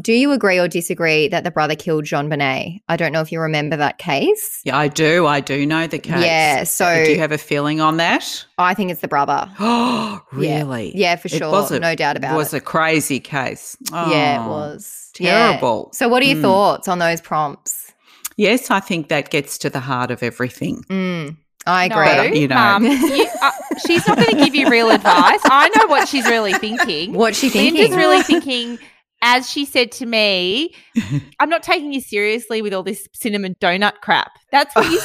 Do 0.00 0.12
you 0.12 0.32
agree 0.32 0.58
or 0.58 0.68
disagree 0.68 1.28
that 1.28 1.44
the 1.44 1.50
brother 1.50 1.74
killed 1.74 2.04
JonBenét? 2.04 2.80
I 2.88 2.96
don't 2.96 3.12
know 3.12 3.20
if 3.20 3.30
you 3.32 3.40
remember 3.40 3.76
that 3.76 3.98
case. 3.98 4.60
yeah, 4.64 4.76
I 4.76 4.88
do. 4.88 5.26
I 5.26 5.40
do 5.40 5.66
know 5.66 5.86
the 5.86 5.98
case. 5.98 6.24
Yeah, 6.24 6.64
so- 6.64 7.04
do 7.04 7.10
you 7.10 7.18
have 7.18 7.32
a 7.32 7.38
feeling 7.38 7.80
on 7.80 7.96
that? 7.98 8.46
I 8.56 8.72
think 8.74 8.90
it's 8.90 9.00
the 9.00 9.08
brother. 9.08 9.50
Oh, 9.58 10.20
really? 10.32 10.96
Yeah, 10.96 11.16
for 11.16 11.26
It 11.28 11.32
sure. 11.38 11.50
was 11.50 11.70
a- 11.70 11.80
no 11.80 11.94
doubt 11.94 12.16
about 12.16 12.34
it. 12.34 12.36
Was 12.36 12.52
it. 12.52 12.56
Was 12.56 12.62
a 12.62 12.64
crazy 12.64 13.20
case. 13.20 13.76
yeah, 13.92 14.42
it 14.42 14.46
Oh. 14.46 14.48
was. 14.48 14.96
Yeah. 15.18 15.48
terrible. 15.48 15.90
So, 15.92 16.08
what 16.08 16.22
are 16.22 16.26
your 16.26 16.36
Mm. 16.38 16.42
thoughts 16.42 16.88
on 16.88 16.98
those 16.98 17.20
prompts? 17.20 17.92
Yes, 18.36 18.70
I 18.70 18.80
think 18.80 19.08
that 19.08 19.28
gets 19.30 19.58
to 19.58 19.68
the 19.70 19.80
heart 19.80 20.10
of 20.10 20.22
everything. 20.22 20.82
Mm, 20.88 21.36
I 21.66 21.88
No, 21.88 21.98
agree. 22.00 22.40
you 22.40 22.48
know. 22.48 22.54
Mum, 22.54 22.84
you- 22.86 23.26
uh, 23.42 23.50
she's 23.86 24.06
not 24.08 24.16
going 24.16 24.30
to 24.30 24.36
give 24.44 24.54
you 24.54 24.70
real 24.70 24.88
advice. 24.90 25.40
I 25.44 25.68
know 25.76 25.88
what 25.88 26.08
she's 26.08 26.24
really 26.26 26.54
thinking. 26.54 27.12
What's 27.12 27.38
she 27.38 27.50
thinking? 27.50 27.74
Linda's 27.82 27.96
really 27.98 28.22
thinking, 28.22 28.78
as 29.22 29.48
she 29.50 29.64
said 29.64 29.92
to 29.92 30.06
me, 30.06 30.74
I'm 31.40 31.48
not 31.50 31.62
taking 31.62 31.92
you 31.92 32.00
seriously 32.00 32.62
with 32.62 32.72
all 32.74 32.82
this 32.82 33.06
cinnamon 33.12 33.56
donut 33.60 34.00
crap. 34.00 34.32
That's 34.50 34.74
what 34.74 34.90
you, 34.90 35.00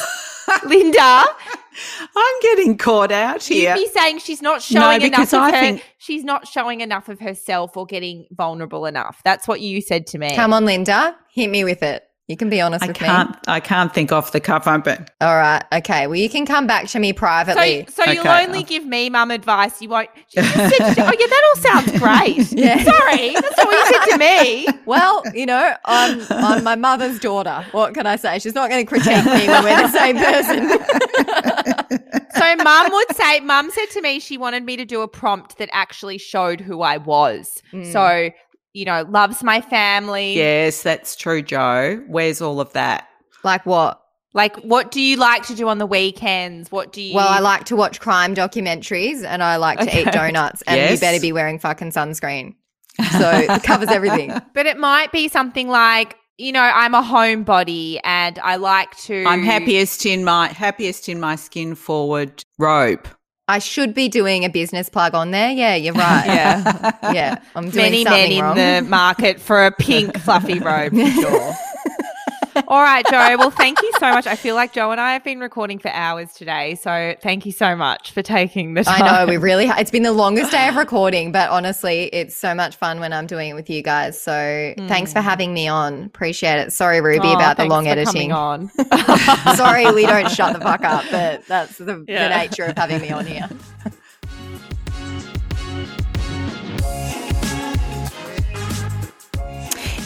Linda. 0.69 1.23
I'm 2.15 2.39
getting 2.41 2.77
caught 2.77 3.11
out 3.11 3.49
You'd 3.49 3.55
here. 3.57 3.75
be 3.75 3.87
saying 3.89 4.19
she's 4.19 4.41
not 4.41 4.55
No, 4.71 4.79
showing 4.79 5.01
enough 5.01 5.11
because 5.11 5.33
of 5.33 5.41
I 5.41 5.51
her. 5.51 5.59
think- 5.59 5.85
She's 5.97 6.23
not 6.23 6.47
showing 6.47 6.79
enough 6.81 7.09
of 7.09 7.19
herself 7.19 7.75
or 7.75 7.85
getting 7.85 8.27
vulnerable 8.31 8.85
enough. 8.85 9.19
That's 9.25 9.47
what 9.47 9.59
you 9.59 9.81
said 9.81 10.07
to 10.07 10.17
me. 10.19 10.33
Come 10.35 10.53
on, 10.53 10.63
Linda. 10.65 11.15
Hit 11.33 11.49
me 11.49 11.63
with 11.65 11.83
it. 11.83 12.04
You 12.27 12.35
can 12.35 12.49
be 12.49 12.59
honest 12.59 12.83
I 12.83 12.87
with 12.87 12.95
can't. 12.95 13.29
me. 13.29 13.35
I 13.47 13.59
can't 13.59 13.93
think 13.93 14.11
off 14.11 14.31
the 14.31 14.39
cuff. 14.39 14.65
I'm 14.65 14.81
but 14.81 15.11
All 15.21 15.35
right. 15.35 15.63
Okay. 15.71 16.07
Well, 16.07 16.15
you 16.15 16.27
can 16.27 16.47
come 16.47 16.65
back 16.65 16.87
to 16.87 16.99
me 16.99 17.13
privately. 17.13 17.85
So, 17.87 18.03
so 18.03 18.11
you'll 18.11 18.21
Okay. 18.27 18.43
only 18.45 18.63
give 18.63 18.83
me 18.83 19.11
mum 19.11 19.29
advice. 19.29 19.79
You 19.79 19.89
won't. 19.89 20.09
She 20.29 20.41
just 20.41 20.55
said, 20.55 20.99
oh 20.99 21.13
yeah, 21.19 21.27
that 21.27 21.53
all 21.55 21.61
sounds 21.61 21.99
great. 21.99 22.51
Yeah. 22.65 22.83
Sorry, 22.83 23.33
that's 23.33 23.57
not 23.57 23.67
what 23.67 23.89
you 23.89 23.93
said 23.95 24.05
to 24.13 24.17
me. 24.17 24.67
well, 24.85 25.21
you 25.35 25.45
know, 25.45 25.75
I'm, 25.85 26.25
I'm 26.31 26.63
my 26.63 26.75
mother's 26.75 27.19
daughter. 27.19 27.63
What 27.71 27.93
can 27.93 28.07
I 28.07 28.15
say? 28.15 28.39
She's 28.39 28.55
not 28.55 28.69
going 28.71 28.83
to 28.83 28.89
critique 28.89 29.23
me 29.25 29.47
when 29.47 29.63
we're 29.63 29.81
the 29.81 29.87
same 29.89 30.17
person. 30.17 30.69
So 32.37 32.55
mum 32.57 32.91
would 32.91 33.15
say, 33.15 33.39
mum 33.41 33.69
said 33.71 33.89
to 33.91 34.01
me 34.01 34.19
she 34.19 34.37
wanted 34.37 34.63
me 34.63 34.75
to 34.77 34.85
do 34.85 35.01
a 35.01 35.07
prompt 35.07 35.57
that 35.57 35.69
actually 35.71 36.17
showed 36.17 36.59
who 36.59 36.81
I 36.81 36.97
was. 36.97 37.61
Mm. 37.71 37.91
So, 37.91 38.29
you 38.75 38.83
know, 38.85 39.05
loves 39.09 39.41
my 39.41 39.61
family. 39.61 40.35
yes, 40.35 40.83
that's 40.83 41.15
true, 41.15 41.41
Joe. 41.41 42.03
Where's 42.07 42.41
all 42.41 42.59
of 42.59 42.73
that? 42.73 43.07
like 43.43 43.65
what? 43.65 44.01
Like, 44.33 44.57
what 44.57 44.91
do 44.91 44.99
you 44.99 45.15
like 45.15 45.43
to 45.43 45.55
do 45.55 45.69
on 45.69 45.77
the 45.77 45.85
weekends? 45.85 46.69
What 46.69 46.91
do 46.91 47.01
you? 47.01 47.15
Well, 47.15 47.27
I 47.27 47.39
like 47.39 47.63
to 47.65 47.77
watch 47.77 48.01
crime 48.01 48.35
documentaries 48.35 49.23
and 49.23 49.41
I 49.41 49.55
like 49.55 49.79
to 49.79 49.97
eat 49.97 50.11
donuts, 50.11 50.61
and 50.67 50.91
you 50.91 50.99
better 50.99 51.21
be 51.21 51.31
wearing 51.31 51.57
fucking 51.57 51.91
sunscreen. 51.91 52.55
So 53.17 53.29
it 53.31 53.63
covers 53.63 53.89
everything. 53.89 54.33
But 54.53 54.65
it 54.65 54.77
might 54.77 55.11
be 55.11 55.27
something 55.29 55.69
like, 55.69 56.17
you 56.37 56.51
know, 56.51 56.61
I'm 56.61 56.93
a 56.93 57.01
homebody 57.01 57.99
and 58.03 58.37
I 58.39 58.57
like 58.57 58.95
to. 59.03 59.23
I'm 59.25 59.43
happiest 59.43 60.05
in 60.05 60.25
my 60.25 60.47
happiest 60.49 61.07
in 61.07 61.19
my 61.21 61.37
skin 61.37 61.75
forward 61.75 62.43
robe. 62.57 63.07
I 63.47 63.59
should 63.59 63.93
be 63.93 64.09
doing 64.09 64.43
a 64.43 64.49
business 64.49 64.89
plug 64.89 65.13
on 65.13 65.29
there. 65.31 65.51
Yeah, 65.51 65.75
you're 65.75 65.93
right. 65.93 66.25
Yeah. 66.25 66.91
yeah. 67.13 67.39
I'm 67.55 67.69
doing 67.69 67.75
Many 67.91 68.03
men 68.03 68.31
in 68.31 68.41
wrong. 68.41 68.55
the 68.55 68.85
market 68.89 69.39
for 69.39 69.65
a 69.65 69.71
pink 69.71 70.17
fluffy 70.19 70.57
robe 70.59 70.93
for 70.93 71.11
sure. 71.21 71.53
All 72.67 72.81
right, 72.81 73.05
Joe. 73.05 73.35
Well, 73.37 73.51
thank 73.51 73.81
you 73.81 73.91
so 73.99 74.11
much. 74.11 74.27
I 74.27 74.35
feel 74.35 74.55
like 74.55 74.71
Joe 74.73 74.91
and 74.91 75.01
I 75.01 75.13
have 75.13 75.23
been 75.23 75.39
recording 75.39 75.77
for 75.77 75.89
hours 75.89 76.33
today. 76.33 76.75
So 76.75 77.15
thank 77.21 77.45
you 77.45 77.51
so 77.51 77.75
much 77.75 78.11
for 78.11 78.21
taking 78.21 78.75
the 78.75 78.83
time. 78.83 79.03
I 79.03 79.25
know 79.25 79.29
we 79.29 79.37
really. 79.37 79.65
It's 79.65 79.91
been 79.91 80.03
the 80.03 80.13
longest 80.13 80.51
day 80.51 80.67
of 80.69 80.75
recording, 80.77 81.31
but 81.31 81.49
honestly, 81.49 82.03
it's 82.13 82.35
so 82.35 82.55
much 82.55 82.75
fun 82.77 82.99
when 82.99 83.11
I'm 83.11 83.27
doing 83.27 83.49
it 83.49 83.53
with 83.53 83.69
you 83.69 83.81
guys. 83.81 84.21
So 84.21 84.73
thanks 84.87 85.11
for 85.11 85.19
hmm. 85.19 85.25
having 85.27 85.53
me 85.53 85.67
on. 85.67 86.03
Appreciate 86.03 86.59
it. 86.59 86.71
Sorry, 86.71 87.01
Ruby, 87.01 87.27
Oh, 87.27 87.33
about 87.33 87.57
the 87.57 87.63
thanks 87.63 87.71
long 87.71 87.83
for 87.85 87.89
editing. 87.89 88.31
on. 88.31 88.69
Sorry, 89.55 89.91
we 89.91 90.05
don't 90.05 90.31
shut 90.31 90.53
the 90.53 90.61
fuck 90.61 90.83
up, 90.83 91.03
but 91.11 91.45
that's 91.47 91.77
the, 91.77 92.05
Yeah. 92.07 92.29
the 92.29 92.37
nature 92.37 92.63
of 92.63 92.77
having 92.77 93.01
me 93.01 93.11
on 93.11 93.25
here. 93.25 93.49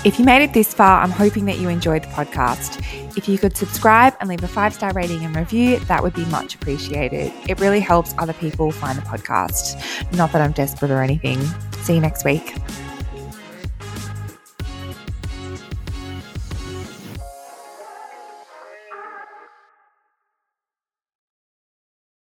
If 0.05 0.17
you 0.17 0.23
made 0.23 0.41
it 0.41 0.53
this 0.53 0.73
far, 0.73 1.01
I'm 1.01 1.11
hoping 1.11 1.43
that 1.45 1.59
you 1.59 1.67
enjoyed 1.67 2.03
the 2.03 2.07
podcast. 2.07 2.79
If 3.17 3.27
you 3.27 3.37
could 3.37 3.57
subscribe 3.57 4.15
and 4.21 4.29
leave 4.29 4.41
a 4.41 4.47
five 4.47 4.73
star 4.73 4.93
rating 4.93 5.25
and 5.25 5.35
review, 5.35 5.77
that 5.79 6.01
would 6.01 6.13
be 6.13 6.23
much 6.25 6.55
appreciated. 6.55 7.33
It 7.49 7.59
really 7.59 7.81
helps 7.81 8.15
other 8.17 8.31
people 8.31 8.71
find 8.71 8.97
the 8.97 9.01
podcast. 9.01 9.75
Not 10.15 10.31
that 10.31 10.41
I'm 10.41 10.53
desperate 10.53 10.89
or 10.89 11.01
anything. 11.01 11.41
See 11.81 11.95
you 11.95 11.99
next 11.99 12.23
week. 12.23 12.55